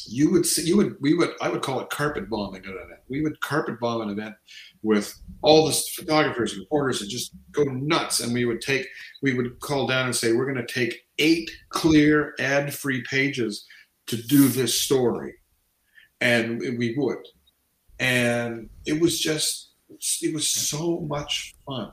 you 0.06 0.30
would 0.32 0.46
see, 0.46 0.62
you 0.62 0.76
would, 0.78 0.96
we 1.00 1.14
would, 1.14 1.32
I 1.40 1.48
would 1.48 1.62
call 1.62 1.80
it 1.80 1.90
carpet 1.90 2.28
bombing 2.30 2.64
an 2.64 2.72
event. 2.72 3.00
We 3.08 3.22
would 3.22 3.40
carpet 3.40 3.78
bomb 3.78 4.00
an 4.00 4.10
event 4.10 4.34
with 4.82 5.14
all 5.42 5.66
the 5.66 5.72
photographers 5.96 6.52
and 6.52 6.60
reporters 6.60 7.02
and 7.02 7.10
just 7.10 7.32
go 7.52 7.64
nuts. 7.64 8.20
And 8.20 8.32
we 8.32 8.44
would 8.44 8.60
take, 8.60 8.86
we 9.22 9.34
would 9.34 9.60
call 9.60 9.86
down 9.86 10.06
and 10.06 10.16
say, 10.16 10.32
we're 10.32 10.50
going 10.50 10.66
to 10.66 10.72
take 10.72 11.02
eight 11.18 11.50
clear 11.68 12.34
ad 12.38 12.74
free 12.74 13.02
pages 13.08 13.66
to 14.06 14.16
do 14.16 14.48
this 14.48 14.80
story. 14.80 15.34
And 16.20 16.60
we 16.78 16.94
would. 16.96 17.22
And 18.02 18.68
it 18.84 19.00
was 19.00 19.20
just, 19.20 19.74
it 20.20 20.34
was 20.34 20.48
so 20.48 21.00
much 21.08 21.54
fun. 21.64 21.92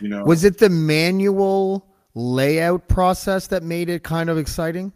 You 0.00 0.08
know, 0.08 0.24
was 0.24 0.44
it 0.44 0.58
the 0.58 0.68
manual 0.68 1.86
layout 2.14 2.88
process 2.88 3.46
that 3.48 3.62
made 3.62 3.88
it 3.88 4.02
kind 4.02 4.28
of 4.28 4.38
exciting? 4.38 4.92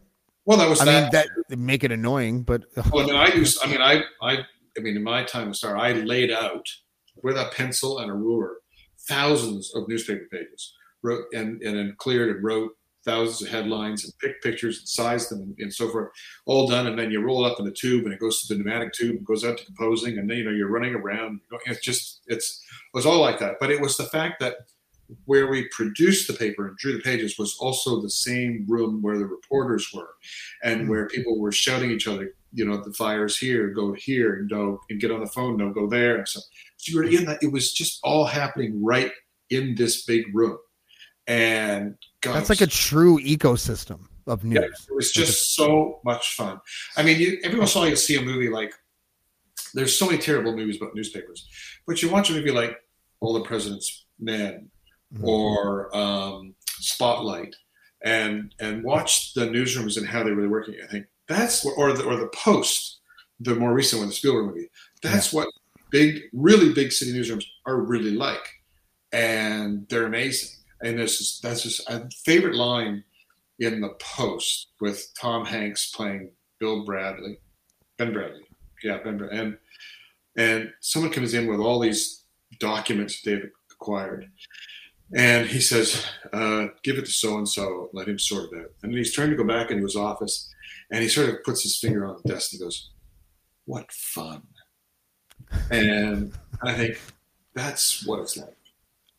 well, 0.49 0.57
that 0.57 0.69
was 0.69 0.81
I 0.81 0.87
that. 0.87 1.13
mean, 1.13 1.25
that 1.51 1.59
make 1.59 1.85
it 1.85 1.93
annoying, 1.93 2.43
but 2.43 2.65
Well, 2.91 3.05
I 3.05 3.07
mean, 3.07 3.17
I 3.17 3.35
used. 3.35 3.59
I 3.63 3.67
mean, 3.71 3.83
I, 3.83 4.03
I, 4.23 4.39
I 4.77 4.81
mean, 4.81 4.97
in 4.97 5.03
my 5.03 5.23
time 5.23 5.51
at 5.51 5.57
Star, 5.57 5.77
I 5.77 5.93
laid 5.93 6.31
out 6.31 6.67
with 7.23 7.37
a 7.37 7.51
pencil 7.55 7.99
and 7.99 8.11
a 8.11 8.15
ruler 8.15 8.55
thousands 9.09 9.75
of 9.75 9.87
newspaper 9.89 10.25
pages, 10.33 10.75
wrote 11.03 11.25
and 11.35 11.61
and 11.63 11.77
then 11.77 11.95
cleared 11.99 12.35
and 12.35 12.43
wrote 12.43 12.73
thousands 13.09 13.43
of 13.43 13.49
headlines 13.49 14.05
and 14.05 14.13
pick 14.19 14.43
pictures 14.43 14.79
and 14.79 14.89
size 14.89 15.29
them 15.29 15.41
and, 15.41 15.55
and 15.59 15.73
so 15.73 15.89
forth, 15.89 16.11
all 16.47 16.69
done. 16.69 16.87
And 16.87 16.99
then 16.99 17.11
you 17.11 17.21
roll 17.21 17.45
it 17.45 17.51
up 17.51 17.59
in 17.59 17.65
the 17.65 17.73
tube 17.73 18.05
and 18.05 18.13
it 18.13 18.21
goes 18.21 18.43
to 18.43 18.55
the 18.55 18.63
pneumatic 18.63 18.93
tube 18.93 19.17
and 19.17 19.27
goes 19.27 19.45
out 19.45 19.59
to 19.59 19.65
composing, 19.65 20.19
and 20.19 20.29
then 20.29 20.39
you 20.39 20.45
know 20.45 20.51
you're 20.51 20.71
running 20.71 20.95
around. 20.95 21.41
It's 21.67 21.81
just 21.81 22.21
it's 22.27 22.63
it 22.71 22.97
was 22.97 23.07
all 23.07 23.21
like 23.21 23.39
that. 23.39 23.55
But 23.61 23.71
it 23.71 23.81
was 23.81 23.97
the 23.97 24.05
fact 24.05 24.41
that 24.41 24.57
where 25.25 25.47
we 25.47 25.69
produced 25.69 26.29
the 26.29 26.35
paper 26.35 26.69
and 26.69 26.77
drew 26.77 26.93
the 26.93 27.03
pages 27.03 27.39
was 27.39 27.57
also 27.59 28.01
the 28.01 28.11
same 28.11 28.67
room 28.69 29.01
where 29.01 29.19
the 29.19 29.27
reporters 29.27 29.91
were 29.95 30.11
and 30.63 30.83
hmm. 30.83 30.89
where 30.89 31.09
people 31.09 31.39
were 31.39 31.53
shouting 31.53 31.91
each 31.91 32.07
other 32.07 32.35
you 32.53 32.65
know 32.65 32.83
the 32.83 32.93
fire's 32.93 33.39
here 33.39 33.69
go 33.69 33.93
here 33.95 34.35
and 34.37 34.51
go 34.51 34.81
and 34.91 35.01
get 35.01 35.11
on 35.11 35.21
the 35.21 35.27
phone 35.27 35.57
no 35.57 35.71
go 35.71 35.87
there 35.87 36.17
and 36.17 36.29
so, 36.29 36.41
so 36.77 36.93
you 36.93 36.97
were 36.97 37.05
in 37.05 37.25
that 37.25 37.43
it 37.43 37.53
was 37.53 37.73
just 37.73 38.01
all 38.03 38.25
happening 38.25 38.83
right 38.85 39.13
in 39.51 39.75
this 39.77 40.05
big 40.05 40.25
room 40.35 40.59
and 41.29 41.95
God, 42.23 42.35
that's 42.35 42.49
like 42.49 42.63
a 42.63 42.67
true 42.67 43.21
ecosystem 43.21 44.01
of 44.27 44.45
news. 44.45 44.55
yeah, 44.61 44.67
it 44.67 44.95
was 44.95 45.13
just 45.13 45.55
so 45.55 46.01
much 46.05 46.35
fun. 46.35 46.61
I 46.97 47.03
mean, 47.03 47.19
you, 47.21 47.39
every 47.45 47.59
once 47.59 47.75
in 47.75 47.79
a 47.79 47.83
while 47.83 47.91
you 47.91 47.97
see 47.97 48.17
a 48.17 48.23
movie 48.23 48.49
like 48.49 48.73
there's 49.75 49.97
so 49.97 50.07
many 50.07 50.19
terrible 50.19 50.57
movies 50.57 50.79
about 50.81 50.95
newspapers, 50.95 51.47
but 51.87 52.03
you 52.03 52.11
watch 52.11 52.31
a 52.31 52.33
movie 52.33 52.51
like 52.51 52.77
All 53.21 53.35
the 53.35 53.43
President's 53.43 54.07
Men 54.19 54.71
or 55.23 55.95
um, 55.97 56.55
Spotlight, 56.67 57.55
and 58.03 58.55
and 58.59 58.83
watch 58.83 59.35
the 59.35 59.47
newsrooms 59.47 59.99
and 59.99 60.07
how 60.07 60.23
they 60.23 60.33
were 60.33 60.49
working. 60.49 60.77
I 60.83 60.87
think 60.87 61.07
that's 61.29 61.65
what, 61.65 61.75
or 61.77 61.93
the 61.93 62.05
or 62.05 62.17
the 62.17 62.29
Post, 62.29 63.01
the 63.41 63.55
more 63.55 63.73
recent 63.75 64.01
one, 64.01 64.09
the 64.09 64.15
Spielberg 64.15 64.47
movie. 64.47 64.71
That's 65.03 65.33
what 65.33 65.49
big, 65.91 66.23
really 66.33 66.73
big 66.73 66.93
city 66.93 67.13
newsrooms 67.13 67.45
are 67.67 67.81
really 67.81 68.13
like, 68.13 68.47
and 69.13 69.87
they're 69.89 70.07
amazing. 70.07 70.58
And 70.83 70.99
this 70.99 71.21
is 71.21 71.41
that's 71.43 71.63
just 71.63 71.89
a 71.89 72.09
favorite 72.25 72.55
line 72.55 73.05
in 73.59 73.81
the 73.81 73.95
Post 74.01 74.69
with 74.81 75.09
Tom 75.21 75.45
Hanks 75.45 75.91
playing 75.91 76.31
Bill 76.61 76.85
Bradley. 76.85 77.39
Ben 77.97 78.13
Bradlee. 78.13 78.45
Yeah, 78.83 78.99
Ben 79.03 79.19
Bradlee. 79.19 79.41
And 79.41 79.59
and 80.37 80.73
someone 80.81 81.13
comes 81.13 81.35
in 81.35 81.47
with 81.49 81.61
all 81.61 81.81
these 81.81 82.25
documents 82.61 83.23
they've 83.23 83.51
acquired. 83.73 84.31
And 85.15 85.47
he 85.47 85.61
says, 85.61 86.05
uh, 86.33 86.67
give 86.83 86.99
it 86.99 87.07
to 87.07 87.11
so 87.11 87.39
and 87.39 87.49
so, 87.49 87.89
let 87.95 88.09
him 88.09 88.19
sort 88.19 88.53
it 88.53 88.59
out. 88.59 88.71
And 88.83 88.93
then 88.93 88.99
he's 88.99 89.15
trying 89.15 89.31
to 89.31 89.37
go 89.37 89.45
back 89.45 89.71
into 89.71 89.83
his 89.83 89.97
office 89.97 90.53
and 90.91 91.03
he 91.03 91.09
sort 91.09 91.31
of 91.31 91.43
puts 91.45 91.63
his 91.63 91.79
finger 91.79 92.07
on 92.07 92.21
the 92.23 92.29
desk 92.29 92.53
and 92.53 92.61
goes, 92.61 92.91
What 93.65 93.91
fun. 93.91 94.43
And 95.71 96.33
I 96.63 96.75
think 96.75 97.01
that's 97.55 98.07
what 98.07 98.21
it's 98.21 98.37
like. 98.37 98.58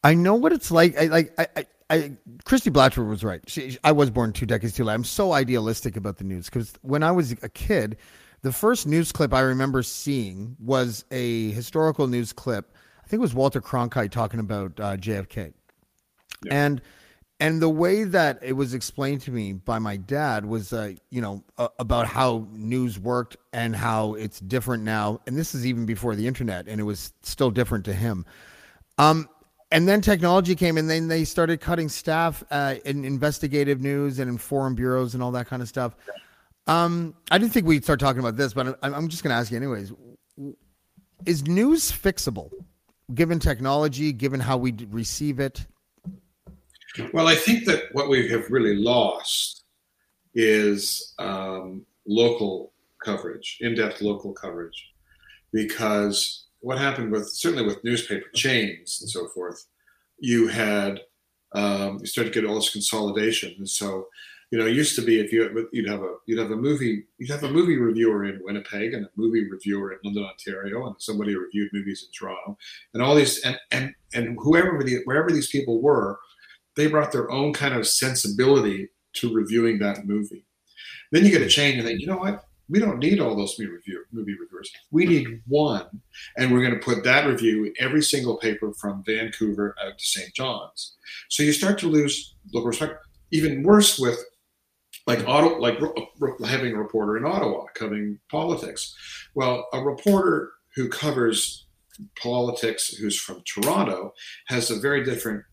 I 0.04 0.14
know 0.14 0.36
what 0.36 0.54
it's 0.54 0.72
like. 0.72 0.98
I 0.98 1.06
like 1.06 1.34
I, 1.38 1.48
I, 1.58 1.66
I 1.90 2.12
Christie 2.46 2.72
Blatchford 2.72 3.10
was 3.10 3.24
right. 3.24 3.42
She, 3.48 3.78
I 3.84 3.92
was 3.92 4.10
born 4.10 4.34
two 4.34 4.46
decades 4.46 4.74
too 4.74 4.84
late. 4.84 4.94
I'm 4.94 5.04
so 5.04 5.34
idealistic 5.34 5.98
about 5.98 6.18
the 6.18 6.24
news 6.24 6.46
because 6.46 6.74
when 6.82 7.04
I 7.04 7.12
was 7.12 7.32
a 7.44 7.50
kid, 7.50 7.98
the 8.42 8.52
first 8.52 8.88
news 8.88 9.12
clip 9.12 9.34
I 9.34 9.42
remember 9.42 9.84
seeing 9.84 10.56
was 10.60 11.04
a 11.12 11.52
historical 11.52 12.08
news 12.08 12.32
clip. 12.32 12.74
I 13.04 13.08
think 13.08 13.20
it 13.20 13.22
was 13.22 13.34
Walter 13.34 13.60
Cronkite 13.62 14.12
talking 14.12 14.40
about 14.40 14.80
uh, 14.80 14.96
JFK, 14.96 15.54
Yeah. 16.46 16.66
and 16.66 16.82
and 17.42 17.62
the 17.62 17.70
way 17.70 18.04
that 18.04 18.40
it 18.42 18.54
was 18.54 18.74
explained 18.74 19.22
to 19.22 19.32
me 19.32 19.54
by 19.54 19.80
my 19.80 19.96
dad 19.96 20.46
was, 20.46 20.74
uh, 20.74 20.92
you 21.10 21.22
know, 21.22 21.42
uh, 21.58 21.70
about 21.80 22.06
how 22.06 22.46
news 22.52 23.00
worked 23.00 23.38
and 23.54 23.74
how 23.74 24.14
it's 24.16 24.42
different 24.42 24.84
now. 24.84 25.22
And 25.26 25.38
this 25.38 25.56
is 25.56 25.66
even 25.66 25.86
before 25.86 26.16
the 26.16 26.28
internet, 26.28 26.68
and 26.68 26.82
it 26.82 26.84
was 26.84 27.14
still 27.22 27.50
different 27.50 27.86
to 27.86 27.94
him. 27.94 28.26
Um, 28.98 29.30
and 29.72 29.88
then 29.88 30.02
technology 30.02 30.56
came, 30.56 30.78
and 30.78 30.90
then 30.90 31.08
they 31.08 31.24
started 31.24 31.62
cutting 31.62 31.90
staff 31.90 32.44
uh, 32.52 32.76
in 32.86 33.06
investigative 33.06 33.82
news 33.82 34.20
and 34.20 34.30
in 34.30 34.38
foreign 34.38 34.76
bureaus 34.76 35.14
and 35.14 35.22
all 35.22 35.32
that 35.32 35.48
kind 35.48 35.62
of 35.62 35.68
stuff. 35.68 35.96
Um, 36.68 37.16
I 37.32 37.38
didn't 37.38 37.52
think 37.54 37.66
we'd 37.66 37.84
start 37.84 38.00
talking 38.00 38.20
about 38.20 38.38
this, 38.38 38.54
but 38.54 38.80
I'm, 38.84 38.94
I'm 38.94 39.08
just 39.08 39.24
going 39.24 39.34
to 39.34 39.38
ask 39.40 39.52
you 39.52 39.58
anyways. 39.58 39.92
Is 41.26 41.48
news 41.48 41.92
fixable, 41.92 42.50
given 43.14 43.40
technology, 43.40 44.14
given 44.14 44.40
how 44.40 44.58
we 44.58 44.74
receive 44.90 45.40
it? 45.40 45.66
Well, 47.14 47.28
I 47.28 47.36
think 47.36 47.66
that 47.66 47.84
what 47.92 48.10
we 48.10 48.30
have 48.30 48.50
really 48.50 48.76
lost 48.76 49.64
is 50.34 51.14
um, 51.20 51.86
local 52.08 52.74
coverage, 53.04 53.58
in-depth 53.62 54.02
local 54.02 54.34
coverage, 54.34 54.92
because 55.54 56.46
what 56.62 56.78
happened 56.78 57.12
with 57.12 57.30
certainly 57.30 57.66
with 57.66 57.84
newspaper 57.84 58.28
chains 58.36 59.00
and 59.02 59.10
so 59.10 59.28
forth, 59.30 59.66
you 60.20 60.48
had 60.48 61.02
um, 61.54 61.98
you 62.00 62.06
started 62.06 62.34
to 62.34 62.42
get 62.42 62.48
all 62.48 62.56
this 62.56 62.72
consolidation, 62.72 63.56
and 63.58 63.70
so 63.70 64.08
you 64.52 64.60
know 64.60 64.66
it 64.66 64.76
used 64.76 64.96
to 64.96 65.02
be 65.02 65.20
if 65.20 65.32
you 65.32 65.68
you'd 65.72 65.90
have 65.90 66.02
a 66.02 66.16
you'd 66.26 66.40
have 66.40 66.52
a 66.52 66.56
movie 66.56 67.04
you'd 67.18 67.30
have 67.30 67.44
a 67.44 67.52
movie 67.52 67.78
reviewer 67.78 68.26
in 68.26 68.40
Winnipeg 68.44 68.94
and 68.94 69.06
a 69.06 69.10
movie 69.16 69.50
reviewer 69.50 69.94
in 69.94 70.00
London, 70.04 70.26
Ontario, 70.26 70.88
and 70.88 70.96
somebody 71.00 71.36
reviewed 71.36 71.70
movies 71.74 72.06
in 72.06 72.12
Toronto, 72.12 72.58
and 72.94 73.02
all 73.02 73.16
these 73.16 73.40
and 73.42 73.58
and 73.72 73.94
and 74.14 74.38
whoever 74.40 74.84
the 74.84 75.02
wherever 75.06 75.32
these 75.32 75.50
people 75.50 75.82
were, 75.82 76.20
they 76.76 76.88
brought 76.88 77.12
their 77.12 77.32
own 77.32 77.54
kind 77.54 77.74
of 77.74 77.88
sensibility 77.88 78.90
to 79.14 79.34
reviewing 79.34 79.80
that 79.80 80.06
movie. 80.06 80.46
Then 81.12 81.26
you 81.26 81.32
get 81.32 81.42
a 81.42 81.48
chain 81.48 81.80
and 81.80 81.88
think, 81.88 82.00
you 82.00 82.08
know 82.08 82.18
what? 82.18 82.44
We 82.70 82.80
don't 82.80 83.00
need 83.00 83.20
all 83.20 83.36
those 83.36 83.58
movie, 83.58 83.72
review, 83.72 84.04
movie 84.12 84.36
reviewers. 84.40 84.72
We 84.92 85.06
need 85.06 85.42
one, 85.48 86.02
and 86.38 86.52
we're 86.52 86.62
going 86.62 86.80
to 86.80 86.86
put 86.86 87.04
that 87.04 87.26
review 87.26 87.66
in 87.66 87.74
every 87.80 88.04
single 88.04 88.38
paper 88.38 88.74
from 88.74 89.04
Vancouver 89.04 89.76
out 89.84 89.98
to 89.98 90.06
St. 90.06 90.34
John's. 90.34 90.96
So 91.30 91.44
you 91.44 91.52
start 91.54 91.80
to 91.80 91.88
lose 91.88 92.36
local 92.54 92.68
respect. 92.68 93.06
Even 93.32 93.64
worse 93.64 94.00
with 94.00 94.18
like 95.08 95.28
auto, 95.28 95.58
like 95.60 95.82
uh, 95.82 96.46
having 96.46 96.74
a 96.74 96.78
reporter 96.78 97.18
in 97.18 97.26
Ottawa 97.26 97.66
covering 97.74 98.20
politics. 98.30 98.96
Well, 99.34 99.68
a 99.74 99.82
reporter 99.82 100.52
who 100.76 100.90
covers 100.90 101.66
politics 102.16 102.90
who's 102.96 103.20
from 103.20 103.42
Toronto 103.46 104.14
has 104.48 104.70
a 104.70 104.80
very 104.80 105.04
different 105.04 105.44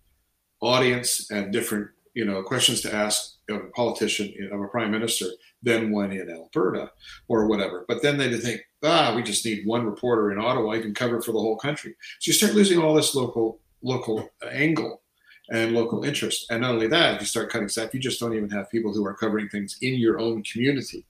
audience 0.61 1.31
and 1.31 1.53
different 1.53 1.89
you 2.17 2.25
know 2.25 2.43
questions 2.43 2.81
to 2.81 2.93
ask 2.93 3.35
of 3.51 3.57
a 3.61 3.71
politician 3.77 4.35
of 4.51 4.61
a 4.61 4.69
prime 4.69 4.91
minister 4.91 5.27
than 5.62 5.93
one 5.93 6.11
in 6.11 6.31
Alberta 6.31 6.91
or 7.29 7.47
whatever. 7.47 7.85
But 7.87 8.03
then 8.03 8.17
they 8.17 8.35
think, 8.39 8.62
ah, 8.83 9.12
we 9.14 9.23
just 9.23 9.45
need 9.45 9.67
one 9.67 9.85
reporter 9.85 10.33
in 10.33 10.39
Ottawa. 10.39 10.73
You 10.73 10.83
can 10.83 10.95
cover 10.95 11.21
for 11.21 11.33
the 11.33 11.39
whole 11.39 11.57
country. 11.57 11.95
So 12.21 12.31
you 12.31 12.33
start 12.33 12.55
losing 12.55 12.81
all 12.81 12.95
this 12.95 13.14
local 13.14 13.61
local 13.83 14.29
angle 14.51 15.03
and 15.51 15.75
local 15.75 16.03
interest. 16.05 16.47
And 16.51 16.62
not 16.62 16.73
only 16.73 16.89
that, 16.89 17.17
if 17.17 17.21
you 17.21 17.27
start 17.27 17.51
cutting 17.51 17.69
staff, 17.69 17.93
you 17.93 18.01
just 18.01 18.19
don't 18.19 18.35
even 18.35 18.51
have 18.51 18.71
people 18.71 18.93
who 18.93 19.07
are 19.07 19.14
covering 19.14 19.49
things 19.51 19.77
in 19.83 19.95
your 19.95 20.19
own 20.19 20.43
community. 20.43 21.05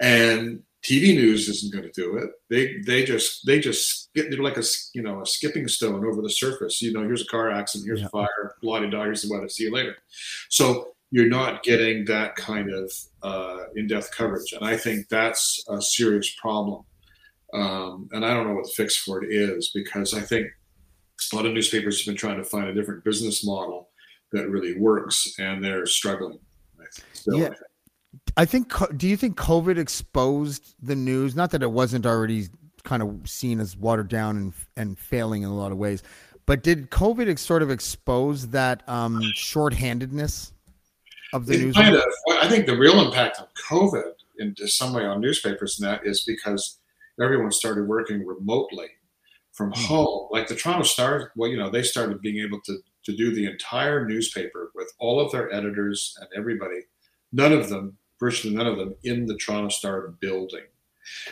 And 0.00 0.62
TV 0.82 1.14
news 1.14 1.48
isn't 1.48 1.72
going 1.72 1.84
to 1.84 1.92
do 1.92 2.16
it. 2.16 2.30
They 2.48 2.78
they 2.86 3.04
just 3.04 3.44
they 3.46 3.60
just 3.60 4.08
they're 4.14 4.30
like 4.42 4.56
a 4.56 4.62
you 4.94 5.02
know 5.02 5.20
a 5.20 5.26
skipping 5.26 5.68
stone 5.68 6.06
over 6.06 6.22
the 6.22 6.30
surface. 6.30 6.80
You 6.80 6.92
know, 6.92 7.02
here's 7.02 7.22
a 7.22 7.26
car 7.26 7.50
accident, 7.50 7.86
here's 7.86 8.00
Yeah. 8.00 8.06
a 8.06 8.10
fire, 8.10 8.54
bloody 8.62 8.88
dog, 8.88 9.04
here's 9.04 9.22
the 9.22 9.32
weather. 9.32 9.48
See 9.48 9.64
you 9.64 9.72
later. 9.72 9.96
So 10.48 10.92
you're 11.10 11.28
not 11.28 11.62
getting 11.64 12.04
that 12.06 12.36
kind 12.36 12.72
of 12.72 12.90
uh, 13.22 13.64
in-depth 13.76 14.10
coverage, 14.16 14.52
and 14.52 14.64
I 14.64 14.76
think 14.76 15.08
that's 15.08 15.62
a 15.68 15.82
serious 15.82 16.34
problem. 16.40 16.84
Um, 17.52 18.08
and 18.12 18.24
I 18.24 18.32
don't 18.32 18.46
know 18.46 18.54
what 18.54 18.64
the 18.64 18.72
fix 18.76 18.96
for 18.96 19.22
it 19.24 19.32
is 19.32 19.72
because 19.74 20.14
I 20.14 20.20
think 20.20 20.46
a 21.32 21.36
lot 21.36 21.46
of 21.46 21.52
newspapers 21.52 21.98
have 21.98 22.06
been 22.06 22.16
trying 22.16 22.38
to 22.38 22.44
find 22.44 22.68
a 22.68 22.74
different 22.74 23.02
business 23.04 23.44
model 23.44 23.90
that 24.32 24.48
really 24.48 24.78
works, 24.78 25.34
and 25.40 25.62
they're 25.62 25.84
struggling. 25.84 26.38
I 26.80 26.84
think, 26.94 27.06
still, 27.12 27.38
Yeah. 27.40 27.48
I 28.40 28.44
think. 28.44 28.66
I 28.66 28.76
think. 28.76 28.90
co- 28.90 28.96
Do 28.96 29.06
you 29.08 29.16
think 29.16 29.36
COVID 29.36 29.78
exposed 29.78 30.74
the 30.82 30.96
news? 30.96 31.36
Not 31.36 31.50
that 31.50 31.62
it 31.62 31.70
wasn't 31.70 32.06
already 32.06 32.48
kind 32.84 33.02
of 33.02 33.28
seen 33.28 33.60
as 33.60 33.76
watered 33.76 34.08
down 34.08 34.36
and 34.36 34.52
and 34.76 34.98
failing 34.98 35.42
in 35.42 35.48
a 35.48 35.54
lot 35.54 35.72
of 35.72 35.78
ways, 35.78 36.02
but 36.46 36.62
did 36.62 36.90
COVID 36.90 37.28
ex- 37.28 37.42
sort 37.42 37.62
of 37.62 37.70
expose 37.70 38.48
that 38.48 38.82
um, 38.88 39.20
shorthandedness 39.36 40.52
of 41.32 41.46
the 41.46 41.54
It 41.54 41.60
news? 41.60 41.74
kind 41.76 41.94
of, 41.94 42.02
I 42.40 42.48
think 42.48 42.66
the 42.66 42.76
real 42.76 43.00
impact 43.06 43.38
of 43.38 43.48
COVID 43.68 44.12
in 44.38 44.54
some 44.66 44.92
way 44.94 45.04
on 45.04 45.20
newspapers 45.20 45.78
and 45.78 45.88
that 45.88 46.06
is 46.06 46.24
because 46.26 46.78
everyone 47.22 47.52
started 47.52 47.86
working 47.86 48.26
remotely 48.26 48.88
from 49.52 49.70
Hmm. 49.72 49.80
home. 49.84 50.28
Like 50.30 50.48
the 50.48 50.54
Toronto 50.56 50.82
Star, 50.84 51.32
well, 51.36 51.50
you 51.50 51.56
know, 51.58 51.68
they 51.70 51.82
started 51.82 52.20
being 52.22 52.38
able 52.38 52.60
to 52.62 52.78
to 53.04 53.16
do 53.16 53.34
the 53.34 53.46
entire 53.46 54.06
newspaper 54.06 54.70
with 54.74 54.92
all 54.98 55.20
of 55.20 55.30
their 55.32 55.52
editors 55.52 56.16
and 56.20 56.28
everybody, 56.36 56.80
none 57.32 57.52
of 57.52 57.68
them, 57.70 57.96
virtually 58.20 58.54
none 58.54 58.66
of 58.66 58.76
them, 58.76 58.94
in 59.02 59.26
the 59.26 59.36
Toronto 59.36 59.70
Star 59.70 60.08
building. 60.20 60.64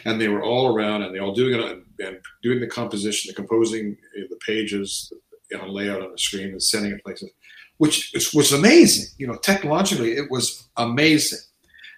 And 0.04 0.20
they 0.20 0.28
were 0.28 0.42
all 0.42 0.74
around, 0.74 1.02
and 1.02 1.14
they 1.14 1.20
all 1.20 1.34
doing 1.34 1.54
it 1.54 1.60
on, 1.60 1.84
and 2.00 2.18
doing 2.42 2.58
the 2.58 2.66
composition, 2.66 3.28
the 3.28 3.34
composing 3.34 3.96
the 4.14 4.38
pages, 4.44 5.12
know, 5.52 5.66
layout 5.66 6.02
on 6.02 6.10
the 6.10 6.18
screen, 6.18 6.48
and 6.48 6.62
sending 6.62 6.92
it 6.92 7.04
places 7.04 7.30
which 7.78 8.12
was 8.34 8.52
amazing. 8.52 9.06
You 9.16 9.28
know, 9.28 9.36
technologically, 9.36 10.12
it 10.12 10.30
was 10.30 10.68
amazing. 10.76 11.38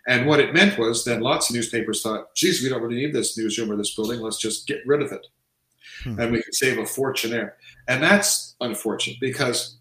And 0.06 0.26
what 0.26 0.40
it 0.40 0.54
meant 0.54 0.78
was 0.78 1.04
then 1.04 1.20
lots 1.20 1.50
of 1.50 1.56
newspapers 1.56 2.02
thought, 2.02 2.34
geez, 2.34 2.62
we 2.62 2.68
don't 2.68 2.82
really 2.82 2.96
need 2.96 3.12
this 3.12 3.36
newsroom 3.36 3.70
or 3.70 3.76
this 3.76 3.94
building. 3.94 4.20
Let's 4.20 4.38
just 4.38 4.66
get 4.66 4.86
rid 4.86 5.02
of 5.02 5.12
it. 5.12 5.26
Hmm. 6.04 6.20
And 6.20 6.32
we 6.32 6.42
can 6.42 6.52
save 6.52 6.78
a 6.78 6.86
fortune 6.86 7.30
there. 7.30 7.56
And 7.88 8.02
that's 8.02 8.56
unfortunate 8.60 9.18
because, 9.20 9.78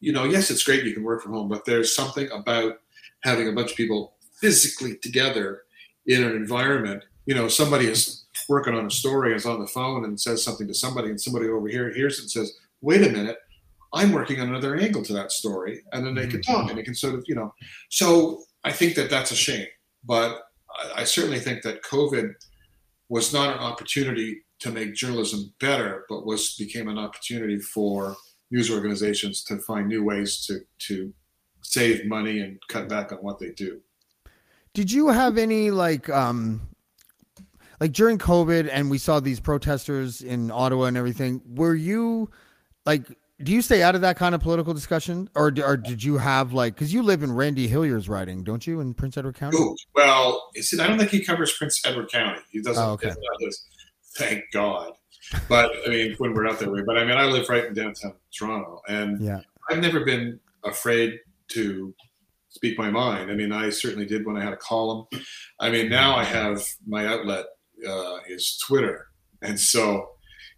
you 0.00 0.12
know, 0.12 0.24
yes, 0.24 0.50
it's 0.50 0.62
great 0.62 0.84
you 0.84 0.94
can 0.94 1.02
work 1.02 1.22
from 1.22 1.32
home, 1.32 1.48
but 1.48 1.64
there's 1.64 1.94
something 1.94 2.28
about 2.30 2.80
having 3.24 3.48
a 3.48 3.52
bunch 3.52 3.70
of 3.70 3.76
people 3.76 4.14
physically 4.40 4.96
together 4.96 5.62
in 6.06 6.22
an 6.22 6.32
environment. 6.32 7.04
You 7.26 7.34
know, 7.34 7.48
somebody 7.48 7.86
is 7.86 8.26
working 8.48 8.74
on 8.74 8.86
a 8.86 8.90
story, 8.90 9.34
is 9.34 9.46
on 9.46 9.60
the 9.60 9.66
phone 9.66 10.04
and 10.04 10.20
says 10.20 10.42
something 10.42 10.66
to 10.66 10.74
somebody, 10.74 11.08
and 11.08 11.20
somebody 11.20 11.48
over 11.48 11.68
here 11.68 11.92
hears 11.92 12.18
it 12.18 12.22
and 12.22 12.30
says, 12.30 12.52
wait 12.80 13.02
a 13.02 13.10
minute, 13.10 13.38
I'm 13.94 14.12
working 14.12 14.40
on 14.40 14.48
another 14.48 14.76
angle 14.76 15.02
to 15.04 15.12
that 15.12 15.32
story, 15.32 15.82
and 15.92 16.04
then 16.04 16.14
they 16.14 16.26
can 16.26 16.40
mm-hmm. 16.40 16.52
talk 16.52 16.68
and 16.68 16.78
they 16.78 16.82
can 16.82 16.94
sort 16.94 17.14
of, 17.14 17.24
you 17.26 17.34
know. 17.34 17.54
So 17.90 18.42
I 18.64 18.72
think 18.72 18.94
that 18.96 19.10
that's 19.10 19.30
a 19.30 19.36
shame, 19.36 19.66
but 20.04 20.42
I, 20.74 21.02
I 21.02 21.04
certainly 21.04 21.38
think 21.38 21.62
that 21.62 21.82
COVID 21.82 22.32
was 23.08 23.32
not 23.32 23.54
an 23.54 23.62
opportunity 23.62 24.42
to 24.60 24.70
make 24.70 24.94
journalism 24.94 25.52
better, 25.60 26.04
but 26.08 26.24
was 26.24 26.56
became 26.56 26.88
an 26.88 26.98
opportunity 26.98 27.58
for 27.58 28.16
news 28.50 28.70
organizations 28.70 29.44
to 29.44 29.58
find 29.58 29.88
new 29.88 30.02
ways 30.04 30.46
to 30.46 30.60
to 30.86 31.12
save 31.62 32.06
money 32.06 32.40
and 32.40 32.58
cut 32.68 32.88
back 32.88 33.12
on 33.12 33.18
what 33.18 33.38
they 33.38 33.50
do. 33.50 33.80
Did 34.74 34.90
you 34.90 35.08
have 35.08 35.38
any 35.38 35.70
like 35.70 36.08
um 36.08 36.68
like 37.80 37.92
during 37.92 38.18
COVID 38.18 38.68
and 38.70 38.90
we 38.90 38.98
saw 38.98 39.20
these 39.20 39.40
protesters 39.40 40.22
in 40.22 40.50
Ottawa 40.50 40.84
and 40.84 40.96
everything? 40.96 41.42
Were 41.54 41.74
you 41.74 42.30
like 42.86 43.02
do 43.42 43.52
you 43.52 43.60
stay 43.60 43.82
out 43.82 43.94
of 43.94 44.02
that 44.02 44.16
kind 44.16 44.34
of 44.34 44.40
political 44.40 44.72
discussion 44.72 45.28
or 45.34 45.52
or 45.64 45.76
did 45.76 46.02
you 46.02 46.18
have 46.18 46.52
like 46.52 46.76
cuz 46.76 46.92
you 46.92 47.02
live 47.02 47.22
in 47.22 47.32
Randy 47.32 47.66
Hillier's 47.68 48.08
riding, 48.08 48.44
don't 48.44 48.66
you, 48.66 48.80
in 48.80 48.94
Prince 48.94 49.16
Edward 49.16 49.36
County? 49.36 49.58
Ooh, 49.58 49.76
well, 49.94 50.50
see, 50.56 50.80
I 50.80 50.86
don't 50.86 50.98
think 50.98 51.10
he 51.10 51.24
covers 51.24 51.52
Prince 51.52 51.84
Edward 51.84 52.10
County. 52.10 52.40
He 52.50 52.62
doesn't. 52.62 52.82
Oh, 52.82 52.92
okay. 52.92 53.12
thank 54.16 54.44
God. 54.52 54.92
But 55.48 55.72
I 55.86 55.90
mean, 55.90 56.14
when 56.18 56.34
we're 56.34 56.46
out 56.46 56.58
that 56.60 56.70
way. 56.70 56.82
But 56.86 56.98
I 56.98 57.04
mean, 57.04 57.16
I 57.16 57.24
live 57.24 57.48
right 57.48 57.64
in 57.64 57.74
downtown 57.74 58.14
Toronto, 58.36 58.80
and 58.88 59.20
Yeah. 59.20 59.40
I've 59.70 59.80
never 59.80 60.04
been 60.04 60.40
afraid 60.64 61.18
to 61.52 61.94
speak 62.50 62.76
my 62.78 62.90
mind. 62.90 63.30
I 63.30 63.34
mean, 63.34 63.52
I 63.52 63.70
certainly 63.70 64.06
did 64.06 64.26
when 64.26 64.36
I 64.36 64.44
had 64.44 64.52
a 64.52 64.56
column. 64.58 65.06
I 65.60 65.70
mean, 65.70 65.88
now 65.88 66.14
I 66.16 66.24
have 66.24 66.62
my 66.86 67.06
outlet 67.06 67.46
uh, 67.88 68.18
is 68.28 68.58
Twitter, 68.66 69.06
and 69.40 69.58
so 69.58 70.10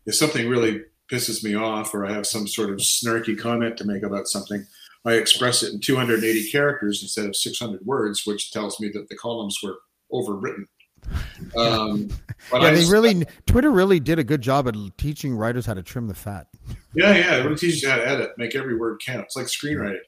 if 0.07 0.15
something 0.15 0.49
really 0.49 0.83
pisses 1.11 1.45
me 1.45 1.55
off, 1.55 1.95
or 1.95 2.05
I 2.07 2.13
have 2.13 2.27
some 2.27 2.47
sort 2.49 2.71
of 2.71 2.79
snarky 2.79 3.39
comment 3.39 3.77
to 3.79 3.85
make 3.85 4.03
about 4.03 4.27
something, 4.27 4.67
I 5.05 5.13
express 5.15 5.63
it 5.63 5.73
in 5.73 5.81
280 5.81 6.51
characters 6.51 7.03
instead 7.03 7.27
of 7.27 7.37
600 7.37 7.85
words, 7.87 8.23
which 8.27 8.51
tells 8.53 8.81
me 8.81 8.89
that 8.95 9.09
the 9.09 9.17
columns 9.17 9.59
were 9.63 9.79
overwritten. 10.13 10.65
Um, 11.57 12.09
but 12.51 12.63
yeah, 12.63 12.69
I 12.69 12.71
they 12.71 12.81
just- 12.81 12.91
really 12.91 13.27
Twitter 13.47 13.71
really 13.71 14.01
did 14.01 14.19
a 14.19 14.25
good 14.25 14.41
job 14.41 14.67
at 14.67 14.75
teaching 14.97 15.37
writers 15.37 15.67
how 15.67 15.75
to 15.75 15.83
trim 15.83 16.09
the 16.09 16.15
fat. 16.15 16.47
Yeah, 16.95 17.15
yeah. 17.15 17.37
It 17.37 17.45
really 17.45 17.57
teaches 17.57 17.83
you 17.83 17.91
how 17.91 17.97
to 17.97 18.09
edit, 18.09 18.31
make 18.39 18.55
every 18.55 18.77
word 18.77 19.01
count. 19.05 19.25
It's 19.25 19.37
like 19.37 19.47
screenwriting. 19.47 19.99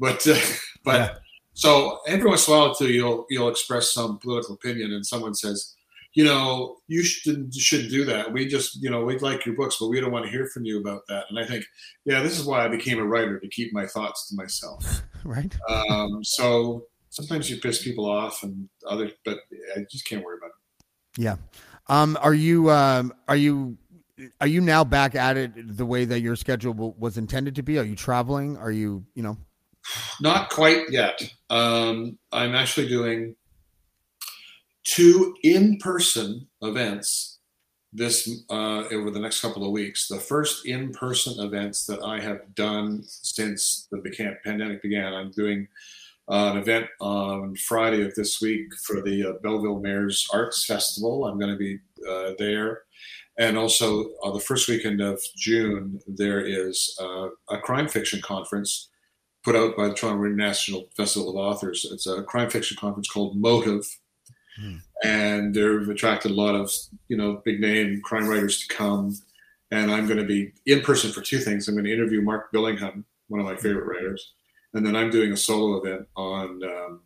But, 0.00 0.26
uh, 0.26 0.34
but 0.84 0.94
Yeah. 0.94 1.14
so 1.54 2.00
every 2.08 2.28
once 2.28 2.48
in 2.48 2.54
a 2.54 2.58
while, 2.58 2.74
too, 2.74 2.90
you'll 2.92 3.26
you'll 3.30 3.48
express 3.50 3.92
some 3.92 4.18
political 4.18 4.54
opinion, 4.56 4.92
and 4.92 5.06
someone 5.06 5.34
says, 5.34 5.74
you 6.14 6.24
know, 6.24 6.78
you 6.88 7.04
shouldn't 7.04 7.54
shouldn't 7.54 7.90
do 7.90 8.04
that. 8.06 8.32
We 8.32 8.48
just, 8.48 8.82
you 8.82 8.90
know, 8.90 9.04
we'd 9.04 9.22
like 9.22 9.46
your 9.46 9.54
books, 9.54 9.76
but 9.78 9.88
we 9.88 10.00
don't 10.00 10.10
want 10.10 10.24
to 10.24 10.30
hear 10.30 10.46
from 10.46 10.64
you 10.64 10.80
about 10.80 11.02
that. 11.08 11.26
And 11.30 11.38
I 11.38 11.44
think, 11.46 11.64
yeah, 12.04 12.20
this 12.20 12.36
is 12.36 12.44
why 12.46 12.64
I 12.64 12.68
became 12.68 12.98
a 12.98 13.04
writer 13.06 13.38
to 13.38 13.48
keep 13.48 13.72
my 13.72 13.86
thoughts 13.86 14.28
to 14.28 14.34
myself. 14.36 14.84
Right? 15.22 15.54
Um, 15.68 16.24
so 16.24 16.86
sometimes 17.10 17.50
you 17.50 17.58
piss 17.58 17.84
people 17.84 18.06
off, 18.10 18.42
and 18.42 18.70
other, 18.88 19.10
but 19.26 19.38
I 19.76 19.84
just 19.92 20.08
can't 20.08 20.24
worry 20.24 20.38
about 20.38 20.50
it. 20.50 21.22
Yeah. 21.22 21.36
Um, 21.88 22.16
are 22.22 22.32
you 22.32 22.70
um, 22.70 23.12
are 23.28 23.36
you 23.36 23.76
are 24.40 24.46
you 24.46 24.62
now 24.62 24.82
back 24.82 25.14
at 25.14 25.36
it 25.36 25.76
the 25.76 25.84
way 25.84 26.06
that 26.06 26.20
your 26.20 26.36
schedule 26.36 26.72
w- 26.72 26.94
was 26.98 27.18
intended 27.18 27.54
to 27.56 27.62
be? 27.62 27.78
Are 27.78 27.84
you 27.84 27.94
traveling? 27.96 28.56
Are 28.56 28.70
you 28.72 29.04
you 29.14 29.22
know? 29.22 29.36
Not 30.20 30.50
quite 30.50 30.90
yet. 30.90 31.22
Um, 31.48 32.18
I'm 32.32 32.54
actually 32.54 32.88
doing 32.88 33.36
two 34.84 35.34
in-person 35.42 36.46
events 36.62 37.38
this 37.92 38.44
uh, 38.50 38.84
over 38.92 39.10
the 39.10 39.18
next 39.18 39.40
couple 39.40 39.64
of 39.64 39.72
weeks. 39.72 40.06
The 40.06 40.20
first 40.20 40.66
in-person 40.66 41.44
events 41.44 41.86
that 41.86 42.02
I 42.04 42.20
have 42.20 42.54
done 42.54 43.02
since 43.04 43.88
the 43.90 43.98
pandemic 44.44 44.82
began. 44.82 45.12
I'm 45.12 45.32
doing 45.32 45.66
uh, 46.30 46.52
an 46.52 46.58
event 46.58 46.86
on 47.00 47.56
Friday 47.56 48.04
of 48.04 48.14
this 48.14 48.40
week 48.40 48.72
for 48.84 49.02
the 49.02 49.30
uh, 49.30 49.32
Belleville 49.42 49.80
Mayor's 49.80 50.28
Arts 50.32 50.64
Festival. 50.64 51.24
I'm 51.24 51.38
going 51.38 51.50
to 51.50 51.58
be 51.58 51.78
uh, 52.08 52.32
there. 52.38 52.82
And 53.38 53.56
also, 53.56 54.10
uh, 54.22 54.30
the 54.30 54.40
first 54.40 54.68
weekend 54.68 55.00
of 55.00 55.20
June, 55.36 55.98
there 56.06 56.40
is 56.40 56.96
uh, 57.00 57.28
a 57.48 57.58
crime 57.58 57.88
fiction 57.88 58.20
conference 58.20 58.89
put 59.44 59.56
out 59.56 59.76
by 59.76 59.88
the 59.88 59.94
Toronto 59.94 60.24
International 60.24 60.88
Festival 60.96 61.30
of 61.30 61.36
Authors. 61.36 61.86
It's 61.90 62.06
a 62.06 62.22
crime 62.22 62.50
fiction 62.50 62.76
conference 62.78 63.08
called 63.08 63.36
Motive, 63.36 63.86
and 65.04 65.54
they've 65.54 65.88
attracted 65.88 66.30
a 66.30 66.34
lot 66.34 66.54
of 66.54 66.70
you 67.08 67.16
know 67.16 67.40
big 67.44 67.60
name 67.60 68.00
crime 68.02 68.28
writers 68.28 68.66
to 68.66 68.74
come. 68.74 69.16
And 69.70 69.90
I'm 69.90 70.06
going 70.06 70.18
to 70.18 70.24
be 70.26 70.52
in 70.66 70.80
person 70.80 71.12
for 71.12 71.20
two 71.20 71.38
things. 71.38 71.68
I'm 71.68 71.74
going 71.76 71.84
to 71.84 71.92
interview 71.92 72.20
Mark 72.22 72.52
Billingham, 72.52 73.04
one 73.28 73.40
of 73.40 73.46
my 73.46 73.54
favorite 73.56 73.86
writers, 73.86 74.32
and 74.74 74.84
then 74.84 74.96
I'm 74.96 75.10
doing 75.10 75.32
a 75.32 75.36
solo 75.36 75.80
event 75.80 76.08
on 76.16 76.62
um, 76.64 77.00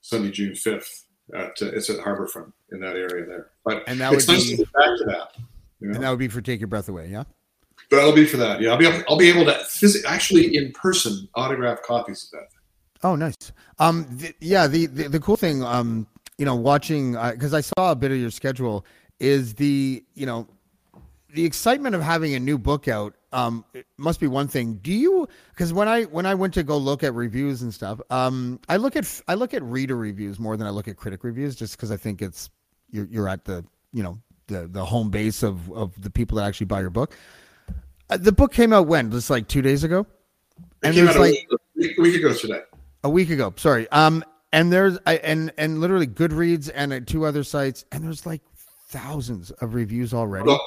Sunday, 0.00 0.30
June 0.32 0.52
5th. 0.52 1.02
At, 1.34 1.60
uh, 1.60 1.66
it's 1.72 1.90
at 1.90 1.98
Harbourfront 1.98 2.52
in 2.70 2.80
that 2.80 2.94
area 2.96 3.26
there. 3.26 3.50
But 3.64 3.82
And 3.88 4.00
that 4.00 4.12
it's 4.12 4.26
would 4.28 4.34
nice 4.34 4.44
be- 4.44 4.50
to 4.50 4.56
get 4.58 4.72
back 4.72 4.96
to 4.98 5.04
that. 5.06 5.28
You 5.80 5.88
know? 5.88 5.94
And 5.94 6.04
that 6.04 6.10
would 6.10 6.18
be 6.20 6.28
for 6.28 6.40
take 6.40 6.60
your 6.60 6.68
breath 6.68 6.88
away. 6.88 7.08
Yeah. 7.08 7.24
But 7.90 8.00
I'll 8.00 8.14
be 8.14 8.26
for 8.26 8.36
that. 8.38 8.60
Yeah, 8.60 8.70
I'll 8.70 8.78
be 8.78 8.86
I'll 9.08 9.18
be 9.18 9.28
able 9.28 9.44
to 9.44 9.52
phys- 9.52 10.04
actually 10.04 10.56
in 10.56 10.72
person 10.72 11.28
autograph 11.34 11.82
copies 11.82 12.24
of 12.24 12.40
that. 12.40 12.48
Oh, 13.02 13.14
nice. 13.14 13.36
Um, 13.78 14.06
th- 14.18 14.34
yeah. 14.40 14.66
The, 14.66 14.86
the 14.86 15.08
the 15.08 15.20
cool 15.20 15.36
thing, 15.36 15.62
um, 15.62 16.06
you 16.38 16.44
know, 16.44 16.56
watching 16.56 17.12
because 17.12 17.54
I 17.54 17.60
saw 17.60 17.92
a 17.92 17.96
bit 17.96 18.10
of 18.10 18.18
your 18.18 18.30
schedule 18.30 18.84
is 19.20 19.54
the 19.54 20.04
you 20.14 20.26
know 20.26 20.48
the 21.32 21.44
excitement 21.44 21.94
of 21.94 22.02
having 22.02 22.34
a 22.34 22.40
new 22.40 22.58
book 22.58 22.88
out. 22.88 23.14
Um, 23.32 23.64
must 23.98 24.18
be 24.18 24.26
one 24.26 24.48
thing. 24.48 24.76
Do 24.76 24.92
you? 24.92 25.28
Because 25.50 25.72
when 25.72 25.88
I 25.88 26.04
when 26.04 26.26
I 26.26 26.34
went 26.34 26.54
to 26.54 26.62
go 26.62 26.78
look 26.78 27.04
at 27.04 27.14
reviews 27.14 27.62
and 27.62 27.72
stuff, 27.72 28.00
um, 28.10 28.58
I 28.68 28.76
look 28.76 28.96
at 28.96 29.20
I 29.28 29.34
look 29.34 29.52
at 29.52 29.62
reader 29.62 29.96
reviews 29.96 30.40
more 30.40 30.56
than 30.56 30.66
I 30.66 30.70
look 30.70 30.88
at 30.88 30.96
critic 30.96 31.22
reviews, 31.22 31.54
just 31.54 31.76
because 31.76 31.90
I 31.90 31.96
think 31.96 32.22
it's 32.22 32.50
you're 32.90 33.06
you're 33.10 33.28
at 33.28 33.44
the 33.44 33.64
you 33.92 34.02
know 34.02 34.18
the 34.46 34.66
the 34.66 34.84
home 34.84 35.10
base 35.10 35.42
of 35.42 35.70
of 35.72 36.00
the 36.00 36.10
people 36.10 36.38
that 36.38 36.44
actually 36.44 36.66
buy 36.66 36.80
your 36.80 36.90
book. 36.90 37.14
Uh, 38.10 38.16
the 38.16 38.32
book 38.32 38.52
came 38.52 38.72
out 38.72 38.86
when? 38.86 39.10
Just 39.10 39.30
like 39.30 39.48
two 39.48 39.62
days 39.62 39.84
ago, 39.84 40.00
It 40.00 40.64
and 40.82 40.94
came 40.94 41.04
there's 41.04 41.16
out 41.16 41.20
a 41.22 41.24
like 41.24 41.46
week, 41.76 41.98
week 41.98 42.14
ago 42.16 42.32
today. 42.34 42.60
a 43.04 43.10
week 43.10 43.30
ago. 43.30 43.52
Sorry. 43.56 43.88
Um, 43.90 44.24
and 44.52 44.72
there's 44.72 44.98
I, 45.06 45.16
and 45.16 45.52
and 45.58 45.80
literally 45.80 46.06
Goodreads 46.06 46.70
and 46.74 46.92
uh, 46.92 47.00
two 47.04 47.24
other 47.24 47.42
sites, 47.42 47.84
and 47.92 48.04
there's 48.04 48.24
like 48.26 48.42
thousands 48.88 49.50
of 49.50 49.74
reviews 49.74 50.14
already. 50.14 50.46
Well, 50.46 50.60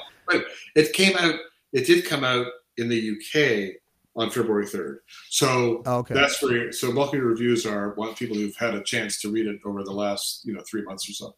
it 0.76 0.92
came 0.92 1.16
out. 1.16 1.34
It 1.72 1.86
did 1.86 2.04
come 2.04 2.24
out 2.24 2.46
in 2.76 2.88
the 2.88 3.10
UK 3.10 3.74
on 4.16 4.28
February 4.30 4.66
third. 4.66 4.98
So 5.30 5.82
Oh, 5.86 5.98
okay. 5.98 6.14
that's 6.14 6.42
where. 6.42 6.72
So 6.72 6.92
bulk 6.92 7.08
of 7.14 7.18
your 7.20 7.28
reviews 7.28 7.64
are 7.64 7.94
one 7.94 8.14
people 8.14 8.36
who've 8.36 8.56
had 8.56 8.74
a 8.74 8.82
chance 8.82 9.20
to 9.22 9.30
read 9.30 9.46
it 9.46 9.60
over 9.64 9.82
the 9.82 9.92
last 9.92 10.42
you 10.44 10.52
know 10.52 10.62
three 10.70 10.82
months 10.82 11.08
or 11.08 11.12
so. 11.14 11.34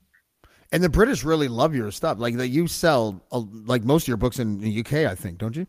And 0.73 0.83
the 0.83 0.89
British 0.89 1.23
really 1.23 1.49
love 1.49 1.75
your 1.75 1.91
stuff. 1.91 2.19
Like 2.19 2.37
that, 2.39 2.49
you 2.49 2.67
sell 2.67 3.23
like 3.31 3.85
most 3.85 4.05
of 4.05 4.09
your 4.09 4.17
books 4.17 4.39
in 4.39 4.59
the 4.59 4.81
UK, 4.81 4.93
I 5.11 5.15
think, 5.15 5.39
don't 5.39 5.55
you? 5.55 5.67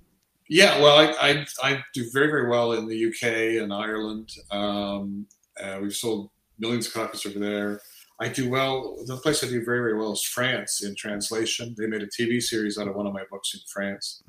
Yeah, 0.49 0.81
well, 0.81 0.97
I, 0.97 1.13
I, 1.29 1.45
I 1.63 1.83
do 1.93 2.09
very, 2.11 2.27
very 2.27 2.49
well 2.49 2.73
in 2.73 2.87
the 2.87 3.07
UK 3.07 3.61
and 3.63 3.73
Ireland. 3.73 4.29
Um, 4.51 5.25
uh, 5.61 5.79
we've 5.81 5.95
sold 5.95 6.29
millions 6.59 6.87
of 6.87 6.93
copies 6.93 7.25
over 7.25 7.39
there. 7.39 7.81
I 8.19 8.27
do 8.29 8.49
well. 8.49 8.97
The 9.05 9.17
place 9.17 9.43
I 9.43 9.47
do 9.47 9.63
very, 9.63 9.79
very 9.79 9.97
well 9.97 10.13
is 10.13 10.23
France 10.23 10.83
in 10.83 10.95
translation. 10.95 11.75
They 11.77 11.87
made 11.87 12.03
a 12.03 12.07
TV 12.07 12.41
series 12.41 12.77
out 12.77 12.87
of 12.87 12.95
one 12.95 13.07
of 13.07 13.13
my 13.13 13.23
books 13.31 13.53
in 13.53 13.61
France. 13.71 14.23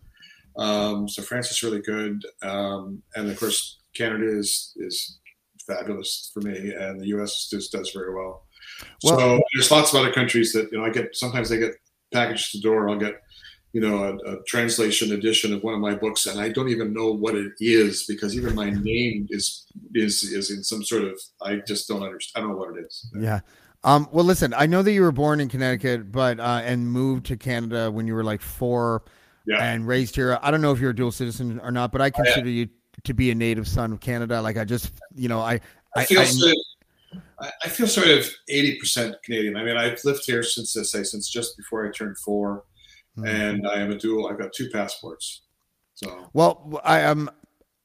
Um, 0.56 1.08
so 1.08 1.22
France 1.22 1.50
is 1.50 1.62
really 1.62 1.80
good. 1.82 2.24
Um, 2.42 3.02
and 3.16 3.30
of 3.30 3.38
course, 3.38 3.80
Canada 3.94 4.26
is, 4.26 4.72
is 4.76 5.18
fabulous 5.66 6.30
for 6.32 6.40
me, 6.40 6.72
and 6.72 7.00
the 7.00 7.06
US 7.08 7.48
just 7.50 7.72
does 7.72 7.90
very 7.90 8.14
well. 8.14 8.44
Well- 9.02 9.18
so 9.18 9.40
there's 9.54 9.70
lots 9.70 9.92
of 9.92 10.00
other 10.00 10.12
countries 10.12 10.52
that, 10.52 10.70
you 10.72 10.78
know, 10.78 10.84
I 10.84 10.90
get, 10.90 11.14
sometimes 11.14 11.48
they 11.48 11.58
get 11.58 11.74
packaged 12.12 12.52
to 12.52 12.58
the 12.58 12.62
door. 12.62 12.88
I'll 12.88 12.98
get 12.98 13.20
you 13.74 13.80
know, 13.80 14.04
a, 14.04 14.14
a 14.34 14.42
translation 14.44 15.12
edition 15.12 15.52
of 15.52 15.62
one 15.64 15.74
of 15.74 15.80
my 15.80 15.94
books, 15.96 16.26
and 16.26 16.38
I 16.40 16.48
don't 16.48 16.68
even 16.68 16.94
know 16.94 17.10
what 17.12 17.34
it 17.34 17.52
is 17.60 18.04
because 18.06 18.36
even 18.36 18.54
my 18.54 18.70
name 18.70 19.26
is 19.30 19.66
is 19.94 20.22
is 20.22 20.50
in 20.50 20.62
some 20.62 20.84
sort 20.84 21.02
of 21.04 21.20
I 21.42 21.56
just 21.66 21.88
don't 21.88 22.02
understand. 22.02 22.32
I 22.36 22.40
don't 22.46 22.52
know 22.52 22.56
what 22.64 22.78
it 22.78 22.86
is. 22.86 23.10
Yeah. 23.18 23.40
Um, 23.82 24.08
well, 24.12 24.24
listen, 24.24 24.54
I 24.56 24.66
know 24.66 24.82
that 24.82 24.92
you 24.92 25.02
were 25.02 25.12
born 25.12 25.40
in 25.40 25.48
Connecticut, 25.48 26.10
but 26.12 26.38
uh, 26.40 26.62
and 26.64 26.86
moved 26.90 27.26
to 27.26 27.36
Canada 27.36 27.90
when 27.90 28.06
you 28.06 28.14
were 28.14 28.24
like 28.24 28.40
four, 28.40 29.02
Yeah. 29.46 29.62
and 29.62 29.86
raised 29.86 30.14
here. 30.14 30.38
I 30.40 30.50
don't 30.52 30.62
know 30.62 30.72
if 30.72 30.78
you're 30.80 30.92
a 30.92 30.96
dual 30.96 31.12
citizen 31.12 31.60
or 31.60 31.70
not, 31.72 31.90
but 31.92 32.00
I 32.00 32.10
consider 32.10 32.48
you 32.48 32.68
to 33.02 33.12
be 33.12 33.30
a 33.32 33.34
native 33.34 33.66
son 33.66 33.92
of 33.92 33.98
Canada. 34.00 34.40
Like 34.40 34.56
I 34.56 34.64
just, 34.64 34.92
you 35.16 35.28
know, 35.28 35.40
I, 35.40 35.60
I 35.96 36.04
feel 36.04 36.24
sort 36.24 36.52
of, 36.52 37.20
I- 37.40 37.52
I 37.64 37.68
feel 37.68 37.86
sort 37.88 38.06
of 38.08 38.30
eighty 38.48 38.78
percent 38.78 39.16
Canadian. 39.24 39.56
I 39.56 39.64
mean, 39.64 39.76
I've 39.76 39.98
lived 40.04 40.24
here 40.24 40.42
since 40.44 40.76
I 40.78 40.82
say 40.82 41.02
since 41.02 41.28
just 41.28 41.56
before 41.58 41.86
I 41.86 41.90
turned 41.90 42.16
four, 42.18 42.64
Hmm. 43.16 43.26
and 43.26 43.68
I 43.68 43.80
am 43.80 43.90
a 43.90 43.96
dual. 43.96 44.28
I've 44.28 44.38
got 44.38 44.52
two 44.52 44.68
passports. 44.70 45.42
So 45.94 46.28
Well, 46.32 46.80
I 46.84 47.04
um, 47.04 47.30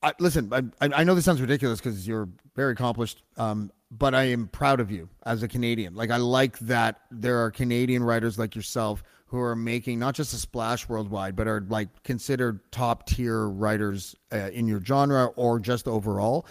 I, 0.02 0.14
listen, 0.20 0.52
I, 0.54 0.64
I 0.82 1.04
know 1.04 1.14
this 1.14 1.26
sounds 1.26 1.42
ridiculous 1.42 1.80
because 1.80 2.08
you're 2.08 2.30
very 2.56 2.74
accomplished, 2.74 3.22
um, 3.38 3.72
but 3.92 4.16
I 4.16 4.24
am 4.24 4.48
proud 4.48 4.80
of 4.80 4.92
you 4.92 5.10
as 5.26 5.44
a 5.44 5.48
Canadian. 5.48 5.94
Like 5.94 6.10
I 6.10 6.18
like 6.18 6.58
that 6.60 7.02
there 7.12 7.44
are 7.44 7.52
Canadian 7.52 8.04
writers 8.04 8.40
like 8.40 8.56
yourself 8.56 9.04
who 9.26 9.40
are 9.40 9.56
making 9.56 10.00
not 10.00 10.16
just 10.16 10.34
a 10.34 10.38
splash 10.38 10.90
worldwide, 10.90 11.36
but 11.36 11.48
are 11.48 11.64
like 11.70 11.90
considered 12.04 12.60
top 12.72 13.06
tier 13.08 13.48
writers 13.48 14.16
uh, 14.32 14.50
in 14.52 14.68
your 14.68 14.84
genre 14.84 15.26
or 15.36 15.60
just 15.60 15.88
overall. 15.88 16.48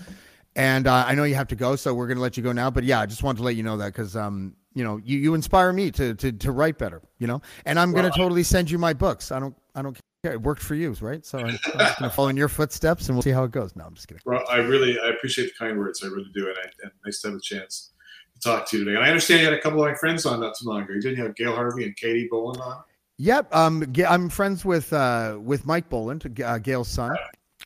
And 0.55 0.87
uh, 0.87 1.05
I 1.07 1.15
know 1.15 1.25
you 1.25 1.35
have 1.35 1.49
to 1.49 1.57
go, 1.57 1.75
so 1.77 1.95
we're 1.95 2.07
going 2.07 2.19
to 2.19 2.23
let 2.23 2.37
you 2.37 2.43
go 2.43 2.53
now. 2.53 2.71
But 2.71 2.85
yeah, 2.85 3.01
I 3.01 3.07
just 3.07 3.23
wanted 3.23 3.39
to 3.39 3.45
let 3.45 3.57
you 3.57 3.63
know 3.63 3.77
that 3.79 3.93
because 3.93 4.15
um, 4.15 4.55
you 4.79 4.85
know, 4.85 5.01
you, 5.05 5.19
you 5.19 5.35
inspire 5.35 5.73
me 5.73 5.91
to, 5.91 6.15
to 6.15 6.31
to 6.31 6.53
write 6.53 6.79
better. 6.79 7.03
You 7.19 7.27
know, 7.27 7.43
and 7.67 7.79
I'm 7.79 7.93
going 7.93 8.11
to 8.11 8.17
totally 8.17 8.45
send 8.45 8.71
you 8.71 8.79
my 8.79 8.93
books. 8.93 9.33
I 9.33 9.41
don't 9.41 9.57
I 9.75 9.83
don't 9.83 9.99
care. 10.23 10.33
It 10.33 10.43
worked 10.43 10.63
for 10.63 10.77
you, 10.77 10.93
right? 11.01 11.27
So 11.27 11.39
I'm, 11.39 11.59
I'm 11.75 11.79
going 11.79 11.95
to 12.03 12.11
follow 12.11 12.29
in 12.29 12.37
your 12.37 12.49
footsteps, 12.49 13.09
and 13.09 13.17
we'll 13.17 13.23
see 13.23 13.31
how 13.31 13.45
it 13.45 13.51
goes. 13.51 13.75
No, 13.75 13.85
I'm 13.85 13.95
just 13.95 14.07
kidding. 14.07 14.23
Well, 14.25 14.45
I 14.49 14.59
really 14.59 14.99
I 15.01 15.09
appreciate 15.09 15.47
the 15.47 15.55
kind 15.59 15.77
words. 15.79 16.03
I 16.05 16.07
really 16.07 16.31
do, 16.33 16.47
and, 16.49 16.57
I, 16.59 16.69
and 16.85 16.93
nice 17.05 17.21
to 17.23 17.29
have 17.29 17.37
a 17.37 17.41
chance 17.41 17.91
to 18.35 18.41
talk 18.41 18.69
to 18.69 18.79
you 18.79 18.85
today. 18.85 18.97
And 18.97 19.05
I 19.05 19.09
understand 19.09 19.41
you 19.41 19.47
had 19.47 19.55
a 19.55 19.61
couple 19.61 19.83
of 19.83 19.91
my 19.91 19.97
friends 19.97 20.25
on 20.27 20.41
not 20.41 20.55
too 20.57 20.69
long 20.69 20.83
ago. 20.83 20.93
You 20.95 21.01
didn't 21.01 21.19
have 21.19 21.35
Gail 21.35 21.55
Harvey 21.55 21.85
and 21.85 21.97
Katie 21.97 22.29
Boland 22.31 22.61
on. 22.61 22.83
Yep. 23.19 23.55
Um, 23.55 23.93
I'm 24.09 24.29
friends 24.29 24.65
with 24.65 24.93
uh, 24.93 25.39
with 25.43 25.67
Mike 25.67 25.89
Boland, 25.89 26.41
uh, 26.45 26.59
Gail's 26.59 26.89
son, 26.89 27.17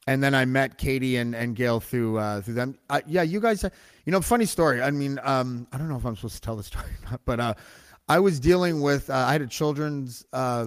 and 0.06 0.22
then 0.22 0.34
I 0.34 0.46
met 0.46 0.78
Katie 0.78 1.16
and, 1.16 1.34
and 1.34 1.54
Gail 1.54 1.78
through 1.78 2.18
uh, 2.18 2.40
through 2.40 2.54
them. 2.54 2.78
Uh, 2.88 3.02
yeah, 3.06 3.22
you 3.22 3.38
guys. 3.38 3.64
You 4.05 4.12
know, 4.12 4.20
funny 4.20 4.46
story. 4.46 4.82
I 4.82 4.90
mean, 4.90 5.18
um, 5.22 5.66
I 5.72 5.78
don't 5.78 5.88
know 5.88 5.96
if 5.96 6.05
I'm 6.05 6.16
supposed 6.16 6.34
to 6.36 6.40
tell 6.40 6.57
the 6.57 6.62
story, 6.72 6.84
or 7.05 7.11
not, 7.11 7.20
but 7.24 7.40
uh, 7.40 7.55
I 8.09 8.18
was 8.20 8.40
dealing 8.40 8.80
with. 8.80 9.09
Uh, 9.11 9.14
I 9.14 9.32
had 9.32 9.42
a 9.42 9.46
children's 9.46 10.24
uh, 10.32 10.66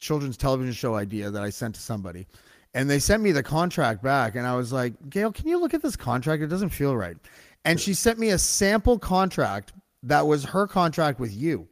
children's 0.00 0.36
television 0.36 0.72
show 0.72 0.94
idea 0.94 1.30
that 1.30 1.42
I 1.42 1.50
sent 1.50 1.74
to 1.74 1.80
somebody, 1.80 2.26
and 2.74 2.88
they 2.88 2.98
sent 2.98 3.22
me 3.22 3.32
the 3.32 3.42
contract 3.42 4.02
back, 4.02 4.36
and 4.36 4.46
I 4.46 4.54
was 4.56 4.72
like, 4.72 4.94
Gail, 5.10 5.32
can 5.32 5.48
you 5.48 5.58
look 5.58 5.74
at 5.74 5.82
this 5.82 5.96
contract? 5.96 6.42
It 6.42 6.46
doesn't 6.48 6.70
feel 6.70 6.96
right. 6.96 7.16
and 7.64 7.80
she 7.80 7.94
sent 7.94 8.18
me 8.18 8.30
a 8.30 8.38
sample 8.38 8.98
contract 8.98 9.72
that 10.04 10.26
was 10.26 10.44
her 10.44 10.66
contract 10.68 11.18
with 11.18 11.34
you 11.34 11.66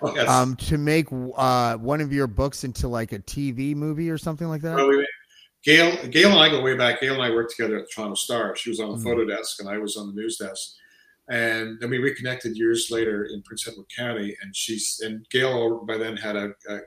Oh, 0.00 0.12
yes. 0.16 0.28
um, 0.28 0.56
to 0.56 0.78
make 0.78 1.06
uh, 1.12 1.76
one 1.76 2.00
of 2.00 2.12
your 2.12 2.26
books 2.26 2.64
into 2.64 2.88
like 2.88 3.12
a 3.12 3.20
TV 3.20 3.76
movie 3.76 4.10
or 4.10 4.18
something 4.18 4.48
like 4.48 4.62
that. 4.62 4.74
Well, 4.74 4.88
we- 4.88 5.06
Gail, 5.64 5.96
Gail 6.08 6.30
and 6.30 6.40
I 6.40 6.48
go 6.48 6.60
way 6.60 6.76
back. 6.76 7.00
Gail 7.00 7.14
and 7.14 7.22
I 7.22 7.30
worked 7.30 7.54
together 7.54 7.76
at 7.78 7.86
the 7.86 7.90
Toronto 7.94 8.14
Star. 8.14 8.56
She 8.56 8.70
was 8.70 8.80
on 8.80 8.90
the 8.90 8.96
Mhm. 8.96 9.04
photo 9.04 9.24
desk, 9.24 9.60
and 9.60 9.68
I 9.68 9.78
was 9.78 9.96
on 9.96 10.08
the 10.12 10.20
news 10.20 10.36
desk. 10.36 10.74
And 11.28 11.78
then 11.80 11.88
we 11.90 11.98
reconnected 11.98 12.56
years 12.56 12.90
later 12.90 13.24
in 13.26 13.42
Prince 13.42 13.68
Edward 13.68 13.86
County. 13.96 14.36
And 14.42 14.54
she's 14.56 15.00
and 15.00 15.26
Gail 15.30 15.84
by 15.84 15.96
then 15.96 16.16
had 16.16 16.34
a, 16.36 16.52
a 16.68 16.80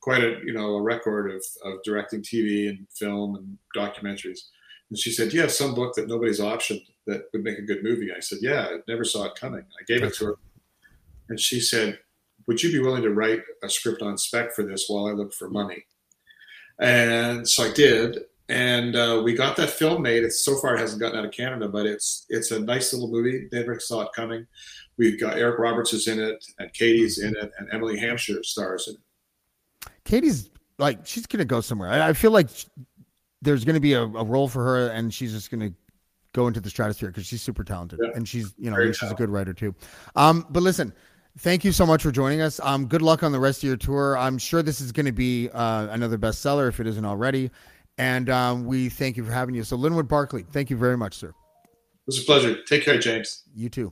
quite 0.00 0.24
a 0.24 0.40
you 0.44 0.52
know 0.52 0.74
a 0.74 0.82
record 0.82 1.30
of, 1.30 1.42
of 1.64 1.82
directing 1.84 2.20
TV 2.22 2.68
and 2.68 2.86
film 2.90 3.36
and 3.36 3.58
documentaries. 3.76 4.40
And 4.90 4.98
she 4.98 5.12
said, 5.12 5.30
Do 5.30 5.36
"You 5.36 5.42
have 5.42 5.52
some 5.52 5.74
book 5.74 5.94
that 5.94 6.08
nobody's 6.08 6.40
optioned 6.40 6.84
that 7.06 7.28
would 7.32 7.44
make 7.44 7.58
a 7.58 7.62
good 7.62 7.84
movie." 7.84 8.12
I 8.12 8.20
said, 8.20 8.38
"Yeah, 8.42 8.66
I 8.66 8.78
never 8.88 9.04
saw 9.04 9.24
it 9.26 9.36
coming." 9.36 9.64
I 9.80 9.84
gave 9.86 10.02
it 10.02 10.14
to 10.14 10.26
her, 10.26 10.34
and 11.28 11.38
she 11.40 11.60
said, 11.60 12.00
"Would 12.46 12.62
you 12.62 12.72
be 12.72 12.80
willing 12.80 13.02
to 13.02 13.10
write 13.14 13.42
a 13.62 13.68
script 13.68 14.02
on 14.02 14.18
spec 14.18 14.52
for 14.54 14.64
this 14.64 14.86
while 14.88 15.06
I 15.06 15.12
look 15.12 15.32
for 15.32 15.48
money?" 15.48 15.86
And 16.78 17.48
so 17.48 17.64
I 17.64 17.72
did, 17.72 18.18
and 18.48 18.94
uh, 18.96 19.22
we 19.24 19.34
got 19.34 19.56
that 19.56 19.70
film 19.70 20.02
made. 20.02 20.24
It's 20.24 20.44
so 20.44 20.56
far 20.56 20.74
it 20.74 20.80
hasn't 20.80 21.00
gotten 21.00 21.18
out 21.18 21.24
of 21.24 21.32
Canada, 21.32 21.68
but 21.68 21.86
it's 21.86 22.26
it's 22.28 22.50
a 22.50 22.60
nice 22.60 22.92
little 22.92 23.08
movie. 23.08 23.48
Never 23.52 23.80
saw 23.80 24.02
it 24.02 24.08
coming. 24.14 24.46
We've 24.98 25.18
got 25.18 25.36
Eric 25.38 25.58
Roberts 25.58 25.92
is 25.94 26.06
in 26.08 26.20
it, 26.20 26.44
and 26.58 26.72
Katie's 26.72 27.18
in 27.18 27.34
it, 27.36 27.50
and 27.58 27.68
Emily 27.72 27.98
Hampshire 27.98 28.42
stars 28.42 28.88
in 28.88 28.94
it. 28.94 29.90
Katie's 30.04 30.50
like 30.78 31.06
she's 31.06 31.26
gonna 31.26 31.44
go 31.46 31.60
somewhere. 31.60 31.88
I, 31.88 32.08
I 32.08 32.12
feel 32.12 32.30
like 32.30 32.50
sh- 32.50 32.66
there's 33.42 33.64
gonna 33.64 33.80
be 33.80 33.94
a, 33.94 34.02
a 34.02 34.24
role 34.24 34.48
for 34.48 34.62
her, 34.62 34.88
and 34.88 35.12
she's 35.12 35.32
just 35.32 35.50
gonna 35.50 35.72
go 36.34 36.46
into 36.46 36.60
the 36.60 36.68
stratosphere 36.68 37.08
because 37.08 37.26
she's 37.26 37.40
super 37.42 37.64
talented, 37.64 38.00
Yeah. 38.02 38.10
and 38.14 38.28
she's 38.28 38.52
you 38.58 38.70
know 38.70 38.76
Very 38.76 38.92
she's 38.92 39.10
a 39.10 39.14
good 39.14 39.30
writer 39.30 39.54
too. 39.54 39.74
Um, 40.14 40.46
but 40.50 40.62
listen. 40.62 40.92
Thank 41.38 41.64
you 41.64 41.72
so 41.72 41.84
much 41.84 42.02
for 42.02 42.10
joining 42.10 42.40
us. 42.40 42.60
Um, 42.62 42.86
good 42.86 43.02
luck 43.02 43.22
on 43.22 43.30
the 43.30 43.38
rest 43.38 43.58
of 43.58 43.64
your 43.64 43.76
tour. 43.76 44.16
I'm 44.16 44.38
sure 44.38 44.62
this 44.62 44.80
is 44.80 44.90
going 44.90 45.06
to 45.06 45.12
be 45.12 45.50
uh, 45.50 45.88
another 45.88 46.16
bestseller 46.16 46.66
if 46.66 46.80
it 46.80 46.86
isn't 46.86 47.04
already. 47.04 47.50
And 47.98 48.30
um, 48.30 48.64
we 48.64 48.88
thank 48.88 49.18
you 49.18 49.24
for 49.24 49.32
having 49.32 49.54
you. 49.54 49.62
So, 49.62 49.76
Linwood 49.76 50.08
Barclay, 50.08 50.44
thank 50.44 50.70
you 50.70 50.78
very 50.78 50.96
much, 50.96 51.14
sir. 51.14 51.28
It 51.28 51.34
was 52.06 52.22
a 52.22 52.24
pleasure. 52.24 52.62
Take 52.62 52.84
care, 52.84 52.98
James. 52.98 53.42
You 53.54 53.68
too. 53.68 53.90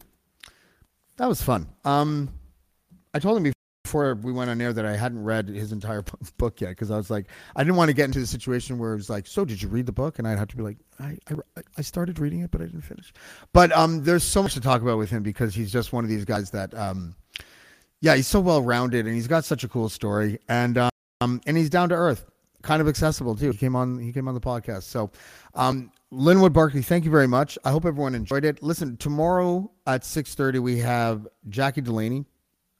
That 1.17 1.29
was 1.29 1.43
fun. 1.43 1.69
Um, 1.85 2.33
I 3.13 3.19
told 3.19 3.37
him 3.37 3.53
before 3.85 4.15
we 4.15 4.33
went 4.33 4.49
on 4.49 4.61
air 4.61 4.73
that 4.73 4.87
I 4.87 4.97
hadn't 4.97 5.23
read 5.23 5.49
his 5.49 5.71
entire 5.71 6.03
book 6.39 6.63
yet 6.63 6.71
because 6.71 6.91
I 6.91 6.97
was 6.97 7.11
like, 7.11 7.27
I 7.57 7.63
didn't 7.63 7.77
want 7.77 7.91
to 7.91 7.95
get 7.95 8.07
into 8.07 8.21
the 8.21 8.27
situation 8.27 8.79
where 8.79 8.93
it 8.93 8.97
was 8.97 9.11
like, 9.11 9.27
so 9.27 9.45
did 9.45 9.61
you 9.61 9.69
read 9.69 9.85
the 9.85 9.93
book? 9.93 10.19
And 10.19 10.27
I'd 10.27 10.39
have 10.39 10.49
to 10.49 10.57
be 10.57 10.63
like, 10.63 10.79
I, 10.99 11.19
I, 11.29 11.63
I 11.77 11.83
started 11.83 12.19
reading 12.19 12.41
it, 12.41 12.51
but 12.51 12.63
I 12.63 12.65
didn't 12.65 12.83
finish. 12.83 13.13
But 13.53 13.71
um, 13.77 14.03
there's 14.03 14.25
so 14.25 14.43
much 14.43 14.55
to 14.55 14.61
talk 14.61 14.81
about 14.81 14.97
with 14.97 15.11
him 15.11 15.23
because 15.23 15.55
he's 15.55 15.71
just 15.71 15.93
one 15.93 16.05
of 16.05 16.11
these 16.11 16.25
guys 16.25 16.51
that, 16.53 16.73
um, 16.75 17.15
yeah, 18.01 18.15
he's 18.17 18.27
so 18.27 18.41
well 18.41 18.63
rounded 18.63 19.07
and 19.07 19.15
he's 19.15 19.27
got 19.27 19.45
such 19.45 19.65
a 19.65 19.69
cool 19.69 19.89
story 19.89 20.39
and 20.49 20.79
um, 21.21 21.41
and 21.47 21.57
he's 21.57 21.71
down 21.71 21.89
to 21.89 21.95
earth, 21.95 22.27
kind 22.63 22.81
of 22.81 22.89
accessible 22.89 23.35
too. 23.35 23.51
He 23.51 23.59
came 23.59 23.77
on 23.77 23.99
he 23.99 24.13
came 24.13 24.29
on 24.29 24.35
the 24.35 24.41
podcast. 24.41 24.83
So, 24.85 25.11
um, 25.55 25.91
Linwood 26.11 26.53
Barclay, 26.53 26.83
thank 26.83 27.05
you 27.05 27.11
very 27.11 27.27
much. 27.27 27.59
I 27.65 27.71
hope 27.71 27.85
everyone 27.85 28.15
enjoyed 28.15 28.45
it. 28.45 28.63
Listen, 28.63 28.97
tomorrow 28.97 29.71
at 29.87 30.05
six 30.05 30.35
thirty 30.35 30.59
we 30.59 30.79
have 30.79 31.27
Jackie 31.49 31.81
Delaney, 31.81 32.25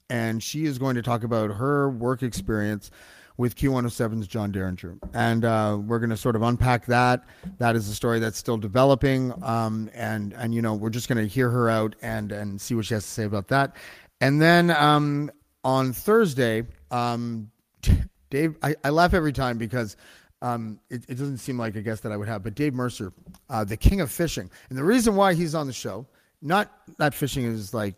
and 0.09 0.41
she 0.41 0.65
is 0.65 0.77
going 0.77 0.95
to 0.95 1.01
talk 1.01 1.23
about 1.23 1.51
her 1.51 1.89
work 1.89 2.23
experience 2.23 2.91
with 3.37 3.55
Q107's 3.55 4.27
John 4.27 4.51
Derringer. 4.51 4.97
And 5.13 5.43
uh, 5.43 5.77
we're 5.81 5.99
going 5.99 6.09
to 6.09 6.17
sort 6.17 6.35
of 6.35 6.41
unpack 6.41 6.85
that. 6.85 7.23
That 7.57 7.75
is 7.75 7.89
a 7.89 7.93
story 7.93 8.19
that's 8.19 8.37
still 8.37 8.57
developing. 8.57 9.33
Um, 9.43 9.89
and, 9.93 10.33
and, 10.33 10.55
you 10.55 10.61
know, 10.61 10.73
we're 10.73 10.89
just 10.89 11.09
going 11.09 11.17
to 11.17 11.27
hear 11.27 11.49
her 11.49 11.69
out 11.69 11.95
and, 12.01 12.31
and 12.31 12.59
see 12.59 12.75
what 12.75 12.85
she 12.85 12.93
has 12.93 13.03
to 13.03 13.09
say 13.09 13.23
about 13.23 13.49
that. 13.49 13.75
And 14.21 14.41
then 14.41 14.71
um, 14.71 15.31
on 15.63 15.93
Thursday, 15.93 16.63
um, 16.91 17.51
Dave, 18.29 18.55
I, 18.61 18.75
I 18.83 18.89
laugh 18.89 19.13
every 19.13 19.33
time 19.33 19.57
because 19.57 19.97
um, 20.41 20.79
it, 20.89 21.05
it 21.07 21.15
doesn't 21.15 21.39
seem 21.39 21.57
like 21.57 21.75
a 21.75 21.81
guest 21.81 22.03
that 22.03 22.11
I 22.11 22.17
would 22.17 22.27
have, 22.27 22.43
but 22.43 22.55
Dave 22.55 22.73
Mercer, 22.73 23.13
uh, 23.49 23.63
the 23.63 23.77
king 23.77 24.01
of 24.01 24.11
fishing. 24.11 24.49
And 24.69 24.77
the 24.77 24.83
reason 24.83 25.15
why 25.15 25.33
he's 25.33 25.55
on 25.55 25.67
the 25.67 25.73
show, 25.73 26.05
not 26.41 26.71
that 26.97 27.13
fishing 27.13 27.45
is 27.45 27.73
like 27.73 27.95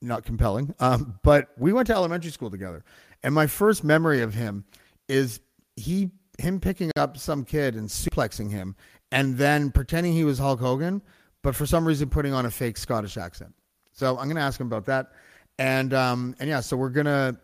not 0.00 0.24
compelling. 0.24 0.74
Um, 0.80 1.18
but 1.22 1.48
we 1.58 1.72
went 1.72 1.88
to 1.88 1.94
elementary 1.94 2.30
school 2.30 2.50
together, 2.50 2.84
and 3.22 3.34
my 3.34 3.46
first 3.46 3.82
memory 3.82 4.22
of 4.22 4.32
him 4.32 4.64
is 5.08 5.40
he 5.76 6.10
him 6.38 6.60
picking 6.60 6.92
up 6.96 7.18
some 7.18 7.44
kid 7.44 7.74
and 7.74 7.88
suplexing 7.88 8.50
him, 8.50 8.76
and 9.10 9.36
then 9.36 9.70
pretending 9.70 10.12
he 10.12 10.24
was 10.24 10.38
Hulk 10.38 10.60
Hogan, 10.60 11.02
but 11.42 11.56
for 11.56 11.66
some 11.66 11.86
reason 11.86 12.08
putting 12.08 12.32
on 12.32 12.46
a 12.46 12.50
fake 12.50 12.78
Scottish 12.78 13.16
accent. 13.16 13.52
So 13.92 14.16
I'm 14.16 14.28
gonna 14.28 14.40
ask 14.40 14.60
him 14.60 14.68
about 14.68 14.86
that, 14.86 15.12
and 15.58 15.92
um, 15.92 16.34
and 16.38 16.48
yeah, 16.48 16.60
so 16.60 16.76
we're 16.76 16.90
gonna 16.90 17.36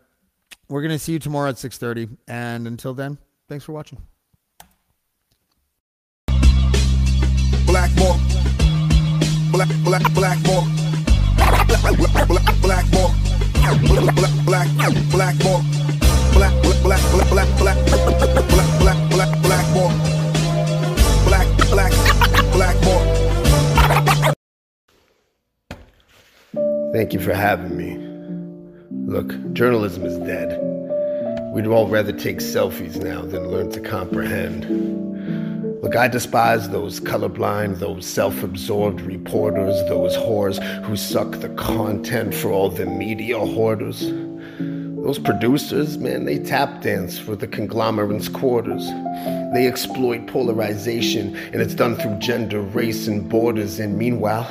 we're 0.69 0.81
gonna 0.81 0.99
see 0.99 1.13
you 1.13 1.19
tomorrow 1.19 1.49
at 1.49 1.57
six 1.57 1.77
thirty, 1.77 2.07
and 2.27 2.67
until 2.67 2.93
then, 2.93 3.17
thanks 3.47 3.65
for 3.65 3.73
watching. 3.73 4.01
Black 7.65 7.91
Mark. 7.97 8.19
Black, 9.51 9.69
black, 9.83 10.13
black 10.13 10.37
Mark. 10.47 10.65
Black, 11.37 11.67
black, 11.67 12.27
black, 12.27 12.61
black. 12.61 12.85
Black, 12.91 13.05
black, 13.81 14.35
black. 14.45 15.65
Black, 16.35 16.53
black, 16.61 17.01
black, 17.01 17.01
black, 17.29 17.57
black, 17.57 17.85
black, 17.85 18.05
black, 18.09 18.49
black, 18.79 19.01
black, 19.09 19.41
black. 19.41 19.95
Black, 21.25 21.91
black. 22.53 23.14
Thank 26.95 27.11
you 27.11 27.19
for 27.19 27.33
having 27.33 27.75
me. 27.75 27.97
Look, 29.05 29.51
journalism 29.51 30.05
is 30.05 30.17
dead. 30.19 30.57
We'd 31.53 31.67
all 31.67 31.89
rather 31.89 32.13
take 32.13 32.37
selfies 32.37 32.95
now 32.95 33.21
than 33.21 33.51
learn 33.51 33.69
to 33.71 33.81
comprehend. 33.81 35.83
Look, 35.83 35.97
I 35.97 36.07
despise 36.07 36.69
those 36.69 37.01
colorblind, 37.01 37.79
those 37.79 38.05
self 38.05 38.43
absorbed 38.43 39.01
reporters, 39.01 39.75
those 39.89 40.15
whores 40.15 40.63
who 40.85 40.95
suck 40.95 41.31
the 41.41 41.49
content 41.49 42.33
for 42.33 42.51
all 42.51 42.69
the 42.69 42.85
media 42.85 43.39
hoarders. 43.39 44.09
Those 45.05 45.19
producers, 45.19 45.99
man, 45.99 46.25
they 46.25 46.39
tap 46.39 46.81
dance 46.81 47.19
for 47.19 47.35
the 47.35 47.45
conglomerate's 47.45 48.27
quarters. 48.27 48.83
They 49.53 49.67
exploit 49.67 50.25
polarization, 50.25 51.35
and 51.35 51.61
it's 51.61 51.75
done 51.75 51.95
through 51.95 52.17
gender, 52.17 52.59
race, 52.59 53.05
and 53.05 53.29
borders. 53.29 53.77
And 53.77 53.99
meanwhile, 53.99 54.47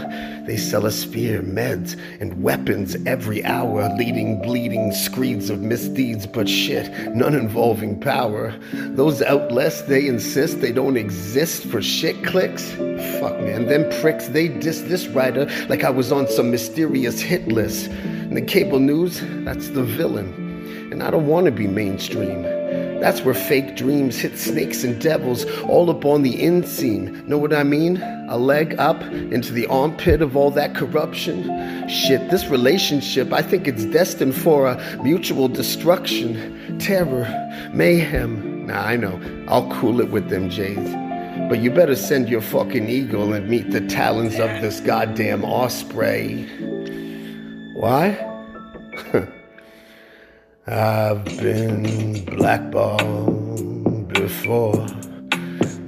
they 0.47 0.57
sell 0.57 0.87
us 0.87 1.03
fear, 1.03 1.43
meds, 1.43 2.01
and 2.21 2.41
weapons 2.41 2.97
every 3.05 3.45
hour, 3.45 3.93
leading 3.99 4.41
bleeding 4.43 4.93
screeds 4.93 5.51
of 5.51 5.61
misdeeds, 5.61 6.25
but 6.25 6.49
shit, 6.49 6.89
none 7.17 7.35
involving 7.35 7.99
power. 7.99 8.55
Those 8.73 9.23
outlets, 9.23 9.83
they 9.83 10.07
insist 10.07 10.61
they 10.61 10.71
don't 10.71 10.97
exist 10.97 11.65
for 11.65 11.83
shit 11.83 12.23
clicks. 12.23 12.71
Fuck, 13.19 13.41
man, 13.41 13.67
them 13.67 13.91
pricks, 14.01 14.29
they 14.29 14.47
diss 14.47 14.83
this 14.83 15.09
writer 15.09 15.47
like 15.69 15.83
I 15.83 15.91
was 15.91 16.13
on 16.13 16.29
some 16.29 16.53
mysterious 16.53 17.21
hit 17.21 17.49
list. 17.49 17.89
And 17.89 18.37
the 18.37 18.43
cable 18.43 18.79
news, 18.79 19.21
that's 19.45 19.71
the 19.71 19.83
villain. 19.83 20.44
And 20.95 21.03
I 21.03 21.11
don't 21.11 21.27
want 21.27 21.47
to 21.47 21.51
be 21.51 21.67
mainstream. 21.67 22.45
That's 23.01 23.23
where 23.23 23.35
fake 23.35 23.75
dreams 23.75 24.17
hit 24.17 24.39
snakes 24.39 24.85
and 24.85 25.01
devils 25.01 25.45
all 25.63 25.91
up 25.91 26.05
on 26.05 26.23
the 26.23 26.35
inseam. 26.35 27.27
Know 27.27 27.37
what 27.37 27.53
I 27.53 27.65
mean? 27.65 28.01
A 28.29 28.39
leg 28.39 28.79
up 28.79 29.03
into 29.03 29.53
the 29.53 29.67
armpit 29.67 30.23
of 30.23 30.37
all 30.37 30.53
that 30.53 30.77
corruption. 30.77 31.89
Shit, 31.89 32.31
this 32.31 32.47
relationship, 32.47 33.33
I 33.33 33.43
think 33.43 33.67
it's 33.67 33.85
destined 33.87 34.37
for 34.37 34.69
a 34.69 35.03
mutual 35.03 35.49
destruction. 35.49 36.79
Terror, 36.79 37.27
mayhem. 37.73 38.69
Nah, 38.69 38.81
I 38.81 38.95
know. 38.95 39.21
I'll 39.49 39.69
cool 39.73 40.01
it 40.01 40.13
with 40.13 40.29
them 40.29 40.49
J's. 40.49 40.95
But 41.49 41.59
you 41.59 41.73
better 41.73 41.97
send 41.97 42.29
your 42.29 42.41
fucking 42.41 42.89
eagle 42.89 43.33
and 43.33 43.49
meet 43.49 43.73
the 43.73 43.81
talons 43.89 44.35
of 44.35 44.49
this 44.63 44.79
goddamn 44.79 45.45
osprey. 45.45 46.45
Why? 47.75 48.31
I've 50.67 51.23
been 51.27 52.25
blackballed 52.25 54.09
before. 54.15 54.87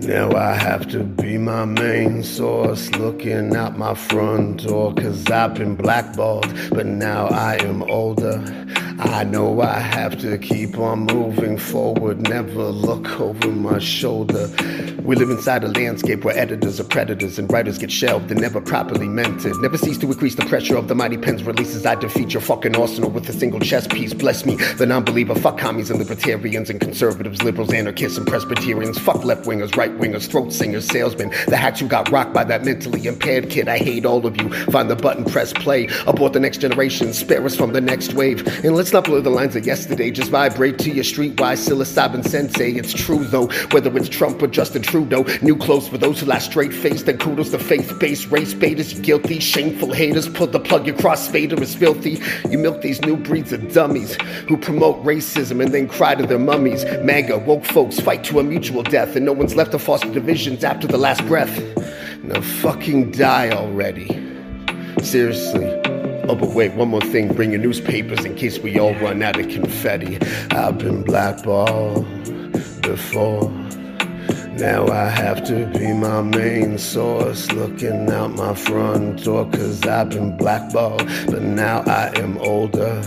Now 0.00 0.30
I 0.36 0.52
have 0.52 0.86
to 0.90 1.02
be 1.02 1.38
my 1.38 1.64
main 1.64 2.22
source, 2.22 2.90
looking 2.96 3.56
out 3.56 3.78
my 3.78 3.94
front 3.94 4.64
door, 4.64 4.92
cause 4.92 5.30
I've 5.30 5.54
been 5.54 5.76
blackballed, 5.76 6.54
but 6.72 6.84
now 6.84 7.28
I 7.28 7.54
am 7.62 7.84
older. 7.84 8.44
I 8.98 9.24
know 9.24 9.60
I 9.60 9.78
have 9.78 10.18
to 10.20 10.38
keep 10.38 10.78
on 10.78 11.00
moving 11.00 11.58
forward, 11.58 12.22
never 12.30 12.68
look 12.70 13.20
over 13.20 13.48
my 13.48 13.78
shoulder. 13.78 14.50
We 15.02 15.14
live 15.14 15.30
inside 15.30 15.62
a 15.62 15.68
landscape 15.68 16.24
where 16.24 16.36
editors 16.36 16.80
are 16.80 16.84
predators 16.84 17.38
and 17.38 17.52
writers 17.52 17.78
get 17.78 17.92
shelved 17.92 18.30
and 18.30 18.40
never 18.40 18.60
properly 18.60 19.06
mentored. 19.06 19.60
Never 19.60 19.78
cease 19.78 19.98
to 19.98 20.06
increase 20.06 20.34
the 20.34 20.46
pressure 20.46 20.76
of 20.76 20.88
the 20.88 20.94
mighty 20.94 21.18
pen's 21.18 21.44
releases. 21.44 21.86
I 21.86 21.94
defeat 21.94 22.32
your 22.32 22.40
fucking 22.40 22.74
arsenal 22.74 23.10
with 23.10 23.28
a 23.28 23.32
single 23.32 23.60
chess 23.60 23.86
piece. 23.86 24.14
Bless 24.14 24.44
me, 24.44 24.56
the 24.78 24.86
non 24.86 25.04
believer. 25.04 25.34
Fuck 25.34 25.58
commies 25.58 25.90
and 25.90 25.98
libertarians 25.98 26.70
and 26.70 26.80
conservatives, 26.80 27.42
liberals, 27.42 27.72
anarchists, 27.72 28.18
and 28.18 28.26
Presbyterians. 28.26 28.98
Fuck 28.98 29.24
left 29.24 29.44
wingers, 29.44 29.76
right 29.76 29.96
wingers, 29.96 30.28
throat 30.28 30.52
singers, 30.52 30.86
salesmen. 30.86 31.30
The 31.46 31.56
hacks 31.56 31.78
who 31.78 31.86
got 31.86 32.10
rocked 32.10 32.32
by 32.32 32.44
that 32.44 32.64
mentally 32.64 33.06
impaired 33.06 33.50
kid. 33.50 33.68
I 33.68 33.78
hate 33.78 34.06
all 34.06 34.26
of 34.26 34.40
you. 34.40 34.48
Find 34.72 34.90
the 34.90 34.96
button, 34.96 35.24
press 35.24 35.52
play. 35.52 35.88
Abort 36.06 36.32
the 36.32 36.40
next 36.40 36.58
generation. 36.58 37.12
Spare 37.12 37.44
us 37.44 37.54
from 37.54 37.72
the 37.74 37.80
next 37.80 38.14
wave. 38.14 38.44
And 38.64 38.74
let's 38.74 38.85
not 38.92 39.04
blur 39.04 39.20
the 39.20 39.30
lines 39.30 39.56
of 39.56 39.66
yesterday. 39.66 40.10
Just 40.10 40.30
vibrate 40.30 40.78
to 40.80 40.90
your 40.90 41.04
streetwise 41.04 41.66
psilocybin 41.66 42.26
sensei. 42.26 42.72
It's 42.72 42.92
true 42.92 43.24
though, 43.24 43.46
whether 43.70 43.94
it's 43.96 44.08
Trump 44.08 44.42
or 44.42 44.46
Justin 44.46 44.82
Trudeau. 44.82 45.24
New 45.42 45.56
clothes 45.56 45.88
for 45.88 45.98
those 45.98 46.20
who 46.20 46.26
lie 46.26 46.38
straight 46.38 46.72
faced. 46.72 47.08
And 47.08 47.18
kudos 47.18 47.50
to 47.50 47.58
faith 47.58 47.98
based 47.98 48.30
race 48.30 48.54
baiters. 48.54 48.94
Guilty, 49.00 49.38
shameful 49.40 49.92
haters. 49.92 50.28
Pull 50.28 50.48
the 50.48 50.60
plug, 50.60 50.86
your 50.86 50.96
crossfader 50.96 51.60
is 51.60 51.74
filthy. 51.74 52.20
You 52.50 52.58
milk 52.58 52.82
these 52.82 53.00
new 53.02 53.16
breeds 53.16 53.52
of 53.52 53.72
dummies 53.72 54.14
who 54.48 54.56
promote 54.56 55.02
racism 55.04 55.62
and 55.62 55.72
then 55.72 55.88
cry 55.88 56.14
to 56.14 56.26
their 56.26 56.38
mummies. 56.38 56.84
MAGA, 57.02 57.38
woke 57.38 57.64
folks 57.64 58.00
fight 58.00 58.24
to 58.24 58.40
a 58.40 58.42
mutual 58.42 58.82
death, 58.82 59.16
and 59.16 59.24
no 59.24 59.32
one's 59.32 59.54
left 59.54 59.72
to 59.72 59.78
foster 59.78 60.12
divisions 60.12 60.64
after 60.64 60.86
the 60.86 60.98
last 60.98 61.24
breath. 61.26 61.60
Now 62.22 62.40
fucking 62.40 63.12
die 63.12 63.50
already. 63.50 64.08
Seriously. 65.02 65.95
Oh, 66.28 66.34
but 66.34 66.50
wait, 66.50 66.74
one 66.74 66.88
more 66.88 67.00
thing. 67.00 67.32
Bring 67.32 67.52
your 67.52 67.60
newspapers 67.60 68.24
in 68.24 68.34
case 68.34 68.58
we 68.58 68.78
all 68.80 68.94
run 68.94 69.22
out 69.22 69.38
of 69.38 69.48
confetti. 69.48 70.18
I've 70.50 70.76
been 70.76 71.04
blackballed 71.04 72.04
before. 72.82 73.48
Now 74.58 74.88
I 74.88 75.08
have 75.08 75.44
to 75.46 75.66
be 75.66 75.92
my 75.92 76.22
main 76.22 76.78
source, 76.78 77.52
looking 77.52 78.10
out 78.10 78.32
my 78.32 78.54
front 78.54 79.22
door, 79.22 79.44
cause 79.50 79.86
I've 79.86 80.08
been 80.10 80.36
blackballed, 80.36 81.06
but 81.26 81.42
now 81.42 81.82
I 81.86 82.10
am 82.18 82.38
older. 82.38 83.02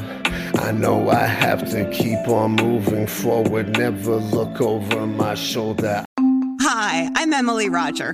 I 0.55 0.72
know 0.72 1.09
I 1.09 1.26
have 1.26 1.70
to 1.72 1.89
keep 1.89 2.28
on 2.28 2.51
moving 2.51 3.07
forward, 3.07 3.78
never 3.78 4.15
look 4.15 4.61
over 4.61 5.07
my 5.07 5.34
shoulder. 5.34 6.05
Hi, 6.61 7.09
I'm 7.15 7.34
Emily 7.34 7.67
Roger, 7.67 8.13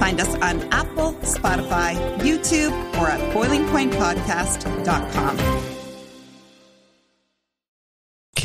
Find 0.00 0.18
us 0.18 0.34
on 0.36 0.62
Apple, 0.72 1.12
Spotify, 1.22 1.94
YouTube, 2.20 2.72
or 2.98 3.08
at 3.08 3.20
boilingpointpodcast.com. 3.34 5.79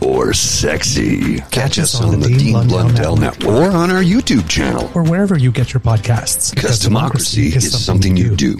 or 0.00 0.32
sexy. 0.32 1.36
Catch, 1.38 1.50
Catch 1.50 1.78
us 1.78 2.00
on, 2.00 2.14
on 2.14 2.20
the 2.20 2.28
Dean, 2.28 2.38
Dean 2.38 2.52
Blundell, 2.52 2.84
Blundell 2.84 3.16
Network. 3.16 3.50
or 3.50 3.70
on 3.70 3.90
our 3.90 4.02
YouTube 4.02 4.48
channel 4.48 4.90
or 4.94 5.02
wherever 5.02 5.36
you 5.38 5.50
get 5.52 5.72
your 5.74 5.80
podcasts. 5.80 6.50
Because, 6.50 6.54
because 6.54 6.78
democracy, 6.80 7.50
democracy, 7.50 7.66
is 7.66 7.84
something, 7.84 8.16
something 8.16 8.16
you 8.16 8.36
do. 8.36 8.58